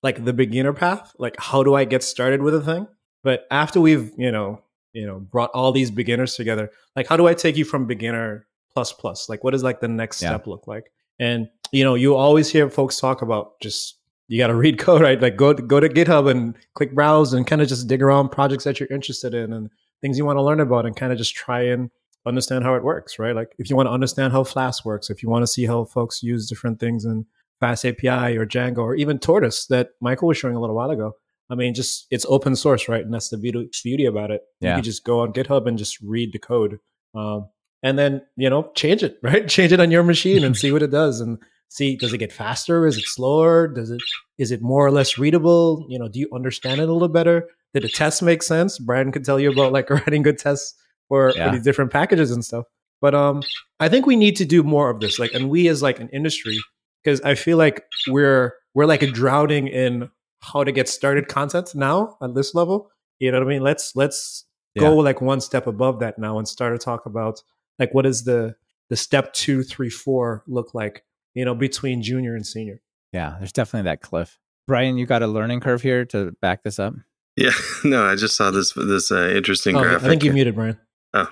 like 0.03 0.23
the 0.23 0.33
beginner 0.33 0.73
path, 0.73 1.13
like 1.17 1.35
how 1.39 1.63
do 1.63 1.73
I 1.73 1.85
get 1.85 2.03
started 2.03 2.41
with 2.41 2.53
a 2.53 2.61
thing? 2.61 2.87
But 3.23 3.47
after 3.49 3.81
we've, 3.81 4.11
you 4.17 4.31
know, 4.31 4.61
you 4.93 5.05
know, 5.07 5.19
brought 5.19 5.49
all 5.55 5.71
these 5.71 5.89
beginners 5.91 6.35
together, 6.35 6.69
like 6.95 7.07
how 7.07 7.17
do 7.17 7.27
I 7.27 7.33
take 7.33 7.57
you 7.57 7.65
from 7.65 7.87
beginner 7.87 8.45
plus 8.71 8.93
plus? 8.93 9.27
Like 9.27 9.43
what 9.43 9.51
does 9.51 9.63
like 9.63 9.79
the 9.79 9.87
next 9.87 10.21
Yeah. 10.21 10.29
step 10.29 10.47
look 10.47 10.67
like? 10.67 10.91
And 11.19 11.49
you 11.71 11.83
know, 11.83 11.95
you 11.95 12.15
always 12.15 12.49
hear 12.49 12.69
folks 12.69 12.99
talk 12.99 13.21
about 13.21 13.59
just 13.61 13.97
you 14.27 14.37
got 14.39 14.47
to 14.47 14.55
read 14.55 14.77
code, 14.85 15.01
right? 15.01 15.21
Like 15.21 15.35
go 15.37 15.53
to, 15.53 15.61
go 15.61 15.79
to 15.79 15.89
GitHub 15.89 16.29
and 16.29 16.55
click 16.73 16.93
browse 16.93 17.33
and 17.33 17.45
kind 17.45 17.61
of 17.61 17.67
just 17.67 17.87
dig 17.87 18.01
around 18.01 18.29
projects 18.29 18.63
that 18.63 18.79
you're 18.79 18.89
interested 18.89 19.33
in 19.33 19.53
and 19.53 19.69
things 20.01 20.17
you 20.17 20.25
want 20.25 20.37
to 20.37 20.43
learn 20.43 20.59
about 20.59 20.85
and 20.85 20.95
kind 20.95 21.11
of 21.11 21.17
just 21.17 21.35
try 21.35 21.61
and 21.61 21.89
understand 22.25 22.63
how 22.63 22.73
it 22.75 22.83
works, 22.83 23.19
right? 23.19 23.35
Like 23.35 23.49
if 23.59 23.69
you 23.69 23.75
want 23.75 23.87
to 23.87 23.91
understand 23.91 24.33
how 24.33 24.43
Flask 24.43 24.83
works, 24.85 25.09
if 25.09 25.21
you 25.21 25.29
want 25.29 25.43
to 25.43 25.47
see 25.47 25.65
how 25.65 25.85
folks 25.85 26.23
use 26.23 26.47
different 26.49 26.79
things 26.79 27.05
in 27.05 27.25
Fast 27.59 27.85
API 27.85 28.35
or 28.37 28.45
Django 28.45 28.79
or 28.79 28.95
even 28.95 29.19
Tortoise 29.19 29.67
that 29.67 29.89
Michael 30.01 30.27
was 30.27 30.37
showing 30.37 30.55
a 30.55 30.59
little 30.59 30.75
while 30.75 30.89
ago. 30.91 31.13
I 31.49 31.55
mean, 31.55 31.75
just 31.75 32.07
it's 32.09 32.25
open 32.27 32.55
source, 32.55 32.89
right? 32.89 33.03
And 33.05 33.13
that's 33.13 33.29
the 33.29 33.37
beauty, 33.37 33.69
beauty 33.83 34.05
about 34.05 34.31
it. 34.31 34.41
You 34.59 34.69
Yeah. 34.69 34.75
can 34.75 34.83
just 34.83 35.03
go 35.03 35.19
on 35.19 35.31
GitHub 35.33 35.67
and 35.67 35.77
just 35.77 36.01
read 36.01 36.33
the 36.33 36.39
code, 36.39 36.79
um, 37.13 37.47
and 37.83 37.99
then 37.99 38.23
you 38.35 38.49
know 38.49 38.71
change 38.73 39.03
it, 39.03 39.19
right? 39.23 39.47
Change 39.47 39.71
it 39.71 39.79
on 39.79 39.91
your 39.91 40.01
machine 40.01 40.43
and 40.43 40.57
see 40.57 40.71
what 40.71 40.81
it 40.81 40.89
does, 40.89 41.21
and 41.21 41.37
see 41.75 41.95
does 41.95 42.13
it 42.13 42.17
get 42.19 42.31
faster? 42.31 42.87
Is 42.87 42.97
it 42.97 43.05
slower? 43.05 43.67
Does 43.67 43.89
it 43.91 44.01
is 44.37 44.51
it 44.51 44.61
more 44.61 44.85
or 44.85 44.91
less 44.91 45.17
readable? 45.17 45.85
You 45.89 45.99
know, 45.99 46.07
do 46.07 46.19
you 46.19 46.29
understand 46.33 46.79
it 46.81 46.89
a 46.89 46.93
little 46.93 47.07
better? 47.19 47.47
Did 47.73 47.83
the 47.83 47.89
test 47.89 48.21
make 48.23 48.41
sense? 48.43 48.79
Brian 48.79 49.11
could 49.11 49.25
tell 49.25 49.39
you 49.39 49.51
about 49.51 49.73
like 49.73 49.89
writing 49.95 50.21
good 50.23 50.37
tests 50.37 50.73
for, 51.09 51.33
Yeah. 51.35 51.49
for 51.49 51.55
these 51.55 51.63
different 51.63 51.91
packages 51.91 52.31
and 52.31 52.43
stuff. 52.43 52.65
But 53.01 53.13
um, 53.13 53.43
I 53.79 53.89
think 53.89 54.05
we 54.05 54.15
need 54.15 54.35
to 54.37 54.45
do 54.45 54.63
more 54.63 54.89
of 54.89 54.99
this. 55.01 55.19
Like, 55.19 55.33
and 55.33 55.49
we 55.49 55.67
as 55.67 55.81
like 55.83 55.99
an 55.99 56.09
industry, 56.09 56.57
because 57.03 57.19
I 57.21 57.35
feel 57.35 57.57
like 57.57 57.83
we're 58.07 58.53
we're 58.73 58.85
like 58.85 59.01
drowning 59.13 59.67
in 59.67 60.09
how 60.41 60.63
to 60.63 60.71
get 60.71 60.87
started 60.89 61.27
content 61.27 61.75
now 61.75 62.17
at 62.21 62.33
this 62.35 62.55
level. 62.55 62.89
You 63.19 63.31
know 63.31 63.39
what 63.39 63.47
I 63.47 63.49
mean? 63.49 63.61
Let's 63.63 63.95
let's 63.95 64.45
go 64.79 64.95
like 64.97 65.21
one 65.21 65.41
step 65.41 65.67
above 65.67 65.99
that 65.99 66.17
now 66.17 66.37
and 66.37 66.47
start 66.47 66.73
to 66.73 66.83
talk 66.83 67.05
about 67.05 67.41
like 67.79 67.93
what 67.93 68.05
is 68.05 68.23
the 68.23 68.55
the 68.89 68.95
step 68.95 69.33
two, 69.33 69.63
three, 69.63 69.89
four 69.89 70.43
look 70.47 70.73
like? 70.73 71.03
You 71.35 71.45
know, 71.45 71.53
between 71.53 72.01
junior 72.01 72.35
and 72.35 72.45
senior. 72.45 72.81
Yeah, 73.13 73.35
there's 73.37 73.51
definitely 73.51 73.89
that 73.89 74.01
cliff. 74.01 74.37
Brian, 74.67 74.97
you 74.97 75.05
got 75.05 75.21
a 75.21 75.27
learning 75.27 75.59
curve 75.59 75.81
here 75.81 76.05
to 76.05 76.31
back 76.41 76.63
this 76.63 76.79
up. 76.79 76.95
Yeah, 77.35 77.51
no, 77.83 78.03
I 78.03 78.15
just 78.15 78.35
saw 78.35 78.51
this 78.51 78.73
this 78.73 79.11
uh, 79.11 79.29
interesting 79.29 79.75
Oh, 79.75 79.81
graphic. 79.81 80.05
I 80.05 80.09
think 80.09 80.23
you 80.23 80.33
muted 80.33 80.55
Brian. 80.55 80.79
Oh, 81.13 81.29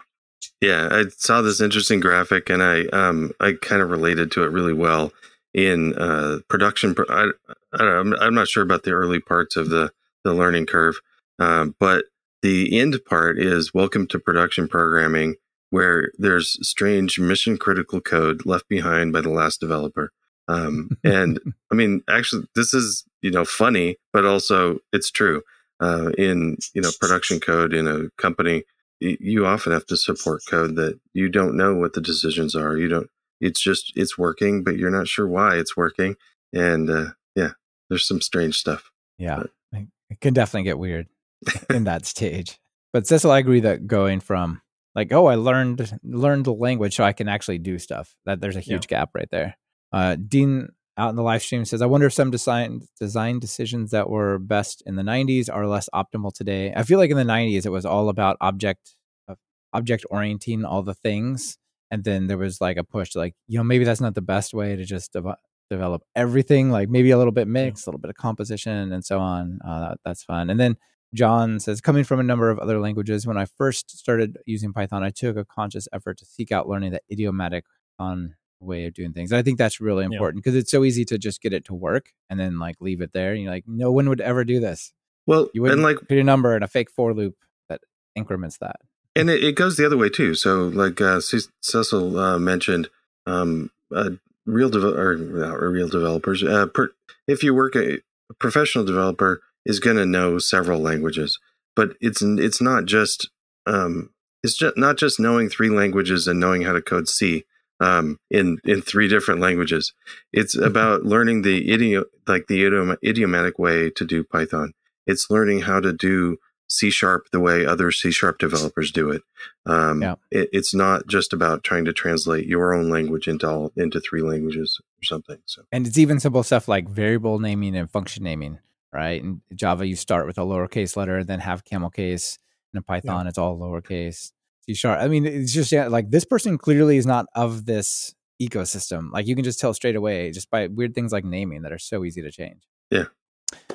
yeah, 0.61 0.89
I 0.91 1.05
saw 1.17 1.41
this 1.41 1.61
interesting 1.61 1.99
graphic, 1.99 2.49
and 2.49 2.61
I 2.61 2.85
um 2.87 3.31
I 3.39 3.53
kind 3.61 3.81
of 3.81 3.89
related 3.89 4.31
to 4.33 4.43
it 4.43 4.51
really 4.51 4.73
well 4.73 5.11
in 5.53 5.93
uh 5.95 6.39
production. 6.49 6.95
I, 7.09 7.29
I 7.73 7.77
don't 7.77 7.87
know, 7.87 7.99
I'm, 7.99 8.13
I'm 8.21 8.33
not 8.35 8.47
sure 8.47 8.63
about 8.63 8.83
the 8.83 8.91
early 8.91 9.19
parts 9.19 9.55
of 9.55 9.69
the 9.69 9.91
the 10.23 10.33
learning 10.33 10.65
curve, 10.67 10.99
um, 11.39 11.75
but 11.79 12.05
the 12.41 12.77
end 12.79 12.99
part 13.05 13.39
is 13.39 13.73
welcome 13.73 14.05
to 14.07 14.19
production 14.19 14.67
programming, 14.67 15.35
where 15.73 16.11
there's 16.19 16.55
strange 16.61 17.17
mission 17.17 17.57
critical 17.57 17.99
code 17.99 18.45
left 18.45 18.69
behind 18.69 19.11
by 19.11 19.21
the 19.21 19.31
last 19.31 19.59
developer. 19.59 20.11
Um, 20.47 20.91
and 21.03 21.39
I 21.71 21.75
mean, 21.75 22.03
actually, 22.07 22.45
this 22.53 22.75
is 22.75 23.03
you 23.23 23.31
know 23.31 23.43
funny, 23.43 23.97
but 24.13 24.23
also 24.23 24.77
it's 24.91 25.09
true. 25.09 25.41
Uh, 25.79 26.11
in 26.15 26.57
you 26.75 26.81
know 26.83 26.91
production 27.01 27.39
code 27.39 27.73
in 27.73 27.87
a 27.87 28.11
company, 28.21 28.65
you 28.99 29.47
often 29.47 29.73
have 29.73 29.87
to 29.87 29.97
support 29.97 30.43
code 30.47 30.75
that 30.75 30.99
you 31.13 31.27
don't 31.27 31.57
know 31.57 31.73
what 31.73 31.93
the 31.93 32.01
decisions 32.01 32.55
are. 32.55 32.77
You 32.77 32.87
don't. 32.87 33.09
It's 33.41 33.59
just 33.59 33.93
it's 33.95 34.15
working, 34.15 34.63
but 34.63 34.77
you're 34.77 34.91
not 34.91 35.07
sure 35.07 35.27
why 35.27 35.55
it's 35.55 35.75
working. 35.75 36.17
And 36.53 36.87
uh, 36.87 37.05
yeah, 37.35 37.53
there's 37.89 38.07
some 38.07 38.21
strange 38.21 38.57
stuff. 38.57 38.91
Yeah, 39.17 39.41
it 39.71 39.87
it 40.11 40.21
can 40.21 40.35
definitely 40.35 40.65
get 40.65 40.77
weird 40.77 41.07
in 41.71 41.85
that 41.85 42.05
stage. 42.05 42.59
But 42.91 43.07
Cecil, 43.07 43.31
I 43.31 43.39
agree 43.39 43.61
that 43.61 43.87
going 43.87 44.19
from 44.19 44.61
like, 44.95 45.11
oh, 45.11 45.27
I 45.27 45.35
learned 45.35 45.99
learned 46.03 46.45
the 46.45 46.53
language 46.53 46.95
so 46.95 47.03
I 47.03 47.13
can 47.13 47.27
actually 47.27 47.57
do 47.57 47.79
stuff. 47.79 48.15
That 48.25 48.41
there's 48.41 48.55
a 48.55 48.61
huge 48.61 48.87
gap 48.87 49.09
right 49.13 49.29
there. 49.31 49.57
Uh, 49.91 50.15
Dean 50.15 50.69
out 50.97 51.09
in 51.09 51.15
the 51.15 51.23
live 51.23 51.41
stream 51.41 51.65
says, 51.65 51.81
I 51.81 51.87
wonder 51.87 52.07
if 52.07 52.13
some 52.13 52.31
design 52.31 52.81
design 52.99 53.39
decisions 53.39 53.91
that 53.91 54.09
were 54.09 54.37
best 54.37 54.83
in 54.85 54.95
the 54.95 55.01
90s 55.01 55.49
are 55.51 55.67
less 55.67 55.89
optimal 55.93 56.31
today. 56.31 56.71
I 56.75 56.83
feel 56.83 56.99
like 56.99 57.09
in 57.09 57.17
the 57.17 57.23
90s 57.23 57.65
it 57.65 57.71
was 57.71 57.85
all 57.85 58.09
about 58.09 58.37
object 58.41 58.95
uh, 59.27 59.35
object 59.73 60.05
orienting 60.11 60.65
all 60.65 60.83
the 60.83 60.93
things, 60.93 61.57
and 61.89 62.03
then 62.03 62.27
there 62.27 62.37
was 62.37 62.61
like 62.61 62.77
a 62.77 62.83
push 62.83 63.15
like, 63.15 63.33
you 63.47 63.57
know, 63.57 63.63
maybe 63.63 63.85
that's 63.85 64.01
not 64.01 64.15
the 64.15 64.21
best 64.21 64.53
way 64.53 64.75
to 64.75 64.85
just 64.85 65.13
dev- 65.13 65.35
develop 65.69 66.03
everything. 66.15 66.69
Like 66.69 66.89
maybe 66.89 67.11
a 67.11 67.17
little 67.17 67.33
bit 67.33 67.47
mixed, 67.47 67.87
a 67.87 67.89
little 67.89 67.99
bit 67.99 68.09
of 68.09 68.15
composition, 68.15 68.93
and 68.93 69.03
so 69.03 69.19
on. 69.19 69.59
Uh, 69.65 69.89
that, 69.89 69.97
that's 70.05 70.23
fun. 70.23 70.51
And 70.51 70.59
then 70.59 70.77
John 71.13 71.59
says, 71.59 71.79
coming 71.81 72.03
from 72.03 72.19
a 72.19 72.23
number 72.23 72.49
of 72.49 72.57
other 72.59 72.79
languages, 72.79 73.27
when 73.27 73.37
I 73.37 73.45
first 73.45 73.97
started 73.97 74.37
using 74.45 74.73
Python, 74.73 75.03
I 75.03 75.09
took 75.09 75.37
a 75.37 75.45
conscious 75.45 75.87
effort 75.93 76.17
to 76.19 76.25
seek 76.25 76.51
out 76.51 76.67
learning 76.67 76.91
the 76.91 77.01
idiomatic 77.11 77.65
on 77.99 78.35
way 78.59 78.85
of 78.85 78.93
doing 78.93 79.13
things. 79.13 79.31
And 79.31 79.37
I 79.37 79.41
think 79.43 79.57
that's 79.57 79.79
really 79.81 80.05
important 80.05 80.43
because 80.43 80.55
it's 80.55 80.71
so 80.71 80.83
easy 80.83 81.05
to 81.05 81.17
just 81.17 81.41
get 81.41 81.53
it 81.53 81.65
to 81.65 81.73
work 81.73 82.07
and 82.29 82.39
then 82.39 82.59
like 82.59 82.77
leave 82.79 83.01
it 83.01 83.11
there. 83.13 83.33
And 83.33 83.43
you're 83.43 83.51
like, 83.51 83.65
no 83.67 83.91
one 83.91 84.09
would 84.09 84.21
ever 84.21 84.43
do 84.43 84.59
this. 84.59 84.93
Well, 85.27 85.49
You 85.53 85.61
wouldn't 85.61 85.79
and 85.79 85.83
like 85.83 86.07
put 86.07 86.17
a 86.17 86.23
number 86.23 86.55
in 86.55 86.63
a 86.63 86.67
fake 86.67 86.89
for 86.89 87.13
loop 87.13 87.35
that 87.69 87.81
increments 88.15 88.57
that. 88.59 88.77
and 89.15 89.29
it, 89.29 89.43
it 89.43 89.55
goes 89.55 89.77
the 89.77 89.85
other 89.85 89.97
way 89.97 90.09
too. 90.09 90.33
So, 90.35 90.63
like 90.67 90.99
uh, 90.99 91.19
Ce- 91.19 91.49
Cecil 91.61 92.17
uh, 92.17 92.39
mentioned, 92.39 92.89
um, 93.25 93.69
uh, 93.93 94.11
real 94.45 94.69
dev- 94.69 94.83
or 94.83 95.69
real 95.69 95.87
developers. 95.87 96.43
Uh, 96.43 96.65
per- 96.65 96.91
if 97.27 97.43
you 97.43 97.53
work 97.53 97.75
a 97.75 97.99
professional 98.39 98.83
developer 98.83 99.41
is 99.65 99.79
going 99.79 99.97
to 99.97 100.05
know 100.05 100.39
several 100.39 100.79
languages, 100.79 101.39
but 101.75 101.95
it's 102.01 102.21
it's 102.21 102.61
not 102.61 102.85
just 102.85 103.29
um, 103.65 104.09
it's 104.43 104.55
just 104.55 104.77
not 104.77 104.97
just 104.97 105.19
knowing 105.19 105.49
three 105.49 105.69
languages 105.69 106.27
and 106.27 106.39
knowing 106.39 106.63
how 106.63 106.73
to 106.73 106.81
code 106.81 107.07
C 107.07 107.45
um, 107.79 108.17
in 108.29 108.59
in 108.65 108.81
three 108.81 109.07
different 109.07 109.41
languages. 109.41 109.93
It's 110.31 110.55
about 110.55 111.03
learning 111.03 111.41
the 111.41 111.71
idiom 111.71 112.05
like 112.27 112.47
the 112.47 112.65
idiom, 112.65 112.97
idiomatic 113.03 113.57
way 113.59 113.89
to 113.91 114.05
do 114.05 114.23
Python. 114.23 114.73
It's 115.05 115.29
learning 115.29 115.61
how 115.61 115.79
to 115.79 115.91
do 115.93 116.37
C 116.67 116.89
sharp 116.89 117.27
the 117.31 117.39
way 117.39 117.65
other 117.65 117.91
C 117.91 118.09
sharp 118.11 118.39
developers 118.39 118.91
do 118.91 119.11
it. 119.11 119.21
Um, 119.65 120.01
Yeah. 120.01 120.15
it. 120.31 120.49
It's 120.51 120.73
not 120.73 121.07
just 121.07 121.33
about 121.33 121.63
trying 121.63 121.85
to 121.85 121.93
translate 121.93 122.47
your 122.47 122.73
own 122.73 122.89
language 122.89 123.27
into 123.27 123.47
all 123.47 123.71
into 123.75 123.99
three 123.99 124.21
languages 124.21 124.79
or 124.81 125.03
something. 125.03 125.37
So 125.45 125.63
And 125.71 125.85
it's 125.85 125.97
even 125.97 126.19
simple 126.19 126.43
stuff 126.43 126.67
like 126.67 126.87
variable 126.87 127.39
naming 127.39 127.75
and 127.75 127.89
function 127.89 128.23
naming, 128.23 128.59
right? 128.93 129.21
In 129.21 129.41
Java, 129.55 129.85
you 129.85 129.95
start 129.95 130.27
with 130.27 130.37
a 130.37 130.41
lowercase 130.41 130.95
letter, 130.95 131.23
then 131.23 131.39
have 131.39 131.65
camel 131.65 131.89
case. 131.89 132.37
And 132.73 132.79
in 132.79 132.83
Python, 132.83 133.27
it's 133.27 133.37
all 133.37 133.57
lowercase. 133.57 134.31
C 134.65 134.73
sharp. 134.73 134.99
I 135.01 135.07
mean, 135.07 135.25
it's 135.25 135.51
just 135.53 135.71
yeah, 135.71 135.87
like 135.87 136.09
this 136.09 136.25
person 136.25 136.57
clearly 136.57 136.97
is 136.97 137.05
not 137.05 137.25
of 137.35 137.65
this 137.65 138.15
ecosystem. 138.41 139.11
Like 139.11 139.27
you 139.27 139.35
can 139.35 139.43
just 139.43 139.59
tell 139.59 139.73
straight 139.73 139.95
away 139.95 140.31
just 140.31 140.49
by 140.49 140.67
weird 140.67 140.95
things 140.95 141.11
like 141.11 141.25
naming 141.25 141.63
that 141.63 141.71
are 141.71 141.79
so 141.79 142.03
easy 142.05 142.21
to 142.21 142.31
change. 142.31 142.61
Yeah. 142.89 143.05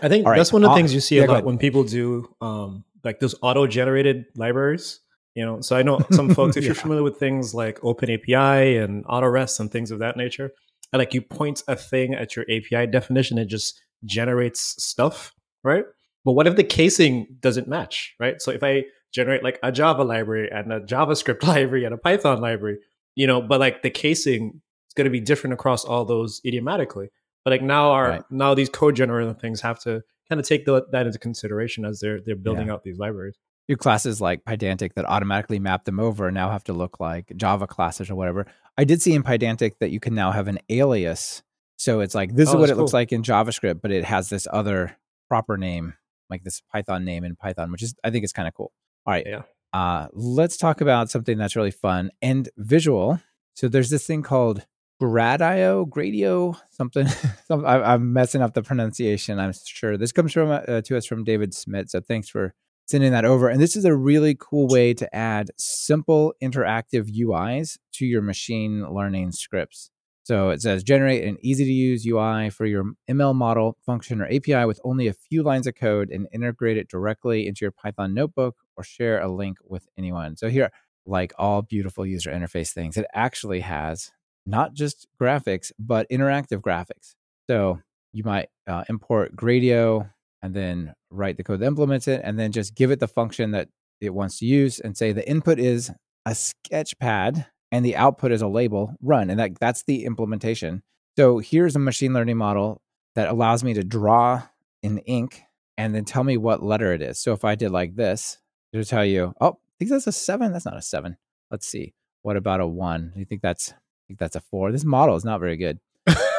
I 0.03 0.09
think 0.09 0.25
All 0.25 0.33
right. 0.33 0.37
that's 0.39 0.53
one 0.53 0.65
of 0.65 0.69
the 0.69 0.73
Uh, 0.73 0.77
things 0.77 0.95
you 0.95 1.01
see 1.01 1.17
yeah, 1.17 1.27
a 1.27 1.29
lot 1.29 1.45
when 1.45 1.59
people 1.59 1.85
do 1.85 2.35
um, 2.41 2.85
like 3.05 3.21
those 3.21 3.35
auto-generated 3.43 4.27
libraries. 4.35 5.01
You 5.35 5.45
know, 5.45 5.61
so 5.61 5.77
I 5.77 5.83
know 5.83 6.01
some 6.11 6.35
folks, 6.35 6.57
if 6.57 6.65
you're 6.67 6.75
familiar 6.75 7.05
with 7.05 7.17
things 7.19 7.55
like 7.55 7.79
OpenAPI 7.81 8.83
and 8.83 9.05
AutoRest 9.05 9.61
and 9.61 9.71
things 9.71 9.91
of 9.93 10.01
that 10.01 10.17
nature, 10.17 10.51
and 10.93 10.99
like 10.99 11.15
you 11.15 11.23
point 11.23 11.63
a 11.69 11.77
thing 11.77 12.15
at 12.15 12.35
your 12.35 12.45
API 12.51 12.91
definition, 12.91 13.39
it 13.39 13.45
just 13.45 13.81
generates 14.05 14.83
stuff, 14.83 15.35
right? 15.65 15.85
But 16.25 16.33
what 16.33 16.47
if 16.47 16.57
the 16.57 16.65
casing 16.65 17.27
doesn't 17.41 17.69
match, 17.69 18.15
right? 18.21 18.41
So 18.41 18.51
if 18.51 18.63
I 18.63 18.85
generate 19.13 19.43
like 19.43 19.59
a 19.63 19.73
Java 19.73 20.03
library 20.05 20.51
and 20.51 20.73
a 20.73 20.81
JavaScript 20.81 21.43
library 21.47 21.85
and 21.85 21.95
a 21.95 21.99
Python 21.99 22.41
library, 22.41 22.79
you 23.15 23.27
know, 23.27 23.41
but 23.41 23.61
like 23.61 23.83
the 23.83 23.91
casing 23.91 24.61
is 24.89 24.95
going 24.95 25.07
to 25.07 25.11
be 25.11 25.21
different 25.21 25.55
across 25.55 25.85
all 25.85 26.05
those 26.05 26.41
idiomatically. 26.45 27.09
But 27.45 27.53
like 27.53 27.63
now, 27.63 27.93
our 27.93 28.09
Right. 28.11 28.23
now 28.31 28.55
these 28.55 28.69
code 28.69 28.97
generator 28.97 29.33
things 29.33 29.61
have 29.63 29.79
to 29.81 30.03
kind 30.29 30.41
of 30.41 30.47
take 30.47 30.67
the, 30.67 30.87
that 30.93 31.07
into 31.07 31.19
consideration 31.19 31.85
as 31.85 32.01
they're 32.01 32.21
they're 32.21 32.37
building 32.37 32.69
out 32.69 32.83
these 32.83 32.99
libraries. 32.99 33.37
Your 33.69 33.79
classes 33.79 34.21
like 34.21 34.45
Pydantic 34.45 34.95
that 34.95 35.05
automatically 35.05 35.59
map 35.59 35.85
them 35.85 36.01
over 36.01 36.31
now 36.31 36.51
have 36.51 36.65
to 36.65 36.73
look 36.73 37.01
like 37.01 37.33
Java 37.37 37.67
classes 37.67 38.11
or 38.11 38.15
whatever. 38.17 38.47
I 38.77 38.85
did 38.85 39.03
see 39.03 39.15
in 39.15 39.23
Pydantic 39.23 39.79
that 39.81 39.91
you 39.91 40.01
can 40.01 40.15
now 40.15 40.31
have 40.31 40.49
an 40.49 40.59
alias. 40.69 41.43
So 41.79 42.01
it's 42.01 42.15
like 42.15 42.35
this 42.35 42.49
is 42.49 42.55
Oh, 42.55 42.59
what 42.59 42.67
that's 42.67 42.79
it 42.79 42.81
looks 42.81 42.93
like 42.93 43.13
in 43.13 43.23
JavaScript, 43.23 43.81
but 43.81 43.91
it 43.91 44.05
has 44.05 44.29
this 44.29 44.47
other 44.53 44.97
proper 45.29 45.57
name, 45.57 45.95
like 46.29 46.43
this 46.43 46.61
Python 46.73 47.05
name 47.05 47.25
in 47.25 47.37
Python, 47.37 47.71
which 47.73 47.83
is 47.83 47.95
I 48.05 48.11
think 48.11 48.25
is 48.25 48.33
kind 48.33 48.49
of 48.49 48.55
cool. 48.55 48.73
All 49.07 49.13
right. 49.13 49.27
Yeah. 49.27 49.43
Uh, 49.73 50.09
let's 50.13 50.57
talk 50.57 50.81
about 50.81 51.11
something 51.11 51.39
that's 51.39 51.55
really 51.55 51.71
fun 51.71 52.11
and 52.21 52.49
visual. 52.57 53.21
So 53.55 53.69
there's 53.69 53.91
this 53.91 54.07
thing 54.07 54.23
called 54.23 54.67
Gradio, 55.01 55.89
Gradio, 55.89 56.59
something. 56.71 57.07
some, 57.47 57.65
I, 57.65 57.95
I'm 57.95 58.13
messing 58.13 58.43
up 58.43 58.55
the 58.55 58.63
pronunciation. 58.63 59.39
I'm 59.39 59.53
sure 59.65 59.97
this 59.97 60.11
comes 60.13 60.33
from 60.33 60.51
uh, 60.51 60.81
to 60.83 60.97
us 60.97 61.07
from 61.07 61.23
David 61.23 61.55
Smith. 61.55 61.91
So 61.91 62.01
thanks 62.01 62.29
for 62.29 62.55
sending 62.89 63.13
that 63.13 63.25
over. 63.25 63.49
And 63.49 63.61
this 63.61 63.77
is 63.77 63.85
a 63.85 63.95
really 63.95 64.37
cool 64.39 64.67
way 64.67 64.95
to 64.95 65.15
add 65.15 65.51
simple 65.59 66.35
interactive 66.43 67.15
UIs 67.15 67.79
to 67.93 68.07
your 68.07 68.23
machine 68.23 68.85
learning 68.91 69.33
scripts. 69.33 69.91
So 70.29 70.51
it 70.51 70.61
says 70.61 70.83
generate 70.83 71.25
an 71.25 71.39
easy 71.41 71.65
to 71.65 71.73
use 71.73 72.05
UI 72.05 72.51
for 72.51 72.67
your 72.67 72.85
ML 73.09 73.35
model 73.35 73.79
function 73.87 74.21
or 74.21 74.27
API 74.27 74.67
with 74.67 74.79
only 74.85 75.07
a 75.07 75.15
few 75.15 75.43
lines 75.43 75.67
of 75.67 75.75
code 75.75 76.11
and 76.11 76.29
integrate 76.35 76.77
it 76.77 76.91
directly 76.91 77.47
into 77.47 77.65
your 77.65 77.71
Python 77.71 78.13
notebook 78.13 78.57
or 78.77 78.85
share 78.85 79.23
a 79.23 79.33
link 79.33 79.57
with 79.65 79.87
anyone. 79.97 80.37
So 80.37 80.51
here, 80.51 80.71
like 81.07 81.33
all 81.39 81.63
beautiful 81.63 82.05
user 82.05 82.31
interface 82.31 82.75
things, 82.75 82.99
it 82.99 83.07
actually 83.15 83.61
has 83.61 84.11
not 84.45 84.75
just 84.75 85.07
graphics, 85.19 85.73
but 85.79 86.07
interactive 86.11 86.61
graphics. 86.61 87.15
So 87.49 87.81
you 88.13 88.23
might 88.23 88.51
uh, 88.67 88.85
import 88.91 89.35
Gradio 89.35 90.11
and 90.43 90.53
then 90.53 90.93
write 91.09 91.39
the 91.39 91.43
code 91.45 91.61
that 91.61 91.67
implements 91.67 92.07
it, 92.07 92.21
and 92.23 92.39
then 92.39 92.53
just 92.53 92.75
give 92.75 92.91
it 92.91 93.01
the 93.01 93.09
function 93.09 93.53
that 93.53 93.69
it 94.03 94.13
wants 94.13 94.41
to 94.41 94.45
use 94.45 94.79
and 94.79 94.95
say 94.95 95.13
the 95.13 95.27
input 95.27 95.59
is 95.59 95.91
a 96.27 96.35
sketch 96.35 96.99
pad 96.99 97.47
and 97.73 97.85
the 97.85 97.97
output 97.97 98.33
is 98.33 98.43
a 98.43 98.49
label 98.49 98.95
run 99.03 99.31
and 99.31 99.39
that 99.41 99.59
that's 99.59 99.83
the 99.85 100.05
implementation. 100.05 100.83
So 101.17 101.39
here's 101.39 101.77
a 101.77 101.81
machine 101.81 102.13
learning 102.13 102.37
model 102.37 102.81
that 103.15 103.29
allows 103.29 103.65
me 103.65 103.75
to 103.75 103.83
draw 103.85 104.43
in 104.83 104.99
ink 104.99 105.43
and 105.77 105.95
then 105.95 106.05
tell 106.05 106.25
me 106.25 106.37
what 106.37 106.63
letter 106.63 106.93
it 106.93 107.03
is. 107.03 107.19
So 107.19 107.33
if 107.33 107.45
i 107.45 107.55
did 107.55 107.71
like 107.71 107.97
this 107.97 108.39
it'll 108.73 108.85
tell 108.85 109.05
you 109.05 109.35
oh 109.41 109.51
i 109.53 109.75
think 109.79 109.91
that's 109.91 110.07
a 110.07 110.13
seven. 110.13 110.53
That's 110.53 110.65
not 110.65 110.77
a 110.77 110.83
seven. 110.83 111.17
Let's 111.51 111.67
see. 111.67 111.95
What 112.23 112.37
about 112.37 112.61
a 112.61 112.67
one? 112.67 113.13
You 113.17 113.25
think 113.25 113.43
that's 113.43 113.73
I 113.73 113.75
think 114.09 114.19
that's 114.19 114.37
a 114.37 114.41
four? 114.41 114.73
This 114.73 114.85
model 114.85 115.17
is 115.17 115.25
not 115.25 115.41
very 115.41 115.57
good. 115.57 115.79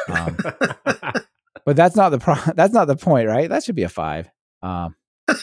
Um, 0.08 0.36
but 1.64 1.76
that's 1.76 1.96
not 1.96 2.10
the 2.10 2.18
pro- 2.18 2.52
that's 2.54 2.72
not 2.72 2.86
the 2.86 2.96
point 2.96 3.28
right? 3.28 3.48
That 3.48 3.62
should 3.64 3.76
be 3.76 3.82
a 3.84 3.88
five. 3.88 4.28
Um, 4.62 4.94
i'm 5.28 5.36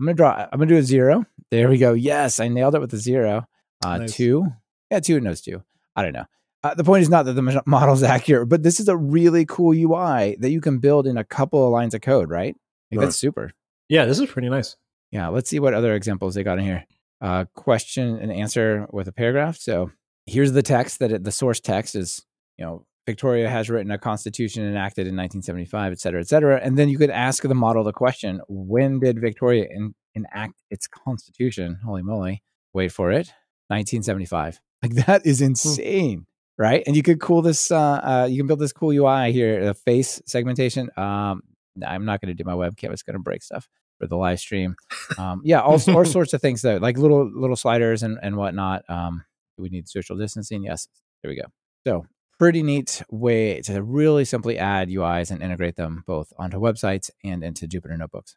gonna 0.00 0.14
draw 0.14 0.46
i'm 0.52 0.58
gonna 0.58 0.66
do 0.66 0.76
a 0.76 0.82
zero. 0.82 1.26
There 1.50 1.68
we 1.68 1.78
go. 1.78 1.92
Yes 1.94 2.40
i 2.40 2.48
nailed 2.48 2.74
it 2.74 2.80
with 2.80 2.92
a 2.92 2.98
zero. 2.98 3.46
Uh, 3.84 3.98
Nice. 3.98 4.14
two 4.14 4.46
yeah, 4.90 5.00
two 5.00 5.20
knows 5.20 5.40
two. 5.40 5.62
I 5.96 6.02
don't 6.02 6.12
know. 6.12 6.24
Uh, 6.64 6.74
the 6.74 6.84
point 6.84 7.02
is 7.02 7.08
not 7.08 7.24
that 7.26 7.34
the 7.34 7.42
mo- 7.42 7.62
model's 7.66 8.02
accurate, 8.02 8.48
but 8.48 8.62
this 8.62 8.80
is 8.80 8.88
a 8.88 8.96
really 8.96 9.44
cool 9.46 9.72
UI 9.72 10.36
that 10.40 10.50
you 10.50 10.60
can 10.60 10.78
build 10.78 11.06
in 11.06 11.16
a 11.16 11.24
couple 11.24 11.64
of 11.64 11.70
lines 11.72 11.94
of 11.94 12.00
code, 12.00 12.30
right? 12.30 12.56
Like, 12.90 12.98
Right. 13.00 13.04
That's 13.06 13.16
super. 13.16 13.52
yeah, 13.88 14.04
this 14.06 14.18
is 14.18 14.28
pretty 14.30 14.48
nice. 14.48 14.76
Yeah, 15.12 15.28
let's 15.28 15.48
see 15.48 15.58
what 15.60 15.74
other 15.74 15.94
examples 15.94 16.34
they 16.34 16.42
got 16.42 16.58
in 16.58 16.64
here. 16.64 16.84
Uh, 17.20 17.44
question 17.54 18.18
and 18.18 18.30
answer 18.32 18.86
with 18.92 19.08
a 19.08 19.12
paragraph. 19.12 19.56
So 19.56 19.90
here's 20.26 20.52
the 20.52 20.62
text 20.62 20.98
that 21.00 21.12
it, 21.12 21.24
the 21.24 21.32
source 21.32 21.60
text 21.60 21.94
is, 21.94 22.24
you 22.56 22.64
know, 22.64 22.84
Victoria 23.06 23.48
has 23.48 23.70
written 23.70 23.90
a 23.90 23.96
constitution 23.98 24.62
enacted 24.64 25.06
in 25.06 25.16
1975, 25.16 25.92
et 25.92 25.98
cetera, 26.00 26.20
et 26.20 26.28
cetera. 26.28 26.60
And 26.62 26.76
then 26.76 26.88
you 26.90 26.98
could 26.98 27.08
ask 27.10 27.42
the 27.42 27.54
model 27.54 27.82
the 27.84 27.92
question, 27.92 28.40
when 28.48 29.00
did 29.00 29.18
Victoria 29.20 29.66
en- 29.74 29.94
enact 30.14 30.54
its 30.70 30.86
constitution? 30.86 31.78
Holy 31.84 32.02
moly. 32.02 32.42
Wait 32.74 32.92
for 32.92 33.10
it. 33.10 33.32
1975. 33.68 34.60
Like 34.82 34.94
that 35.06 35.26
is 35.26 35.40
insane. 35.40 36.26
Right. 36.56 36.82
And 36.86 36.96
you 36.96 37.02
could 37.02 37.20
cool 37.20 37.40
this, 37.42 37.70
uh, 37.70 37.78
uh, 37.78 38.28
you 38.30 38.36
can 38.36 38.46
build 38.48 38.58
this 38.58 38.72
cool 38.72 38.90
UI 38.90 39.32
here, 39.32 39.64
the 39.64 39.74
face 39.74 40.20
segmentation. 40.26 40.90
Um, 40.96 41.42
I'm 41.86 42.04
not 42.04 42.20
going 42.20 42.34
to 42.36 42.42
do 42.42 42.44
my 42.44 42.54
webcam. 42.54 42.92
It's 42.92 43.02
going 43.02 43.14
to 43.14 43.20
break 43.22 43.42
stuff 43.44 43.68
for 43.98 44.06
the 44.08 44.16
live 44.16 44.40
stream. 44.40 44.74
Um, 45.18 45.40
yeah, 45.44 45.60
all, 45.60 45.80
all 45.94 46.04
sorts 46.16 46.32
of 46.32 46.40
things 46.40 46.62
though, 46.62 46.76
like 46.78 46.98
little 46.98 47.30
little 47.32 47.54
sliders 47.56 48.02
and 48.02 48.18
and 48.22 48.36
whatnot. 48.36 48.82
Um, 48.88 49.24
do 49.56 49.62
we 49.62 49.68
need 49.68 49.88
social 49.88 50.16
distancing? 50.16 50.64
Yes. 50.64 50.88
There 51.22 51.28
we 51.30 51.36
go. 51.36 51.44
So 51.86 52.06
pretty 52.38 52.62
neat 52.64 53.02
way 53.10 53.60
to 53.62 53.82
really 53.82 54.24
simply 54.24 54.58
add 54.58 54.88
UIs 54.88 55.30
and 55.30 55.42
integrate 55.42 55.76
them 55.76 56.02
both 56.06 56.32
onto 56.38 56.58
websites 56.58 57.10
and 57.24 57.42
into 57.44 57.66
Jupyter 57.68 57.96
notebooks. 57.98 58.34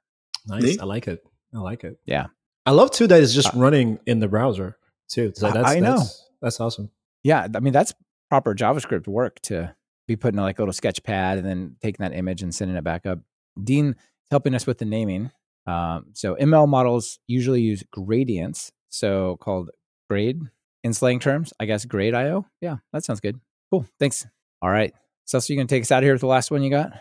Nice. 0.48 0.64
Neat. 0.64 0.82
I 0.82 0.86
like 0.86 1.08
it. 1.08 1.24
I 1.54 1.60
like 1.60 1.84
it. 1.84 2.00
Yeah. 2.06 2.28
I 2.66 2.72
love 2.72 2.92
too 2.92 3.08
that 3.08 3.22
it's 3.22 3.34
just 3.34 3.56
Uh, 3.56 3.60
running 3.60 4.00
in 4.06 4.20
the 4.20 4.28
browser 4.28 4.78
too. 5.10 5.32
So 5.36 5.48
I- 5.48 5.52
that's, 5.52 5.70
I 5.70 5.80
know. 5.80 5.98
That's, 5.98 6.28
that's 6.42 6.60
awesome. 6.60 6.90
Yeah, 7.24 7.48
I 7.54 7.60
mean 7.60 7.74
that's 7.74 7.94
proper 8.30 8.56
JavaScript 8.56 9.08
work 9.08 9.40
to 9.42 9.76
be 10.08 10.16
putting 10.16 10.40
like 10.40 10.60
a 10.60 10.62
little 10.62 10.74
sketch 10.74 11.04
pad 11.04 11.38
and 11.38 11.46
then 11.48 11.76
taking 11.82 12.04
that 12.04 12.16
image 12.16 12.42
and 12.42 12.54
sending 12.54 12.78
it 12.78 12.84
back 12.84 13.06
up. 13.06 13.20
Dean 13.62 13.96
helping 14.30 14.56
us 14.56 14.66
with 14.66 14.78
the 14.78 14.86
naming. 14.86 15.32
Um, 15.68 16.08
so 16.14 16.36
ML 16.36 16.68
models 16.68 17.20
usually 17.28 17.62
use 17.62 17.84
gradients, 17.92 18.72
so 18.90 19.38
called 19.42 19.70
grade 20.10 20.42
in 20.84 20.94
slang 20.94 21.20
terms. 21.20 21.54
I 21.60 21.66
guess 21.66 21.86
Gradio. 21.86 22.46
Yeah, 22.62 22.78
that 22.94 23.04
sounds 23.06 23.20
good. 23.20 23.40
Cool. 23.70 23.86
Thanks. 24.00 24.26
All 24.62 24.70
right. 24.70 24.94
So, 25.26 25.40
so 25.40 25.54
you 25.54 25.58
gonna 25.58 25.68
take 25.68 25.84
us 25.84 25.92
out 25.92 26.00
of 26.00 26.06
here 26.06 26.14
with 26.14 26.22
the 26.22 26.28
last 26.28 26.52
one 26.52 26.64
you 26.64 26.70
got? 26.70 26.92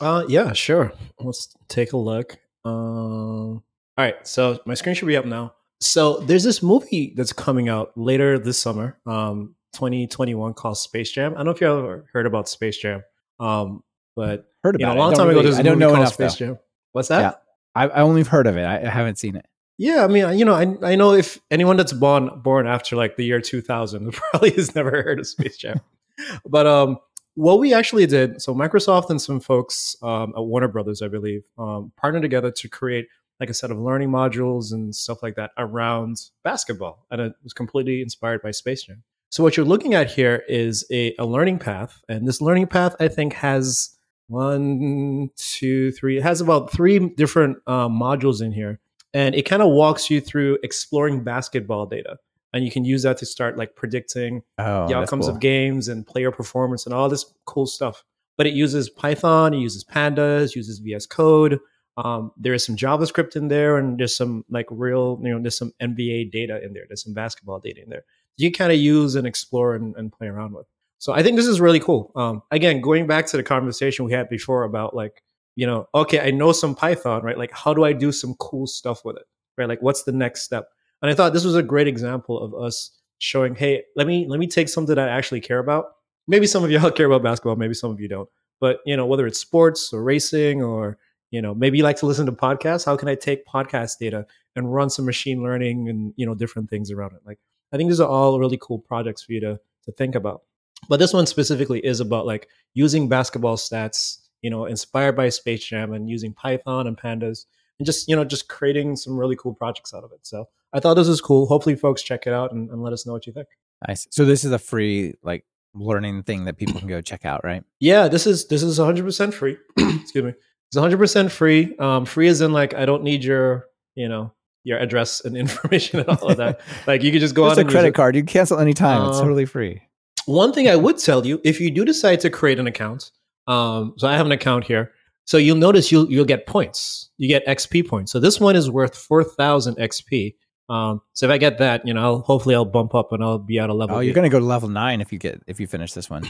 Uh, 0.00 0.24
yeah, 0.28 0.52
sure. 0.52 0.92
Let's 1.18 1.54
take 1.68 1.92
a 1.92 1.96
look. 1.96 2.38
Um, 2.64 3.62
all 3.96 4.04
right, 4.04 4.26
so 4.26 4.58
my 4.66 4.74
screen 4.74 4.94
should 4.94 5.06
be 5.06 5.16
up 5.16 5.26
now. 5.26 5.54
So 5.84 6.18
there's 6.20 6.44
this 6.44 6.62
movie 6.62 7.12
that's 7.14 7.32
coming 7.32 7.68
out 7.68 7.92
later 7.96 8.38
this 8.38 8.58
summer, 8.58 8.98
um, 9.06 9.54
2021, 9.74 10.54
called 10.54 10.78
Space 10.78 11.10
Jam. 11.10 11.34
I 11.34 11.36
don't 11.36 11.44
know 11.46 11.50
if 11.50 11.60
you 11.60 11.66
ever 11.66 12.06
heard 12.12 12.24
about 12.24 12.48
Space 12.48 12.78
Jam, 12.78 13.02
um, 13.38 13.82
but 14.16 14.46
Heard 14.62 14.76
you 14.80 14.86
know, 14.86 14.92
about 14.92 14.96
a 14.96 15.00
long 15.00 15.12
time 15.12 15.28
ago, 15.28 15.40
really- 15.40 15.42
there's 15.42 15.56
a 15.56 15.60
I 15.60 15.62
don't 15.62 15.78
know 15.78 15.94
enough. 15.94 16.14
Space 16.14 16.36
though. 16.36 16.46
Jam. 16.46 16.58
What's 16.92 17.08
that? 17.08 17.20
Yeah. 17.20 17.32
I, 17.74 17.88
I 17.88 18.00
only 18.00 18.22
heard 18.22 18.46
of 18.46 18.56
it. 18.56 18.62
I, 18.62 18.80
I 18.80 18.88
haven't 18.88 19.18
seen 19.18 19.36
it. 19.36 19.44
Yeah, 19.76 20.04
I 20.04 20.06
mean, 20.06 20.38
you 20.38 20.44
know, 20.44 20.54
I 20.54 20.74
I 20.92 20.94
know 20.94 21.12
if 21.12 21.38
anyone 21.50 21.76
that's 21.76 21.92
born 21.92 22.30
born 22.42 22.66
after 22.66 22.96
like 22.96 23.16
the 23.16 23.24
year 23.24 23.40
2000 23.40 24.12
probably 24.30 24.52
has 24.52 24.74
never 24.74 24.90
heard 24.90 25.18
of 25.18 25.26
Space 25.26 25.58
Jam. 25.58 25.80
but 26.48 26.66
um, 26.66 26.96
what 27.34 27.58
we 27.58 27.74
actually 27.74 28.06
did, 28.06 28.40
so 28.40 28.54
Microsoft 28.54 29.10
and 29.10 29.20
some 29.20 29.40
folks 29.40 29.96
um, 30.02 30.32
at 30.36 30.42
Warner 30.42 30.68
Brothers, 30.68 31.02
I 31.02 31.08
believe, 31.08 31.42
um, 31.58 31.92
partnered 31.96 32.22
together 32.22 32.52
to 32.52 32.68
create 32.68 33.08
like 33.40 33.50
a 33.50 33.54
set 33.54 33.70
of 33.70 33.78
learning 33.78 34.10
modules 34.10 34.72
and 34.72 34.94
stuff 34.94 35.22
like 35.22 35.34
that 35.36 35.50
around 35.58 36.20
basketball, 36.42 37.06
and 37.10 37.20
it 37.20 37.32
was 37.42 37.52
completely 37.52 38.00
inspired 38.02 38.42
by 38.42 38.50
Space 38.50 38.84
Jam. 38.84 39.02
So 39.30 39.42
what 39.42 39.56
you're 39.56 39.66
looking 39.66 39.94
at 39.94 40.10
here 40.10 40.44
is 40.48 40.86
a, 40.92 41.14
a 41.18 41.26
learning 41.26 41.58
path, 41.58 42.02
and 42.08 42.26
this 42.28 42.40
learning 42.40 42.68
path 42.68 42.94
I 43.00 43.08
think 43.08 43.32
has 43.34 43.90
one, 44.28 45.30
two, 45.36 45.92
three. 45.92 46.18
It 46.18 46.22
has 46.22 46.40
about 46.40 46.70
three 46.72 46.98
different 46.98 47.58
uh, 47.66 47.88
modules 47.88 48.40
in 48.42 48.52
here 48.52 48.80
and 49.12 49.34
it 49.34 49.42
kind 49.42 49.62
of 49.62 49.68
walks 49.70 50.10
you 50.10 50.20
through 50.20 50.58
exploring 50.62 51.22
basketball 51.22 51.86
data 51.86 52.16
and 52.52 52.64
you 52.64 52.70
can 52.70 52.84
use 52.84 53.02
that 53.04 53.16
to 53.18 53.26
start 53.26 53.56
like 53.56 53.76
predicting 53.76 54.42
Oh, 54.58 54.88
the 54.88 54.94
outcomes 54.96 55.26
cool. 55.26 55.34
of 55.34 55.40
games 55.40 55.88
and 55.88 56.06
player 56.06 56.30
performance 56.32 56.84
and 56.86 56.94
all 56.94 57.08
this 57.08 57.32
cool 57.46 57.66
stuff 57.66 58.02
but 58.36 58.46
it 58.46 58.54
uses 58.54 58.90
python 58.90 59.54
it 59.54 59.58
uses 59.58 59.84
pandas 59.84 60.54
uses 60.56 60.78
vs 60.80 61.06
code 61.06 61.60
um, 61.96 62.32
there 62.36 62.54
is 62.54 62.64
some 62.64 62.76
javascript 62.76 63.36
in 63.36 63.48
there 63.48 63.76
and 63.76 63.98
there's 63.98 64.16
some 64.16 64.44
like 64.50 64.66
real 64.70 65.20
you 65.22 65.30
know 65.30 65.40
there's 65.40 65.56
some 65.56 65.72
nba 65.80 66.30
data 66.30 66.62
in 66.64 66.72
there 66.72 66.84
there's 66.88 67.04
some 67.04 67.14
basketball 67.14 67.60
data 67.60 67.82
in 67.82 67.88
there 67.88 68.04
you 68.36 68.50
kind 68.50 68.72
of 68.72 68.78
use 68.78 69.14
and 69.14 69.26
explore 69.26 69.74
and, 69.74 69.94
and 69.96 70.12
play 70.12 70.26
around 70.26 70.52
with 70.54 70.66
so 70.98 71.12
i 71.12 71.22
think 71.22 71.36
this 71.36 71.46
is 71.46 71.60
really 71.60 71.80
cool 71.80 72.10
um, 72.16 72.42
again 72.50 72.80
going 72.80 73.06
back 73.06 73.26
to 73.26 73.36
the 73.36 73.42
conversation 73.42 74.04
we 74.04 74.12
had 74.12 74.28
before 74.28 74.64
about 74.64 74.94
like 74.94 75.22
you 75.56 75.66
know, 75.66 75.88
okay, 75.94 76.20
I 76.20 76.30
know 76.30 76.52
some 76.52 76.74
Python, 76.74 77.22
right? 77.22 77.38
Like, 77.38 77.52
how 77.52 77.74
do 77.74 77.84
I 77.84 77.92
do 77.92 78.10
some 78.12 78.34
cool 78.34 78.66
stuff 78.66 79.04
with 79.04 79.16
it, 79.16 79.24
right? 79.56 79.68
Like, 79.68 79.82
what's 79.82 80.02
the 80.02 80.12
next 80.12 80.42
step? 80.42 80.68
And 81.00 81.10
I 81.10 81.14
thought 81.14 81.32
this 81.32 81.44
was 81.44 81.54
a 81.54 81.62
great 81.62 81.86
example 81.86 82.42
of 82.42 82.54
us 82.54 82.90
showing, 83.18 83.54
hey, 83.54 83.82
let 83.96 84.06
me 84.06 84.26
let 84.28 84.40
me 84.40 84.46
take 84.46 84.68
something 84.68 84.94
that 84.94 85.08
I 85.08 85.12
actually 85.12 85.40
care 85.40 85.58
about. 85.58 85.86
Maybe 86.26 86.46
some 86.46 86.64
of 86.64 86.70
y'all 86.70 86.90
care 86.92 87.06
about 87.06 87.22
basketball, 87.22 87.56
maybe 87.56 87.74
some 87.74 87.90
of 87.90 88.00
you 88.00 88.08
don't. 88.08 88.28
But 88.60 88.80
you 88.86 88.96
know, 88.96 89.06
whether 89.06 89.26
it's 89.26 89.38
sports 89.38 89.92
or 89.92 90.02
racing 90.02 90.62
or 90.62 90.98
you 91.34 91.42
know, 91.42 91.54
maybe 91.54 91.78
you 91.78 91.84
like 91.84 91.96
to 91.98 92.06
listen 92.06 92.26
to 92.26 92.32
podcasts. 92.32 92.84
How 92.86 92.96
can 92.96 93.08
I 93.08 93.14
take 93.14 93.46
podcast 93.46 93.98
data 93.98 94.26
and 94.56 94.72
run 94.72 94.88
some 94.88 95.04
machine 95.04 95.42
learning 95.42 95.88
and 95.88 96.14
you 96.16 96.26
know 96.26 96.34
different 96.34 96.70
things 96.70 96.90
around 96.90 97.12
it? 97.14 97.20
Like, 97.26 97.38
I 97.72 97.76
think 97.76 97.90
these 97.90 98.00
are 98.00 98.08
all 98.08 98.38
really 98.38 98.58
cool 98.60 98.78
projects 98.78 99.22
for 99.22 99.32
you 99.32 99.40
to 99.40 99.60
to 99.84 99.92
think 99.92 100.14
about. 100.14 100.42
But 100.88 100.98
this 100.98 101.12
one 101.12 101.26
specifically 101.26 101.84
is 101.84 102.00
about 102.00 102.26
like 102.26 102.48
using 102.74 103.08
basketball 103.08 103.56
stats 103.56 104.18
you 104.44 104.50
know, 104.50 104.66
inspired 104.66 105.16
by 105.16 105.30
Space 105.30 105.64
Jam 105.64 105.94
and 105.94 106.10
using 106.10 106.34
Python 106.34 106.86
and 106.86 106.98
pandas 106.98 107.46
and 107.78 107.86
just, 107.86 108.06
you 108.06 108.14
know, 108.14 108.26
just 108.26 108.46
creating 108.46 108.94
some 108.94 109.16
really 109.16 109.36
cool 109.36 109.54
projects 109.54 109.94
out 109.94 110.04
of 110.04 110.12
it. 110.12 110.18
So 110.20 110.44
I 110.74 110.80
thought 110.80 110.94
this 110.94 111.08
was 111.08 111.22
cool. 111.22 111.46
Hopefully 111.46 111.76
folks 111.76 112.02
check 112.02 112.26
it 112.26 112.34
out 112.34 112.52
and, 112.52 112.68
and 112.68 112.82
let 112.82 112.92
us 112.92 113.06
know 113.06 113.14
what 113.14 113.26
you 113.26 113.32
think. 113.32 113.48
Nice. 113.88 114.06
So 114.10 114.26
this 114.26 114.44
is 114.44 114.52
a 114.52 114.58
free 114.58 115.14
like 115.22 115.46
learning 115.72 116.24
thing 116.24 116.44
that 116.44 116.58
people 116.58 116.78
can 116.78 116.88
go 116.88 117.00
check 117.00 117.24
out, 117.24 117.42
right? 117.42 117.64
Yeah, 117.80 118.08
this 118.08 118.26
is 118.26 118.46
this 118.48 118.62
is 118.62 118.78
100% 118.78 119.32
free. 119.32 119.56
Excuse 119.78 120.24
me. 120.24 120.34
It's 120.76 120.76
100% 120.76 121.30
free. 121.30 121.76
Um, 121.78 122.04
free 122.04 122.26
is 122.28 122.40
in 122.40 122.52
like 122.52 122.74
I 122.74 122.84
don't 122.84 123.02
need 123.02 123.22
your, 123.24 123.66
you 123.94 124.08
know, 124.08 124.32
your 124.64 124.78
address 124.78 125.24
and 125.24 125.36
information 125.44 126.00
and 126.00 126.08
all 126.08 126.30
of 126.30 126.36
that. 126.38 126.60
like 126.86 127.02
you 127.02 127.12
could 127.12 127.20
just 127.20 127.34
go 127.34 127.48
Just 127.48 127.60
out 127.60 127.66
a 127.66 127.70
credit 127.70 127.88
it. 127.88 127.94
card. 127.94 128.16
You 128.16 128.22
can 128.22 128.26
cancel 128.28 128.58
anytime. 128.58 129.08
it's 129.08 129.18
Um, 129.18 129.24
totally 129.24 129.46
free. 129.46 129.82
One 130.26 130.52
thing 130.52 130.68
I 130.68 130.76
would 130.76 130.98
tell 130.98 131.26
you, 131.26 131.40
if 131.44 131.60
you 131.60 131.70
do 131.70 131.84
decide 131.84 132.20
to 132.20 132.30
create 132.30 132.58
an 132.58 132.66
account, 132.66 133.10
um, 133.46 133.92
so 133.98 134.08
I 134.08 134.16
have 134.16 134.24
an 134.26 134.32
account 134.32 134.64
here. 134.64 134.92
So 135.26 135.36
you'll 135.36 135.56
notice 135.56 135.92
you'll 135.92 136.10
you'll 136.10 136.24
get 136.24 136.46
points. 136.46 137.10
You 137.18 137.28
get 137.28 137.46
XP 137.46 137.86
points. 137.88 138.10
So 138.12 138.20
this 138.20 138.40
one 138.40 138.56
is 138.56 138.70
worth 138.70 138.96
four 138.96 139.22
thousand 139.22 139.76
XP. 139.76 140.34
Um, 140.70 141.02
so 141.12 141.26
if 141.26 141.32
I 141.32 141.36
get 141.36 141.58
that, 141.58 141.86
you 141.86 141.92
know, 141.92 142.00
I'll, 142.02 142.18
hopefully 142.20 142.54
I'll 142.54 142.64
bump 142.64 142.94
up 142.94 143.12
and 143.12 143.22
I'll 143.22 143.38
be 143.38 143.58
at 143.58 143.68
a 143.68 143.74
level. 143.74 143.96
Oh, 143.96 144.00
you're 144.00 144.14
gonna 144.14 144.30
go 144.30 144.38
to 144.38 144.44
level 144.46 144.68
nine 144.70 145.02
if 145.02 145.12
you 145.12 145.18
get 145.18 145.42
if 145.46 145.60
you 145.60 145.66
finish 145.66 145.92
this 145.92 146.08
one. 146.08 146.24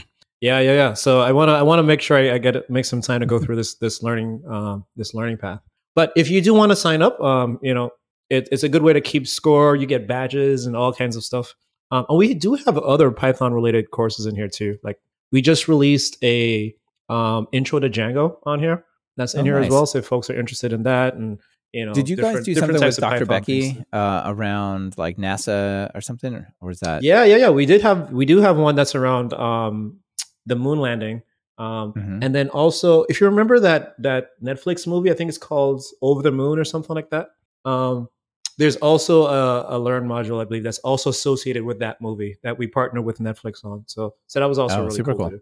Yeah, 0.45 0.59
yeah, 0.59 0.73
yeah. 0.73 0.93
So 0.93 1.21
I 1.21 1.31
want 1.31 1.49
to 1.49 1.53
I 1.53 1.63
want 1.63 1.79
to 1.79 1.83
make 1.83 2.01
sure 2.01 2.17
I, 2.17 2.35
I 2.35 2.37
get 2.37 2.69
make 2.69 2.85
some 2.85 3.01
time 3.01 3.19
to 3.21 3.25
go 3.25 3.39
through 3.39 3.55
this 3.55 3.75
this 3.75 4.03
learning 4.03 4.43
um, 4.47 4.85
this 4.95 5.13
learning 5.15 5.37
path. 5.37 5.59
But 5.95 6.11
if 6.15 6.29
you 6.29 6.39
do 6.41 6.53
want 6.53 6.69
to 6.71 6.75
sign 6.75 7.01
up, 7.01 7.19
um, 7.19 7.57
you 7.63 7.73
know, 7.73 7.89
it, 8.29 8.47
it's 8.51 8.63
a 8.63 8.69
good 8.69 8.83
way 8.83 8.93
to 8.93 9.01
keep 9.01 9.27
score. 9.27 9.75
You 9.75 9.87
get 9.87 10.07
badges 10.07 10.65
and 10.67 10.75
all 10.75 10.93
kinds 10.93 11.15
of 11.15 11.23
stuff. 11.23 11.55
Um, 11.89 12.05
and 12.09 12.17
we 12.17 12.33
do 12.35 12.53
have 12.55 12.77
other 12.77 13.09
Python 13.11 13.53
related 13.53 13.89
courses 13.91 14.25
in 14.27 14.35
here 14.35 14.47
too, 14.47 14.77
like 14.83 14.99
we 15.31 15.41
just 15.41 15.67
released 15.67 16.17
a 16.23 16.75
um, 17.09 17.47
intro 17.51 17.79
to 17.79 17.89
Django 17.89 18.37
on 18.43 18.59
here. 18.59 18.85
That's 19.17 19.33
in 19.33 19.41
Oh, 19.41 19.43
here 19.45 19.55
nice. 19.59 19.65
as 19.67 19.71
well. 19.71 19.85
So 19.85 19.99
if 19.99 20.05
folks 20.05 20.29
are 20.29 20.37
interested 20.39 20.73
in 20.73 20.83
that, 20.83 21.15
and 21.15 21.39
you 21.71 21.85
know, 21.85 21.93
Did 21.93 22.07
you 22.09 22.17
guys 22.17 22.43
do 22.43 22.53
something 22.55 22.79
with 22.81 22.97
Dr. 22.97 23.25
Becky 23.25 23.83
uh, 23.91 24.23
around 24.25 24.97
like 24.97 25.17
NASA 25.17 25.89
or 25.95 26.01
something, 26.01 26.33
or 26.35 26.53
or 26.61 26.67
was 26.69 26.79
that? 26.81 27.01
Yeah, 27.03 27.23
yeah, 27.23 27.37
yeah. 27.37 27.49
We 27.49 27.65
did 27.65 27.81
have 27.81 28.11
we 28.11 28.25
do 28.25 28.41
have 28.41 28.57
one 28.57 28.75
that's 28.75 28.93
around 28.95 29.33
um, 29.33 29.99
the 30.45 30.55
moon 30.55 30.79
landing. 30.79 31.21
Um, 31.57 31.93
Mhm. 31.93 32.19
And 32.23 32.35
then 32.35 32.49
also, 32.49 33.03
if 33.03 33.21
you 33.21 33.27
remember 33.27 33.59
that 33.61 33.95
that 34.01 34.31
Netflix 34.43 34.85
movie, 34.87 35.09
I 35.09 35.13
think 35.13 35.29
it's 35.29 35.37
called 35.37 35.83
Over 36.01 36.21
the 36.21 36.31
Moon 36.31 36.59
or 36.59 36.65
something 36.65 36.95
like 36.95 37.09
that. 37.11 37.29
Um, 37.63 38.09
there's 38.57 38.75
also 38.77 39.25
a, 39.27 39.77
a 39.77 39.79
Learn 39.79 40.05
module, 40.07 40.41
I 40.41 40.45
believe, 40.45 40.63
that's 40.63 40.79
also 40.79 41.09
associated 41.09 41.63
with 41.63 41.79
that 41.79 41.99
movie 42.01 42.37
that 42.43 42.57
we 42.57 42.67
partner 42.67 43.01
with 43.01 43.19
Netflix 43.19 43.63
on. 43.65 43.83
So, 43.87 44.15
so 44.27 44.39
that 44.39 44.45
was 44.47 44.57
also 44.59 44.77
Oh, 44.77 44.83
really 44.85 44.95
super 44.95 45.13
cool. 45.13 45.29
cool. 45.29 45.29
do. 45.31 45.41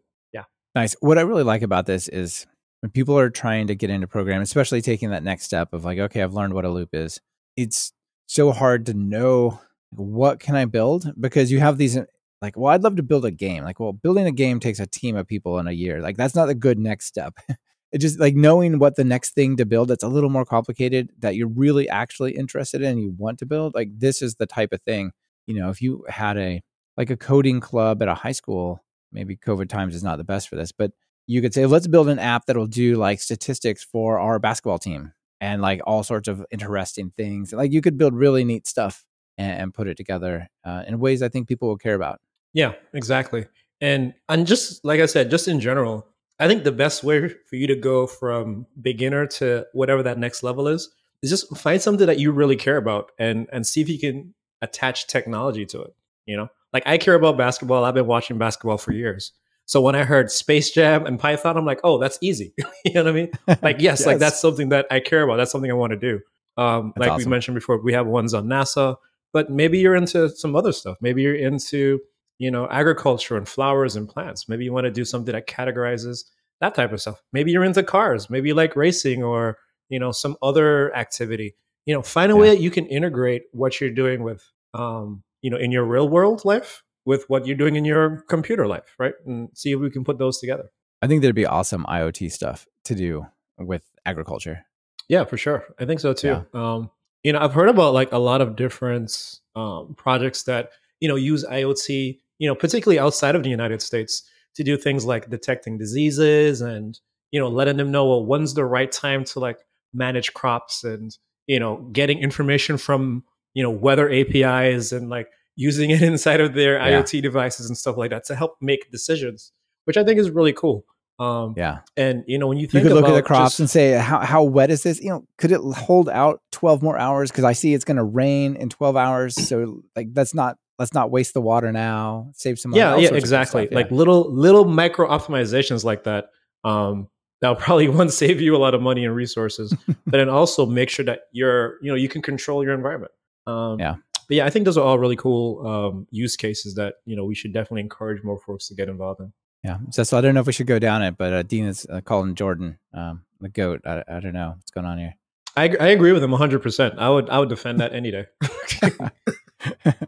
Nice. 0.76 0.95
What 1.01 1.20
I 1.20 1.22
really 1.22 1.43
like 1.43 1.62
about 1.62 1.86
this 1.86 2.08
is 2.08 2.47
when 2.80 2.89
people 2.89 3.16
are 3.20 3.30
trying 3.30 3.68
to 3.68 3.76
get 3.76 3.91
into 3.91 4.08
programming, 4.08 4.41
especially 4.41 4.82
taking 4.82 5.12
that 5.12 5.22
next 5.22 5.43
step 5.43 5.72
of 5.72 5.86
like, 5.86 5.99
okay, 5.99 6.24
I've 6.24 6.34
learned 6.34 6.56
what 6.56 6.66
a 6.66 6.70
loop 6.70 6.89
is. 6.93 7.22
It's 7.56 7.93
so 8.26 8.51
hard 8.51 8.88
to 8.88 8.95
know 8.95 9.60
what 9.91 10.39
can 10.39 10.56
I 10.56 10.66
build 10.66 11.14
because 11.22 11.51
you 11.51 11.60
have 11.60 11.78
these 11.78 11.99
like, 12.44 12.58
well, 12.58 12.74
I'd 12.74 12.84
love 12.84 12.98
to 12.98 13.04
build 13.04 13.26
a 13.26 13.32
game. 13.32 13.64
Like, 13.64 13.80
well, 13.80 13.94
building 13.94 14.28
a 14.28 14.32
game 14.32 14.60
takes 14.60 14.80
a 14.80 14.86
team 14.86 15.16
of 15.16 15.26
people 15.26 15.58
in 15.60 15.68
a 15.68 15.72
year. 15.72 16.02
Like, 16.02 16.18
that's 16.18 16.36
not 16.36 16.50
a 16.50 16.54
good 16.54 16.78
next 16.78 17.06
step. 17.06 17.39
it 17.91 18.00
just 18.00 18.20
like 18.20 18.36
knowing 18.36 18.80
what 18.80 18.96
the 18.96 19.04
next 19.04 19.34
thing 19.34 19.56
to 19.58 19.66
build 19.66 19.88
that's 19.88 20.04
a 20.04 20.10
little 20.10 20.30
more 20.30 20.46
complicated 20.46 21.10
that 21.20 21.36
you're 21.36 21.48
really 21.48 21.88
actually 21.88 22.36
interested 22.36 22.82
in 22.82 22.98
you 22.98 23.16
want 23.18 23.39
to 23.39 23.46
build. 23.46 23.74
Like, 23.74 23.98
this 23.98 24.22
is 24.22 24.36
the 24.36 24.46
type 24.46 24.74
of 24.74 24.82
thing, 24.82 25.12
you 25.48 25.56
know, 25.56 25.70
if 25.70 25.82
you 25.82 26.06
had 26.10 26.38
a 26.38 26.62
like 26.98 27.10
a 27.10 27.18
coding 27.18 27.60
club 27.60 28.04
at 28.04 28.08
a 28.08 28.14
high 28.14 28.34
school, 28.34 28.84
maybe 29.12 29.36
COVID 29.36 29.70
times 29.70 29.96
is 29.96 30.04
not 30.04 30.18
the 30.18 30.24
best 30.24 30.48
for 30.48 30.56
this, 30.56 30.72
but 30.72 30.91
you 31.26 31.41
could 31.41 31.54
say, 31.54 31.66
let's 31.66 31.88
build 31.88 32.10
an 32.10 32.20
app 32.20 32.46
that'll 32.46 32.68
do 32.68 32.98
like 32.98 33.20
statistics 33.20 33.84
for 33.84 34.20
our 34.20 34.38
basketball 34.38 34.78
team 34.78 35.14
and 35.39 35.62
like 35.62 35.82
all 35.88 36.04
sorts 36.04 36.28
of 36.28 36.46
interesting 36.52 37.12
things. 37.16 37.54
Like 37.54 37.72
you 37.72 37.82
could 37.82 37.98
build 37.98 38.14
really 38.14 38.44
neat 38.44 38.68
stuff 38.68 39.06
and, 39.38 39.62
and 39.62 39.74
put 39.74 39.88
it 39.88 39.98
together 39.98 40.48
uh, 40.66 40.84
in 40.88 41.00
ways 41.00 41.22
I 41.22 41.30
think 41.30 41.48
people 41.48 41.68
will 41.68 41.78
care 41.78 41.96
about. 41.96 42.20
Yeah, 42.54 42.74
exactly. 42.93 43.47
And 43.82 44.14
and 44.30 44.47
just 44.47 44.84
like 44.86 44.99
I 44.99 45.06
said, 45.06 45.30
just 45.30 45.47
in 45.47 45.60
general, 45.60 46.08
I 46.39 46.47
think 46.47 46.64
the 46.64 46.72
best 46.72 47.04
way 47.04 47.28
for 47.28 47.56
you 47.56 47.68
to 47.68 47.76
go 47.76 48.08
from 48.08 48.66
beginner 48.82 49.28
to 49.28 49.66
whatever 49.74 50.04
that 50.04 50.18
next 50.18 50.43
level 50.43 50.68
is 50.68 50.89
is 51.22 51.30
just 51.30 51.56
find 51.58 51.82
something 51.82 52.08
that 52.08 52.20
you 52.20 52.32
really 52.32 52.56
care 52.56 52.78
about 52.78 53.12
and 53.20 53.47
and 53.51 53.66
see 53.66 53.82
if 53.82 53.89
you 53.89 53.99
can 53.99 54.34
attach 54.62 55.08
technology 55.08 55.66
to 55.68 55.82
it. 55.82 55.95
You 56.26 56.38
know, 56.38 56.47
like 56.72 56.84
I 56.86 56.97
care 56.97 57.16
about 57.16 57.38
basketball. 57.38 57.84
I've 57.84 57.93
been 57.93 58.08
watching 58.08 58.38
basketball 58.38 58.78
for 58.78 58.93
years. 58.93 59.34
So 59.66 59.82
when 59.82 59.95
I 59.95 60.04
heard 60.04 60.30
Space 60.30 60.72
Jam 60.72 61.06
and 61.06 61.20
Python, 61.20 61.58
I'm 61.58 61.66
like, 61.66 61.80
oh, 61.84 61.97
that's 61.97 62.18
easy. 62.22 62.54
you 62.86 62.93
know 62.93 63.04
what 63.04 63.10
I 63.10 63.14
mean? 63.14 63.32
Like, 63.62 63.78
yes, 63.80 64.06
like 64.06 64.20
that's 64.20 64.39
something 64.39 64.70
that 64.70 64.88
I 64.91 64.99
care 64.99 65.24
about. 65.24 65.38
That's 65.38 65.51
something 65.51 65.72
I 65.72 65.76
want 65.76 65.91
to 65.91 65.97
do. 65.97 66.20
Um, 66.58 66.93
like 66.97 67.18
we 67.18 67.26
mentioned 67.26 67.56
before, 67.56 67.82
we 67.82 67.93
have 67.93 68.06
ones 68.06 68.34
on 68.34 68.45
NASA, 68.47 68.97
but 69.32 69.49
maybe 69.49 69.80
you're 69.80 69.95
into 69.95 70.30
some 70.30 70.56
other 70.56 70.72
stuff. 70.72 70.97
Maybe 71.01 71.22
you're 71.22 71.36
into 71.36 71.99
you 72.44 72.52
know 72.52 72.68
agriculture 72.70 73.38
and 73.38 73.48
flowers 73.48 73.96
and 73.96 74.10
plants. 74.10 74.50
Maybe 74.50 74.66
you 74.66 74.74
want 74.74 74.86
to 74.86 74.91
do 74.91 75.06
something 75.06 75.34
that 75.34 75.48
categorizes 75.48 76.26
that 76.60 76.76
type 76.76 76.91
of 76.94 77.02
stuff. 77.02 77.22
Maybe 77.32 77.52
you're 77.52 77.64
into 77.64 77.84
cars. 77.84 78.30
Maybe 78.30 78.50
you 78.50 78.56
like 78.56 78.76
racing 78.76 79.24
or 79.24 79.58
you 79.89 80.00
know 80.00 80.12
some 80.12 80.36
other 80.41 80.96
activity. 80.96 81.56
You 81.86 81.94
know, 81.94 82.02
find 82.02 82.32
a 82.32 82.36
way 82.36 82.50
that 82.50 82.62
you 82.62 82.72
can 82.72 82.86
integrate 82.88 83.44
what 83.52 83.80
you're 83.80 83.91
doing 83.91 84.24
with 84.24 84.44
um, 84.74 85.24
you 85.41 85.50
know 85.50 85.58
in 85.58 85.72
your 85.72 85.86
real 85.86 86.10
world 86.10 86.44
life 86.44 86.84
with 87.06 87.30
what 87.30 87.46
you're 87.46 87.58
doing 87.58 87.76
in 87.76 87.86
your 87.86 88.24
computer 88.30 88.68
life, 88.68 88.96
right? 88.98 89.14
And 89.26 89.50
see 89.54 89.72
if 89.72 89.80
we 89.80 89.89
can 89.89 90.04
put 90.04 90.18
those 90.18 90.39
together. 90.39 90.70
I 91.02 91.08
think 91.08 91.22
there'd 91.22 91.36
be 91.36 91.46
awesome 91.46 91.86
IoT 91.86 92.32
stuff 92.32 92.66
to 92.86 92.96
do 92.96 93.26
with 93.58 93.84
agriculture. 94.06 94.66
Yeah, 95.10 95.26
for 95.26 95.38
sure. 95.38 95.66
I 95.80 95.86
think 95.86 96.00
so 96.00 96.14
too. 96.14 96.46
Um, 96.54 96.91
you 97.24 97.34
know, 97.34 97.39
I've 97.39 97.54
heard 97.54 97.70
about 97.70 97.94
like 97.94 98.12
a 98.12 98.18
lot 98.18 98.41
of 98.41 98.56
different 98.56 99.39
um, 99.56 99.96
projects 99.98 100.44
that 100.44 100.72
you 101.00 101.10
know 101.10 101.16
use 101.16 101.46
IoT. 101.46 102.20
You 102.40 102.48
know, 102.50 102.56
particularly 102.56 103.00
outside 103.00 103.36
of 103.36 103.44
the 103.44 103.50
United 103.50 103.82
States, 103.82 104.24
to 104.56 104.64
do 104.64 104.78
things 104.78 105.06
like 105.06 105.30
detecting 105.30 105.78
diseases 105.78 106.62
and 106.62 107.00
you 107.32 107.40
know 107.40 107.48
letting 107.50 107.78
them 107.78 107.92
know 107.92 108.06
well 108.08 108.26
when's 108.26 108.54
the 108.54 108.66
right 108.66 108.92
time 108.92 109.24
to 109.26 109.40
like 109.40 109.58
manage 109.94 110.34
crops 110.34 110.84
and 110.84 111.18
you 111.48 111.60
know 111.60 111.78
getting 111.92 112.20
information 112.20 112.78
from 112.78 113.24
you 113.54 113.64
know 113.64 113.72
weather 113.72 114.10
APIs 114.12 114.92
and 114.92 115.10
like 115.10 115.28
using 115.56 115.90
it 115.92 116.02
inside 116.12 116.40
of 116.42 116.54
their 116.54 116.76
Yeah. 116.78 117.02
IoT 117.02 117.22
devices 117.22 117.68
and 117.68 117.78
stuff 117.78 117.98
like 117.98 118.10
that 118.12 118.26
to 118.26 118.36
help 118.36 118.58
make 118.62 118.92
decisions, 118.92 119.52
which 119.86 119.98
I 119.98 120.04
think 120.04 120.20
is 120.20 120.30
really 120.32 120.54
cool. 120.54 120.86
Um, 121.20 121.54
Yeah. 121.56 121.80
And 121.96 122.24
you 122.28 122.38
know, 122.40 122.48
when 122.48 122.58
you 122.58 122.64
You 122.64 122.68
think 122.70 122.84
could 122.88 122.94
look 122.94 123.06
at 123.08 123.14
the 123.14 123.22
crops 123.22 123.52
just- 123.52 123.60
and 123.60 123.70
say, 123.70 123.92
how, 123.94 124.20
how 124.20 124.44
wet 124.44 124.72
is 124.72 124.82
this? 124.84 125.00
You 125.00 125.10
know, 125.10 125.28
could 125.38 125.52
it 125.52 125.62
hold 125.62 126.10
out 126.10 126.42
12 126.52 126.82
more 126.82 126.98
hours? 126.98 127.30
Because 127.32 127.44
I 127.44 127.54
see 127.54 127.74
it's 127.76 127.86
going 127.86 127.98
to 127.98 128.04
rain 128.04 128.56
in 128.56 128.70
12 128.70 128.96
hours. 128.98 129.36
So, 129.36 129.84
like, 129.96 130.12
that's 130.14 130.34
not, 130.34 130.58
let's 130.80 130.93
not 130.93 131.11
waste 131.11 131.34
the 131.34 131.41
water 131.41 131.71
now. 131.71 132.30
Save 132.34 132.59
some 132.59 132.71
money. 132.71 132.80
yeah 132.82 132.89
yeah 132.91 132.93
sorts 132.95 133.05
of 133.07 133.11
good 133.11 133.17
exactly 133.19 133.61
stuff, 133.63 133.71
yeah. 133.71 133.78
like 133.78 133.91
little 133.91 134.32
little 134.34 134.65
micro 134.65 135.07
optimizations 135.07 135.84
like 135.84 136.03
that 136.05 136.30
um 136.63 137.07
that'll 137.41 137.55
probably 137.67 137.88
one 137.89 138.09
save 138.09 138.41
you 138.41 138.55
a 138.55 138.57
lot 138.57 138.74
of 138.74 138.82
money 138.82 139.05
and 139.05 139.15
resources 139.15 139.74
but 139.88 140.17
then 140.17 140.30
also 140.30 140.65
make 140.65 140.89
sure 140.89 141.05
that 141.05 141.21
you're 141.32 141.78
you 141.82 141.89
know 141.89 141.95
you 141.95 142.09
can 142.09 142.21
control 142.21 142.63
your 142.63 142.74
environment 142.74 143.11
um 143.47 143.80
Yeah. 143.80 143.95
but 144.28 144.36
yeah 144.38 144.45
i 144.45 144.49
think 144.49 144.65
those 144.65 144.78
are 144.78 144.84
all 144.86 144.97
really 144.97 145.15
cool 145.17 145.65
um 145.67 146.07
use 146.09 146.36
cases 146.38 146.76
that 146.76 146.95
you 147.05 147.15
know 147.15 147.26
we 147.26 147.36
should 147.36 147.53
definitely 147.53 147.82
encourage 147.82 148.24
more 148.24 148.39
folks 148.39 148.67
to 148.69 148.76
get 148.76 148.88
involved 148.89 149.19
in 149.19 149.34
Yeah. 149.63 149.78
So, 149.91 150.03
so 150.03 150.17
I 150.17 150.21
don't 150.21 150.34
know 150.36 150.41
if 150.41 150.47
we 150.47 150.53
should 150.53 150.67
go 150.67 150.80
down 150.80 151.01
it, 151.03 151.17
but 151.17 151.32
uh, 151.34 151.43
Dean 151.43 151.65
is 151.65 151.86
uh, 151.89 152.01
calling 152.01 152.36
Jordan 152.36 152.78
um, 152.93 153.24
the 153.39 153.47
goat. 153.49 153.80
I, 153.86 154.03
I 154.07 154.19
don't 154.19 154.34
know 154.34 154.53
what's 154.57 154.71
going 154.71 154.86
on 154.86 154.97
here. 154.97 155.15
I, 155.55 155.63
I 155.80 155.88
agree 155.95 156.11
with 156.13 156.24
him 156.24 156.32
100% 156.32 156.97
i 156.97 157.07
would 157.09 157.30
i 157.30 157.38
would 157.39 157.49
defend 157.49 157.80
that 157.80 157.93
any 157.93 158.09
day 158.11 158.26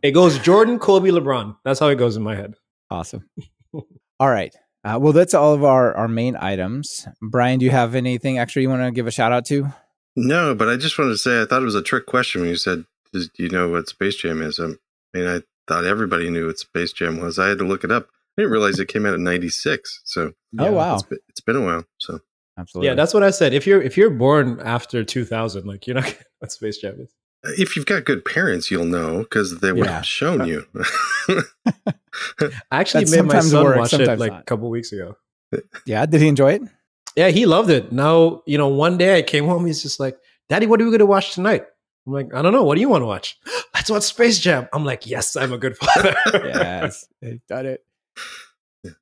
it 0.02 0.12
goes 0.12 0.38
jordan 0.40 0.80
kobe 0.80 1.10
lebron 1.10 1.56
that's 1.64 1.80
how 1.80 1.88
it 1.88 1.96
goes 1.96 2.18
in 2.18 2.24
my 2.24 2.36
head 2.36 2.56
Awesome. 2.92 3.28
all 3.74 4.30
right. 4.30 4.56
Uh, 4.84 5.00
well, 5.02 5.12
that's 5.12 5.34
all 5.34 5.56
of 5.56 5.64
our, 5.64 5.92
our 5.96 6.08
main 6.08 6.36
items. 6.36 7.08
Brian, 7.20 7.58
do 7.58 7.66
you 7.66 7.72
have 7.72 7.96
anything 7.96 8.38
extra 8.38 8.62
you 8.62 8.70
want 8.70 8.84
to 8.84 8.92
give 8.92 9.08
a 9.08 9.12
shout 9.12 9.32
out 9.32 9.44
to? 9.48 9.68
No, 10.16 10.54
but 10.54 10.70
I 10.70 10.78
just 10.78 10.98
wanted 11.00 11.14
to 11.14 11.18
say 11.18 11.42
I 11.42 11.46
thought 11.46 11.64
it 11.64 11.66
was 11.66 11.74
a 11.74 11.82
trick 11.82 12.06
question 12.06 12.42
when 12.42 12.50
you 12.52 12.58
said, 12.58 12.86
"Do 13.12 13.26
you 13.40 13.50
know 13.50 13.70
what 13.70 13.90
Space 13.90 14.16
Jam 14.18 14.44
is?" 14.44 14.60
Um, 14.60 14.78
I 15.16 15.18
mean, 15.18 15.28
I 15.28 15.42
thought 15.68 15.84
everybody 15.86 16.30
knew 16.30 16.46
what 16.46 16.60
Space 16.60 16.94
Jam 16.94 17.20
was. 17.20 17.40
I 17.40 17.48
had 17.50 17.58
to 17.58 17.64
look 17.66 17.84
it 17.84 17.92
up. 17.92 18.08
I 18.38 18.44
didn't 18.44 18.52
realize 18.52 18.80
it 18.80 18.88
came 18.88 19.08
out 19.08 19.16
in 19.16 19.24
'96, 19.24 20.02
so 20.06 20.34
Oh, 20.60 20.72
wow. 20.72 20.94
it's 20.94 21.04
been, 21.04 21.20
it's 21.28 21.42
been 21.42 21.56
a 21.56 21.66
while. 21.66 21.86
So 21.98 22.20
Absolutely. 22.60 22.88
yeah 22.90 22.94
that's 22.96 23.14
what 23.14 23.22
i 23.24 23.32
said 23.32 23.54
if 23.54 23.66
you're 23.68 23.82
if 23.82 23.98
you're 23.98 24.10
born 24.12 24.62
after 24.64 25.04
2000 25.04 25.66
like 25.66 25.88
you're 25.88 25.96
not 25.96 26.04
gonna 26.06 26.16
what 26.40 26.52
space 26.54 26.78
jam 26.78 26.96
is 27.02 27.12
if 27.58 27.76
you've 27.76 27.86
got 27.86 28.06
good 28.06 28.24
parents, 28.26 28.70
you'll 28.72 28.86
know 28.86 29.20
because 29.20 29.60
they 29.60 29.72
would 29.72 29.86
Yeah. 29.86 29.92
have 29.98 30.06
shown 30.06 30.48
you. 30.48 30.66
I 31.28 31.42
actually 32.72 33.06
That 33.06 33.12
made 33.26 33.34
my 33.34 33.40
son 33.42 33.64
works, 33.64 33.78
watch 33.94 33.94
it 34.02 34.20
like 34.20 34.32
not. 34.32 34.42
a 34.42 34.44
couple 34.46 34.70
weeks 34.70 34.92
ago. 34.92 35.18
yeah. 35.86 36.06
Did 36.06 36.22
he 36.22 36.28
enjoy 36.28 36.54
it? 36.54 36.62
Yeah, 37.16 37.30
he 37.30 37.46
loved 37.46 37.70
it. 37.70 37.92
Now, 37.92 38.42
you 38.46 38.58
know, 38.58 38.68
one 38.68 38.98
day 38.98 39.18
I 39.18 39.22
came 39.22 39.46
home, 39.46 39.66
he's 39.66 39.82
just 39.82 40.00
like, 40.00 40.18
Daddy, 40.50 40.68
what 40.68 40.82
are 40.82 40.84
we 40.86 40.92
going 40.92 41.00
to 41.00 41.06
watch 41.06 41.34
tonight? 41.34 41.64
I'm 42.06 42.14
like, 42.14 42.34
I 42.34 42.42
don't 42.42 42.52
know. 42.54 42.64
What 42.64 42.76
do 42.76 42.82
you 42.82 42.90
want 42.90 43.02
to 43.04 43.06
watch? 43.08 43.38
Let's 43.74 43.90
watch 43.90 44.04
Space 44.04 44.40
Jam. 44.40 44.68
I'm 44.74 44.84
like, 44.86 45.08
yes, 45.08 45.36
I'm 45.36 45.54
a 45.54 45.58
good 45.58 45.78
father. 45.80 46.16
yes, 46.34 47.08
they've 47.22 47.42
done 47.48 47.66
it. 47.66 47.82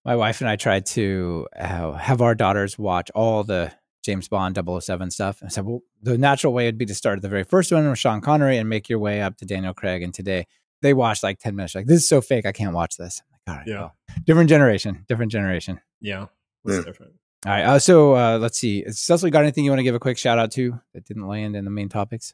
My 0.05 0.15
wife 0.15 0.39
and 0.41 0.49
I 0.49 0.55
tried 0.55 0.85
to 0.87 1.47
uh, 1.59 1.91
have 1.93 2.21
our 2.21 2.35
daughters 2.35 2.77
watch 2.79 3.09
all 3.13 3.43
the 3.43 3.71
James 4.03 4.27
Bond 4.27 4.57
007 4.81 5.09
stuff. 5.11 5.41
And 5.41 5.47
I 5.47 5.49
said, 5.49 5.65
well, 5.65 5.79
the 6.01 6.17
natural 6.17 6.53
way 6.53 6.65
would 6.65 6.77
be 6.77 6.85
to 6.85 6.93
start 6.95 7.17
at 7.17 7.21
the 7.21 7.29
very 7.29 7.43
first 7.43 7.71
one 7.71 7.89
with 7.89 7.97
Sean 7.97 8.21
Connery 8.21 8.57
and 8.57 8.69
make 8.69 8.89
your 8.89 8.99
way 8.99 9.21
up 9.21 9.37
to 9.37 9.45
Daniel 9.45 9.73
Craig. 9.73 10.03
And 10.03 10.13
today 10.13 10.45
they 10.81 10.93
watched 10.93 11.23
like 11.23 11.39
10 11.39 11.55
minutes, 11.55 11.73
like, 11.75 11.85
this 11.87 12.01
is 12.01 12.07
so 12.07 12.19
fake. 12.21 12.45
I 12.45 12.51
can't 12.51 12.73
watch 12.73 12.97
this. 12.97 13.21
I'm 13.21 13.31
like, 13.31 13.41
all 13.47 13.55
right. 13.59 13.67
Yeah. 13.67 13.79
well, 13.79 13.95
different 14.25 14.49
generation, 14.49 15.05
different 15.07 15.31
generation. 15.31 15.79
yeah, 16.01 16.25
it's 16.65 16.75
Yeah. 16.77 16.81
different. 16.83 17.13
All 17.45 17.51
right. 17.51 17.63
Uh, 17.63 17.79
so 17.79 18.15
uh, 18.15 18.37
let's 18.37 18.57
see. 18.59 18.83
Cecily, 18.89 19.31
got 19.31 19.41
anything 19.43 19.65
you 19.65 19.71
want 19.71 19.79
to 19.79 19.83
give 19.83 19.95
a 19.95 19.99
quick 19.99 20.17
shout 20.17 20.37
out 20.39 20.51
to 20.51 20.79
that 20.93 21.05
didn't 21.05 21.27
land 21.27 21.55
in 21.55 21.65
the 21.65 21.71
main 21.71 21.89
topics? 21.89 22.33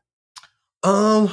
Um, 0.84 1.30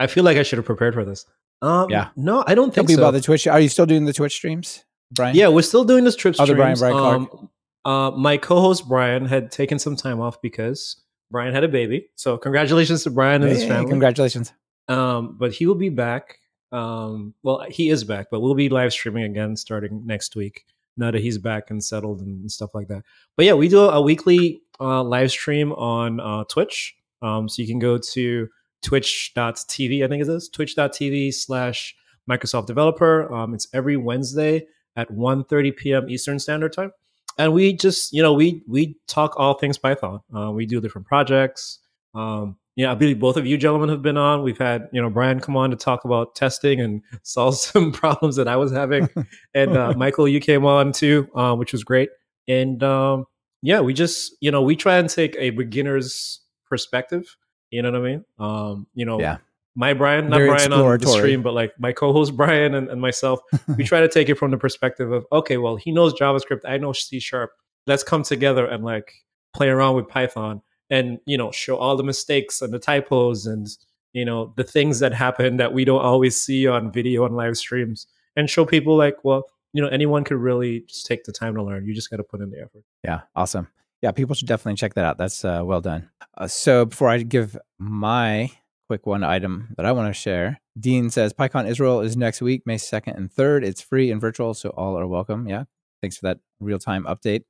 I 0.00 0.06
feel 0.06 0.24
like 0.24 0.36
I 0.36 0.42
should 0.42 0.58
have 0.58 0.66
prepared 0.66 0.94
for 0.94 1.04
this. 1.04 1.26
Um, 1.62 1.88
Yeah. 1.90 2.08
No, 2.16 2.44
I 2.46 2.54
don't 2.54 2.74
think 2.74 2.88
me 2.88 2.94
so. 2.94 3.00
about 3.00 3.12
the 3.12 3.20
Twitch. 3.20 3.46
Are 3.46 3.60
you 3.60 3.68
still 3.68 3.86
doing 3.86 4.04
the 4.04 4.12
Twitch 4.12 4.34
streams, 4.34 4.84
Brian? 5.12 5.36
Yeah, 5.36 5.48
we're 5.48 5.62
still 5.62 5.84
doing 5.84 6.04
this 6.04 6.16
trip 6.16 6.34
Other 6.38 6.54
streams. 6.54 6.80
Brian, 6.80 6.94
Brian 6.96 7.14
um, 7.32 7.50
uh, 7.84 8.10
my 8.12 8.36
co-host 8.36 8.88
Brian 8.88 9.26
had 9.26 9.50
taken 9.50 9.78
some 9.78 9.96
time 9.96 10.20
off 10.20 10.40
because 10.40 10.96
Brian 11.30 11.54
had 11.54 11.64
a 11.64 11.68
baby. 11.68 12.08
So 12.16 12.38
congratulations 12.38 13.02
to 13.04 13.10
Brian 13.10 13.42
and 13.42 13.50
his 13.50 13.64
family. 13.64 13.90
Congratulations. 13.90 14.52
Um, 14.88 15.36
but 15.38 15.52
he 15.52 15.66
will 15.66 15.74
be 15.74 15.88
back. 15.88 16.38
Um, 16.72 17.34
well, 17.42 17.64
he 17.68 17.88
is 17.90 18.04
back, 18.04 18.28
but 18.30 18.40
we'll 18.40 18.54
be 18.54 18.68
live 18.68 18.92
streaming 18.92 19.24
again 19.24 19.56
starting 19.56 20.06
next 20.06 20.36
week. 20.36 20.64
Now 20.96 21.10
that 21.10 21.20
he's 21.20 21.38
back 21.38 21.70
and 21.70 21.82
settled 21.82 22.20
and 22.20 22.50
stuff 22.50 22.74
like 22.74 22.88
that. 22.88 23.02
But 23.36 23.46
yeah, 23.46 23.54
we 23.54 23.68
do 23.68 23.80
a 23.80 24.00
weekly 24.00 24.62
uh, 24.80 25.02
live 25.02 25.30
stream 25.30 25.72
on 25.72 26.20
uh, 26.20 26.44
Twitch. 26.44 26.94
Um, 27.20 27.48
so 27.48 27.62
you 27.62 27.68
can 27.68 27.80
go 27.80 27.98
to 27.98 28.48
twitch.tv, 28.84 30.04
I 30.04 30.08
think 30.08 30.22
it 30.22 30.28
is 30.28 30.48
twitch.tv 30.48 31.34
slash 31.34 31.96
Microsoft 32.30 32.66
Developer. 32.66 33.32
Um, 33.34 33.54
it's 33.54 33.66
every 33.72 33.96
Wednesday 33.96 34.66
at 34.94 35.10
1.30 35.10 35.76
p.m. 35.76 36.08
Eastern 36.08 36.38
Standard 36.38 36.72
Time. 36.72 36.92
And 37.38 37.52
we 37.52 37.72
just, 37.72 38.12
you 38.12 38.22
know, 38.22 38.32
we 38.32 38.62
we 38.66 38.96
talk 39.08 39.34
all 39.36 39.54
things 39.54 39.78
Python. 39.78 40.20
Uh, 40.34 40.50
we 40.50 40.66
do 40.66 40.80
different 40.80 41.06
projects. 41.06 41.80
Um, 42.14 42.56
yeah, 42.76 42.90
I 42.90 42.94
believe 42.94 43.20
both 43.20 43.36
of 43.36 43.46
you 43.46 43.56
gentlemen 43.56 43.88
have 43.88 44.02
been 44.02 44.16
on. 44.16 44.42
We've 44.42 44.58
had, 44.58 44.88
you 44.92 45.00
know, 45.00 45.08
Brian 45.08 45.38
come 45.38 45.56
on 45.56 45.70
to 45.70 45.76
talk 45.76 46.04
about 46.04 46.34
testing 46.34 46.80
and 46.80 47.02
solve 47.22 47.56
some 47.56 47.92
problems 48.02 48.36
that 48.36 48.48
I 48.48 48.56
was 48.56 48.72
having. 48.72 49.08
and 49.54 49.76
uh, 49.76 49.94
Michael, 49.96 50.26
you 50.26 50.40
came 50.40 50.64
on 50.64 50.92
too, 50.92 51.28
uh, 51.34 51.54
which 51.54 51.72
was 51.72 51.84
great. 51.84 52.10
And 52.48 52.82
um, 52.82 53.26
yeah, 53.62 53.80
we 53.80 53.94
just, 53.94 54.36
you 54.40 54.50
know, 54.50 54.62
we 54.62 54.76
try 54.76 54.98
and 54.98 55.08
take 55.08 55.36
a 55.38 55.50
beginner's 55.50 56.40
perspective. 56.68 57.36
You 57.70 57.82
know 57.82 57.92
what 57.92 58.00
I 58.00 58.04
mean? 58.04 58.24
Um, 58.38 58.86
you 58.94 59.04
know, 59.04 59.20
Yeah. 59.20 59.38
My 59.74 59.92
Brian, 59.92 60.28
not 60.28 60.36
Very 60.36 60.48
Brian 60.48 60.72
on 60.72 60.98
the 60.98 61.06
stream, 61.06 61.42
but 61.42 61.54
like 61.54 61.72
my 61.78 61.92
co-host 61.92 62.36
Brian 62.36 62.74
and, 62.74 62.88
and 62.88 63.00
myself, 63.00 63.40
we 63.76 63.84
try 63.84 64.00
to 64.00 64.08
take 64.08 64.28
it 64.28 64.36
from 64.36 64.50
the 64.50 64.56
perspective 64.56 65.10
of, 65.10 65.26
okay, 65.32 65.56
well, 65.56 65.76
he 65.76 65.90
knows 65.90 66.14
JavaScript, 66.14 66.60
I 66.64 66.78
know 66.78 66.92
C 66.92 67.18
sharp. 67.18 67.50
Let's 67.86 68.02
come 68.02 68.22
together 68.22 68.66
and 68.66 68.84
like 68.84 69.12
play 69.52 69.68
around 69.68 69.96
with 69.96 70.08
Python 70.08 70.62
and 70.90 71.18
you 71.26 71.38
know 71.38 71.50
show 71.50 71.76
all 71.76 71.96
the 71.96 72.02
mistakes 72.02 72.60
and 72.62 72.72
the 72.72 72.78
typos 72.78 73.46
and 73.46 73.68
you 74.12 74.24
know 74.24 74.52
the 74.56 74.64
things 74.64 75.00
that 75.00 75.12
happen 75.12 75.56
that 75.56 75.72
we 75.72 75.84
don't 75.84 76.02
always 76.02 76.40
see 76.40 76.66
on 76.66 76.92
video 76.92 77.24
and 77.24 77.36
live 77.36 77.56
streams 77.56 78.06
and 78.36 78.50
show 78.50 78.64
people 78.64 78.96
like 78.96 79.16
well 79.24 79.44
you 79.72 79.82
know 79.82 79.88
anyone 79.88 80.24
could 80.24 80.36
really 80.36 80.80
just 80.80 81.06
take 81.06 81.24
the 81.24 81.32
time 81.32 81.54
to 81.54 81.62
learn 81.62 81.86
you 81.86 81.94
just 81.94 82.10
got 82.10 82.18
to 82.18 82.22
put 82.22 82.40
in 82.40 82.50
the 82.50 82.58
effort 82.58 82.84
Yeah, 83.02 83.22
awesome. 83.34 83.68
Yeah, 84.02 84.10
people 84.10 84.34
should 84.34 84.48
definitely 84.48 84.76
check 84.76 84.92
that 84.94 85.04
out. 85.06 85.16
That's 85.16 85.46
uh, 85.46 85.62
well 85.64 85.80
done. 85.80 86.10
Uh, 86.36 86.46
so 86.46 86.84
before 86.84 87.08
I 87.08 87.22
give 87.22 87.56
my 87.78 88.50
quick 88.88 89.06
one 89.06 89.24
item 89.24 89.74
that 89.76 89.86
I 89.86 89.92
want 89.92 90.08
to 90.08 90.18
share, 90.18 90.60
Dean 90.78 91.10
says 91.10 91.32
PyCon 91.32 91.68
Israel 91.68 92.00
is 92.00 92.16
next 92.16 92.42
week, 92.42 92.62
May 92.66 92.76
2nd 92.76 93.16
and 93.16 93.30
3rd. 93.30 93.64
It's 93.64 93.80
free 93.80 94.10
and 94.10 94.20
virtual, 94.20 94.54
so 94.54 94.70
all 94.70 94.98
are 94.98 95.06
welcome. 95.06 95.48
Yeah, 95.48 95.64
thanks 96.00 96.16
for 96.16 96.26
that 96.26 96.38
real 96.60 96.78
time 96.78 97.04
update. 97.04 97.44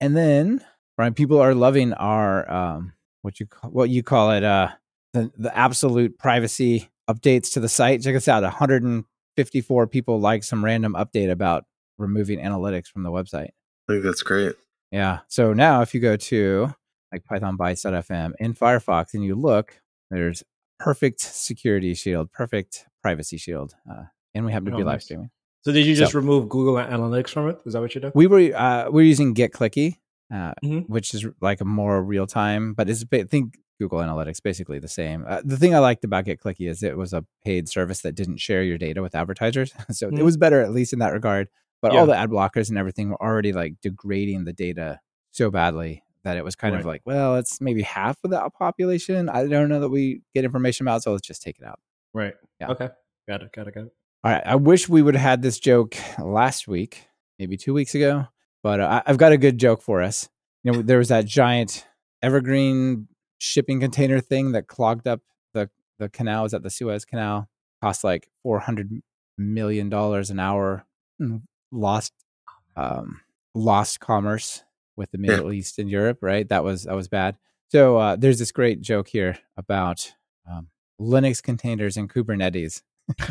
And 0.00 0.16
then, 0.16 0.64
Brian, 0.96 1.14
people 1.14 1.40
are 1.40 1.54
loving 1.54 1.92
our 1.94 2.50
um, 2.50 2.92
what 3.22 3.40
you 3.40 3.46
call, 3.46 3.70
what 3.70 3.90
you 3.90 4.02
call 4.02 4.30
it 4.32 4.44
uh, 4.44 4.70
the 5.12 5.30
the 5.36 5.56
absolute 5.56 6.18
privacy 6.18 6.88
updates 7.08 7.52
to 7.54 7.60
the 7.60 7.68
site. 7.68 8.02
Check 8.02 8.16
us 8.16 8.28
out. 8.28 8.42
154 8.42 9.86
people 9.86 10.20
like 10.20 10.44
some 10.44 10.64
random 10.64 10.94
update 10.94 11.30
about 11.30 11.64
removing 11.98 12.38
analytics 12.38 12.86
from 12.86 13.02
the 13.02 13.10
website. 13.10 13.50
I 13.88 13.92
think 13.92 14.04
that's 14.04 14.22
great. 14.22 14.54
Yeah. 14.90 15.20
So 15.28 15.52
now 15.52 15.82
if 15.82 15.94
you 15.94 16.00
go 16.00 16.16
to 16.16 16.74
like 17.12 17.24
pythonbytes.fm 17.24 18.32
in 18.38 18.54
Firefox 18.54 19.14
and 19.14 19.24
you 19.24 19.34
look, 19.34 19.80
there's 20.10 20.42
perfect 20.78 21.20
security 21.20 21.94
shield, 21.94 22.32
perfect 22.32 22.86
privacy 23.02 23.36
shield. 23.36 23.74
Uh, 23.90 24.04
and 24.34 24.44
we 24.46 24.52
happen 24.52 24.66
to 24.70 24.74
Oh, 24.74 24.78
be 24.78 24.84
live 24.84 25.02
streaming. 25.02 25.30
so 25.62 25.72
did 25.72 25.86
you 25.86 25.94
just 25.94 26.12
So- 26.12 26.18
remove 26.18 26.48
google 26.48 26.74
analytics 26.74 27.30
from 27.30 27.48
it 27.48 27.58
is 27.66 27.72
that 27.74 27.80
what 27.80 27.94
you 27.94 28.00
did 28.00 28.12
We 28.14 28.26
were 28.26 28.50
uh, 28.54 28.90
we're 28.90 29.02
using 29.04 29.32
Get 29.34 29.52
Clicky, 29.52 29.96
uh, 30.32 30.54
Mhm. 30.64 30.88
which 30.88 31.12
is 31.14 31.26
like 31.40 31.60
a 31.60 31.64
more 31.64 32.02
real 32.02 32.26
time, 32.26 32.74
but 32.74 32.88
it's 32.88 33.04
I 33.12 33.24
think 33.24 33.58
Google 33.78 33.98
Analytics 34.00 34.42
basically 34.42 34.78
the 34.78 34.88
same. 34.88 35.24
Uh, 35.26 35.40
the 35.42 35.56
thing 35.56 35.74
I 35.74 35.78
liked 35.78 36.04
about 36.04 36.26
Get 36.26 36.38
Clicky 36.40 36.68
is 36.68 36.82
it 36.82 36.96
was 36.98 37.12
a 37.14 37.24
paid 37.44 37.66
service 37.68 38.02
that 38.02 38.14
didn't 38.14 38.36
share 38.36 38.62
your 38.62 38.76
data 38.78 39.00
with 39.02 39.14
advertisers, 39.14 39.72
so 39.90 40.08
it 40.08 40.14
Mhm. 40.14 40.22
was 40.22 40.36
better 40.36 40.60
at 40.60 40.72
least 40.72 40.92
in 40.92 40.98
that 40.98 41.12
regard. 41.14 41.48
But 41.82 41.96
all 41.96 42.04
the 42.06 42.14
ad 42.16 42.28
blockers 42.28 42.68
and 42.68 42.76
everything 42.76 43.08
were 43.08 43.22
already 43.22 43.54
like 43.54 43.80
degrading 43.80 44.44
the 44.44 44.52
data 44.52 45.00
so 45.30 45.50
badly 45.50 46.02
that 46.24 46.36
it 46.36 46.44
was 46.44 46.54
kind 46.54 46.74
of 46.74 46.84
like, 46.84 47.02
well, 47.04 47.36
it's 47.36 47.60
maybe 47.60 47.82
half 47.82 48.18
of 48.24 48.30
the 48.30 48.50
population. 48.58 49.28
I 49.28 49.46
don't 49.46 49.68
know 49.68 49.80
that 49.80 49.88
we 49.88 50.22
get 50.34 50.44
information 50.44 50.86
about, 50.86 51.02
so 51.02 51.12
let's 51.12 51.26
just 51.26 51.42
take 51.42 51.58
it 51.58 51.64
out. 51.64 51.80
right 52.12 52.34
Yeah. 52.60 52.68
okay 52.70 52.88
got 53.28 53.42
it 53.42 53.52
got 53.52 53.68
it 53.68 53.74
got 53.74 53.84
it 53.84 53.92
All 54.24 54.32
right. 54.32 54.42
I 54.44 54.56
wish 54.56 54.88
we 54.88 55.02
would 55.02 55.14
have 55.14 55.22
had 55.22 55.42
this 55.42 55.58
joke 55.58 55.96
last 56.18 56.66
week, 56.68 57.06
maybe 57.38 57.56
two 57.56 57.72
weeks 57.72 57.94
ago, 57.94 58.26
but 58.62 58.80
uh, 58.80 59.02
I've 59.06 59.18
got 59.18 59.32
a 59.32 59.38
good 59.38 59.58
joke 59.58 59.82
for 59.82 60.02
us. 60.02 60.28
You 60.64 60.72
know, 60.72 60.82
there 60.82 60.98
was 60.98 61.08
that 61.08 61.24
giant 61.26 61.86
evergreen 62.22 63.08
shipping 63.38 63.80
container 63.80 64.20
thing 64.20 64.52
that 64.52 64.66
clogged 64.66 65.08
up 65.08 65.20
the, 65.54 65.70
the 65.98 66.08
canal. 66.10 66.42
Was 66.42 66.52
at 66.54 66.62
the 66.62 66.70
Suez 66.70 67.04
Canal? 67.06 67.48
Cost 67.82 68.04
like 68.04 68.28
$400 68.46 69.00
million 69.38 69.90
an 69.92 70.38
hour. 70.40 70.84
Mm, 71.20 71.42
Lost, 71.72 72.12
um, 72.76 73.20
lost 73.54 74.00
commerce 74.00 74.64
with 75.00 75.10
the 75.10 75.18
Yeah. 75.20 75.32
Middle 75.32 75.52
East 75.52 75.78
and 75.80 75.90
Europe, 75.90 76.18
right? 76.20 76.48
That 76.48 76.62
was, 76.62 76.84
that 76.84 76.94
was 76.94 77.08
bad. 77.08 77.36
So 77.72 77.96
uh, 77.96 78.16
there's 78.16 78.38
this 78.38 78.52
great 78.52 78.80
joke 78.82 79.08
here 79.08 79.38
about 79.56 80.12
um, 80.48 80.68
Linux 81.00 81.42
containers 81.42 81.96
and 81.96 82.12
Kubernetes. 82.12 82.82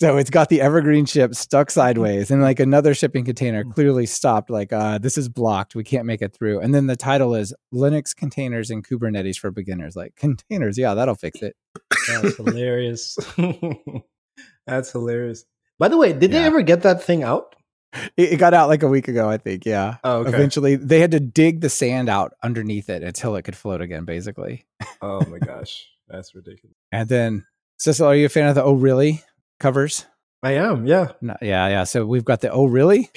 so 0.00 0.16
it's 0.16 0.30
got 0.30 0.48
the 0.48 0.60
evergreen 0.60 1.04
ship 1.06 1.34
stuck 1.34 1.70
sideways 1.70 2.30
and 2.30 2.40
like 2.40 2.60
another 2.60 2.94
shipping 2.94 3.24
container 3.24 3.64
clearly 3.64 4.06
stopped 4.06 4.48
like 4.50 4.72
uh 4.72 4.98
this 4.98 5.18
is 5.18 5.28
blocked. 5.28 5.74
We 5.74 5.84
can't 5.84 6.06
make 6.06 6.22
it 6.22 6.32
through. 6.34 6.60
And 6.60 6.74
then 6.74 6.86
the 6.86 6.96
title 6.96 7.34
is 7.34 7.52
linux 7.74 8.14
containers 8.14 8.70
and 8.70 8.86
kubernetes 8.86 9.38
for 9.38 9.50
beginners. 9.50 9.96
Like 9.96 10.14
containers 10.16 10.78
yeah 10.78 10.94
that'll 10.94 11.14
fix 11.16 11.42
it. 11.42 11.56
That's 12.08 12.36
hilarious. 12.36 13.16
That's 14.66 14.92
hilarious. 14.92 15.44
By 15.78 15.88
the 15.88 15.96
way 15.96 16.12
did 16.12 16.30
they 16.32 16.44
ever 16.44 16.62
get 16.62 16.82
that 16.82 17.02
thing 17.02 17.22
out 17.22 17.54
it, 18.16 18.32
it 18.32 18.36
got 18.36 18.54
out 18.54 18.68
like 18.68 18.82
a 18.82 18.88
week 18.88 19.08
ago 19.08 19.28
i 19.28 19.36
think 19.36 19.64
yeah. 19.64 19.96
Oh 20.04 20.18
okay. 20.18 20.30
Eventually 20.30 20.76
they 20.76 21.00
had 21.00 21.12
to 21.12 21.20
dig 21.20 21.60
the 21.60 21.68
sand 21.68 22.08
out 22.08 22.34
underneath 22.42 22.90
it 22.90 23.02
until 23.02 23.36
it 23.36 23.42
could 23.42 23.56
float 23.56 23.80
again 23.80 24.04
basically. 24.04 24.66
Oh 25.00 25.24
my 25.26 25.38
gosh. 25.38 25.88
That's 26.08 26.34
ridiculous. 26.34 26.76
And 26.92 27.08
then 27.08 27.46
Cecil, 27.78 28.06
are 28.06 28.14
you 28.14 28.26
a 28.26 28.28
fan 28.28 28.48
of 28.48 28.54
the 28.54 28.62
oh 28.62 28.74
really 28.74 29.22
covers? 29.60 30.06
I 30.42 30.52
am 30.52 30.86
yeah. 30.86 31.12
No, 31.20 31.36
yeah 31.42 31.68
yeah. 31.68 31.84
So 31.84 32.06
we've 32.06 32.24
got 32.24 32.40
the 32.40 32.50
oh 32.50 32.66
really 32.66 33.10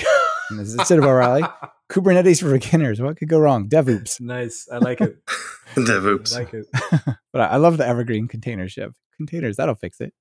And 0.49 0.59
this 0.59 0.69
is 0.69 0.75
instead 0.75 0.99
of 0.99 1.05
o'reilly 1.05 1.43
kubernetes 1.91 2.41
for 2.41 2.51
beginners. 2.51 3.01
What 3.01 3.17
could 3.17 3.29
go 3.29 3.39
wrong? 3.39 3.69
Devoops 3.69 4.21
nice. 4.21 4.67
I 4.71 4.77
like 4.77 5.01
it. 5.01 5.17
DevOps. 5.75 6.35
I 6.35 6.39
like 6.39 6.53
it. 6.53 6.65
But 7.33 7.41
I, 7.41 7.45
I 7.45 7.55
love 7.57 7.77
the 7.77 7.87
evergreen 7.87 8.27
container 8.27 8.67
ship. 8.67 8.93
Containers, 9.15 9.55
that'll 9.55 9.75
fix 9.75 10.01
it. 10.01 10.13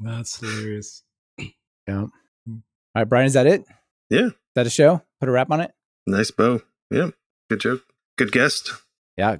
that's 0.00 0.38
hilarious. 0.38 1.02
Yeah. 1.86 2.06
All 2.98 3.02
right, 3.02 3.08
Brian, 3.08 3.26
is 3.26 3.34
that 3.34 3.46
it? 3.46 3.64
Yeah. 4.10 4.26
Is 4.26 4.32
that 4.56 4.66
a 4.66 4.70
show? 4.70 5.00
Put 5.20 5.28
a 5.28 5.32
wrap 5.32 5.52
on 5.52 5.60
it? 5.60 5.70
nice 6.08 6.32
bow. 6.32 6.62
Yeah. 6.90 7.10
Good 7.48 7.60
joke. 7.60 7.82
Good 8.16 8.32
guest. 8.32 8.72
Yeah. 9.16 9.36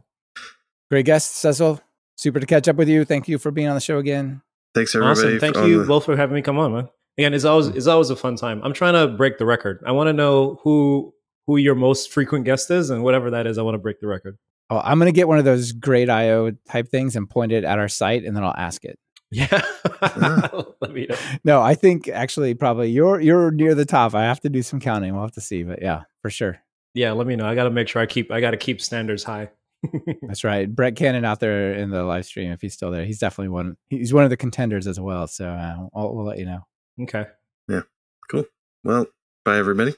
Great 0.92 1.06
guest, 1.06 1.34
Cecil. 1.34 1.80
Super 2.16 2.38
to 2.38 2.46
catch 2.46 2.68
up 2.68 2.76
with 2.76 2.88
you. 2.88 3.04
Thank 3.04 3.26
you 3.26 3.36
for 3.36 3.50
being 3.50 3.66
on 3.66 3.74
the 3.74 3.80
show 3.80 3.98
again. 3.98 4.42
Thanks 4.76 4.94
everybody. 4.94 5.18
Awesome. 5.18 5.38
Thank 5.40 5.56
you 5.56 5.80
the- 5.80 5.86
both 5.86 6.04
for 6.04 6.16
having 6.16 6.36
me 6.36 6.42
come 6.42 6.56
on, 6.56 6.72
man. 6.72 6.88
Again, 7.18 7.34
it's 7.34 7.44
always 7.44 7.66
it's 7.66 7.88
always 7.88 8.10
a 8.10 8.16
fun 8.16 8.36
time. 8.36 8.60
I'm 8.62 8.72
trying 8.74 8.94
to 8.94 9.08
break 9.08 9.38
the 9.38 9.44
record. 9.44 9.82
I 9.84 9.90
want 9.90 10.06
to 10.06 10.12
know 10.12 10.60
who 10.62 11.12
who 11.48 11.56
your 11.56 11.74
most 11.74 12.12
frequent 12.12 12.44
guest 12.44 12.70
is, 12.70 12.90
and 12.90 13.02
whatever 13.02 13.28
that 13.32 13.48
is, 13.48 13.58
I 13.58 13.62
want 13.62 13.74
to 13.74 13.78
break 13.78 13.98
the 13.98 14.06
record. 14.06 14.38
Oh, 14.70 14.78
I'm 14.78 15.00
gonna 15.00 15.10
get 15.10 15.26
one 15.26 15.40
of 15.40 15.44
those 15.44 15.72
Gradio 15.72 16.56
type 16.68 16.90
things 16.90 17.16
and 17.16 17.28
point 17.28 17.50
it 17.50 17.64
at 17.64 17.80
our 17.80 17.88
site 17.88 18.22
and 18.22 18.36
then 18.36 18.44
I'll 18.44 18.54
ask 18.56 18.84
it. 18.84 19.00
Yeah. 19.30 19.60
Ah. 20.00 20.50
Let 20.80 20.92
me 20.92 21.06
know. 21.06 21.16
No, 21.44 21.60
I 21.60 21.74
think 21.74 22.08
actually 22.08 22.54
probably 22.54 22.90
you're 22.90 23.20
you're 23.20 23.50
near 23.50 23.74
the 23.74 23.84
top. 23.84 24.14
I 24.14 24.22
have 24.22 24.40
to 24.40 24.48
do 24.48 24.62
some 24.62 24.80
counting. 24.80 25.12
We'll 25.12 25.22
have 25.22 25.32
to 25.32 25.40
see, 25.40 25.62
but 25.62 25.82
yeah, 25.82 26.02
for 26.22 26.30
sure. 26.30 26.58
Yeah, 26.94 27.12
let 27.12 27.26
me 27.26 27.36
know. 27.36 27.46
I 27.46 27.54
got 27.54 27.64
to 27.64 27.70
make 27.70 27.88
sure 27.88 28.00
I 28.00 28.06
keep 28.06 28.30
I 28.30 28.40
got 28.40 28.52
to 28.52 28.56
keep 28.56 28.80
standards 28.80 29.24
high. 29.24 29.50
That's 30.22 30.44
right. 30.44 30.74
Brett 30.74 30.96
Cannon 30.96 31.24
out 31.24 31.40
there 31.40 31.74
in 31.74 31.90
the 31.90 32.02
live 32.02 32.24
stream, 32.26 32.50
if 32.50 32.60
he's 32.60 32.74
still 32.74 32.90
there, 32.90 33.04
he's 33.04 33.18
definitely 33.18 33.50
one. 33.50 33.76
He's 33.88 34.12
one 34.12 34.24
of 34.24 34.30
the 34.30 34.36
contenders 34.36 34.86
as 34.86 34.98
well. 34.98 35.26
So 35.26 35.48
uh, 35.48 35.76
I'll, 35.94 36.14
we'll 36.14 36.24
let 36.24 36.38
you 36.38 36.46
know. 36.46 36.60
okay. 37.02 37.26
Yeah. 37.68 37.82
Cool. 38.30 38.44
Well, 38.82 39.06
bye 39.44 39.58
everybody. 39.58 39.94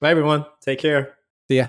Bye 0.00 0.10
everyone. 0.10 0.44
Take 0.60 0.78
care. 0.78 1.14
See 1.50 1.56
ya. 1.56 1.68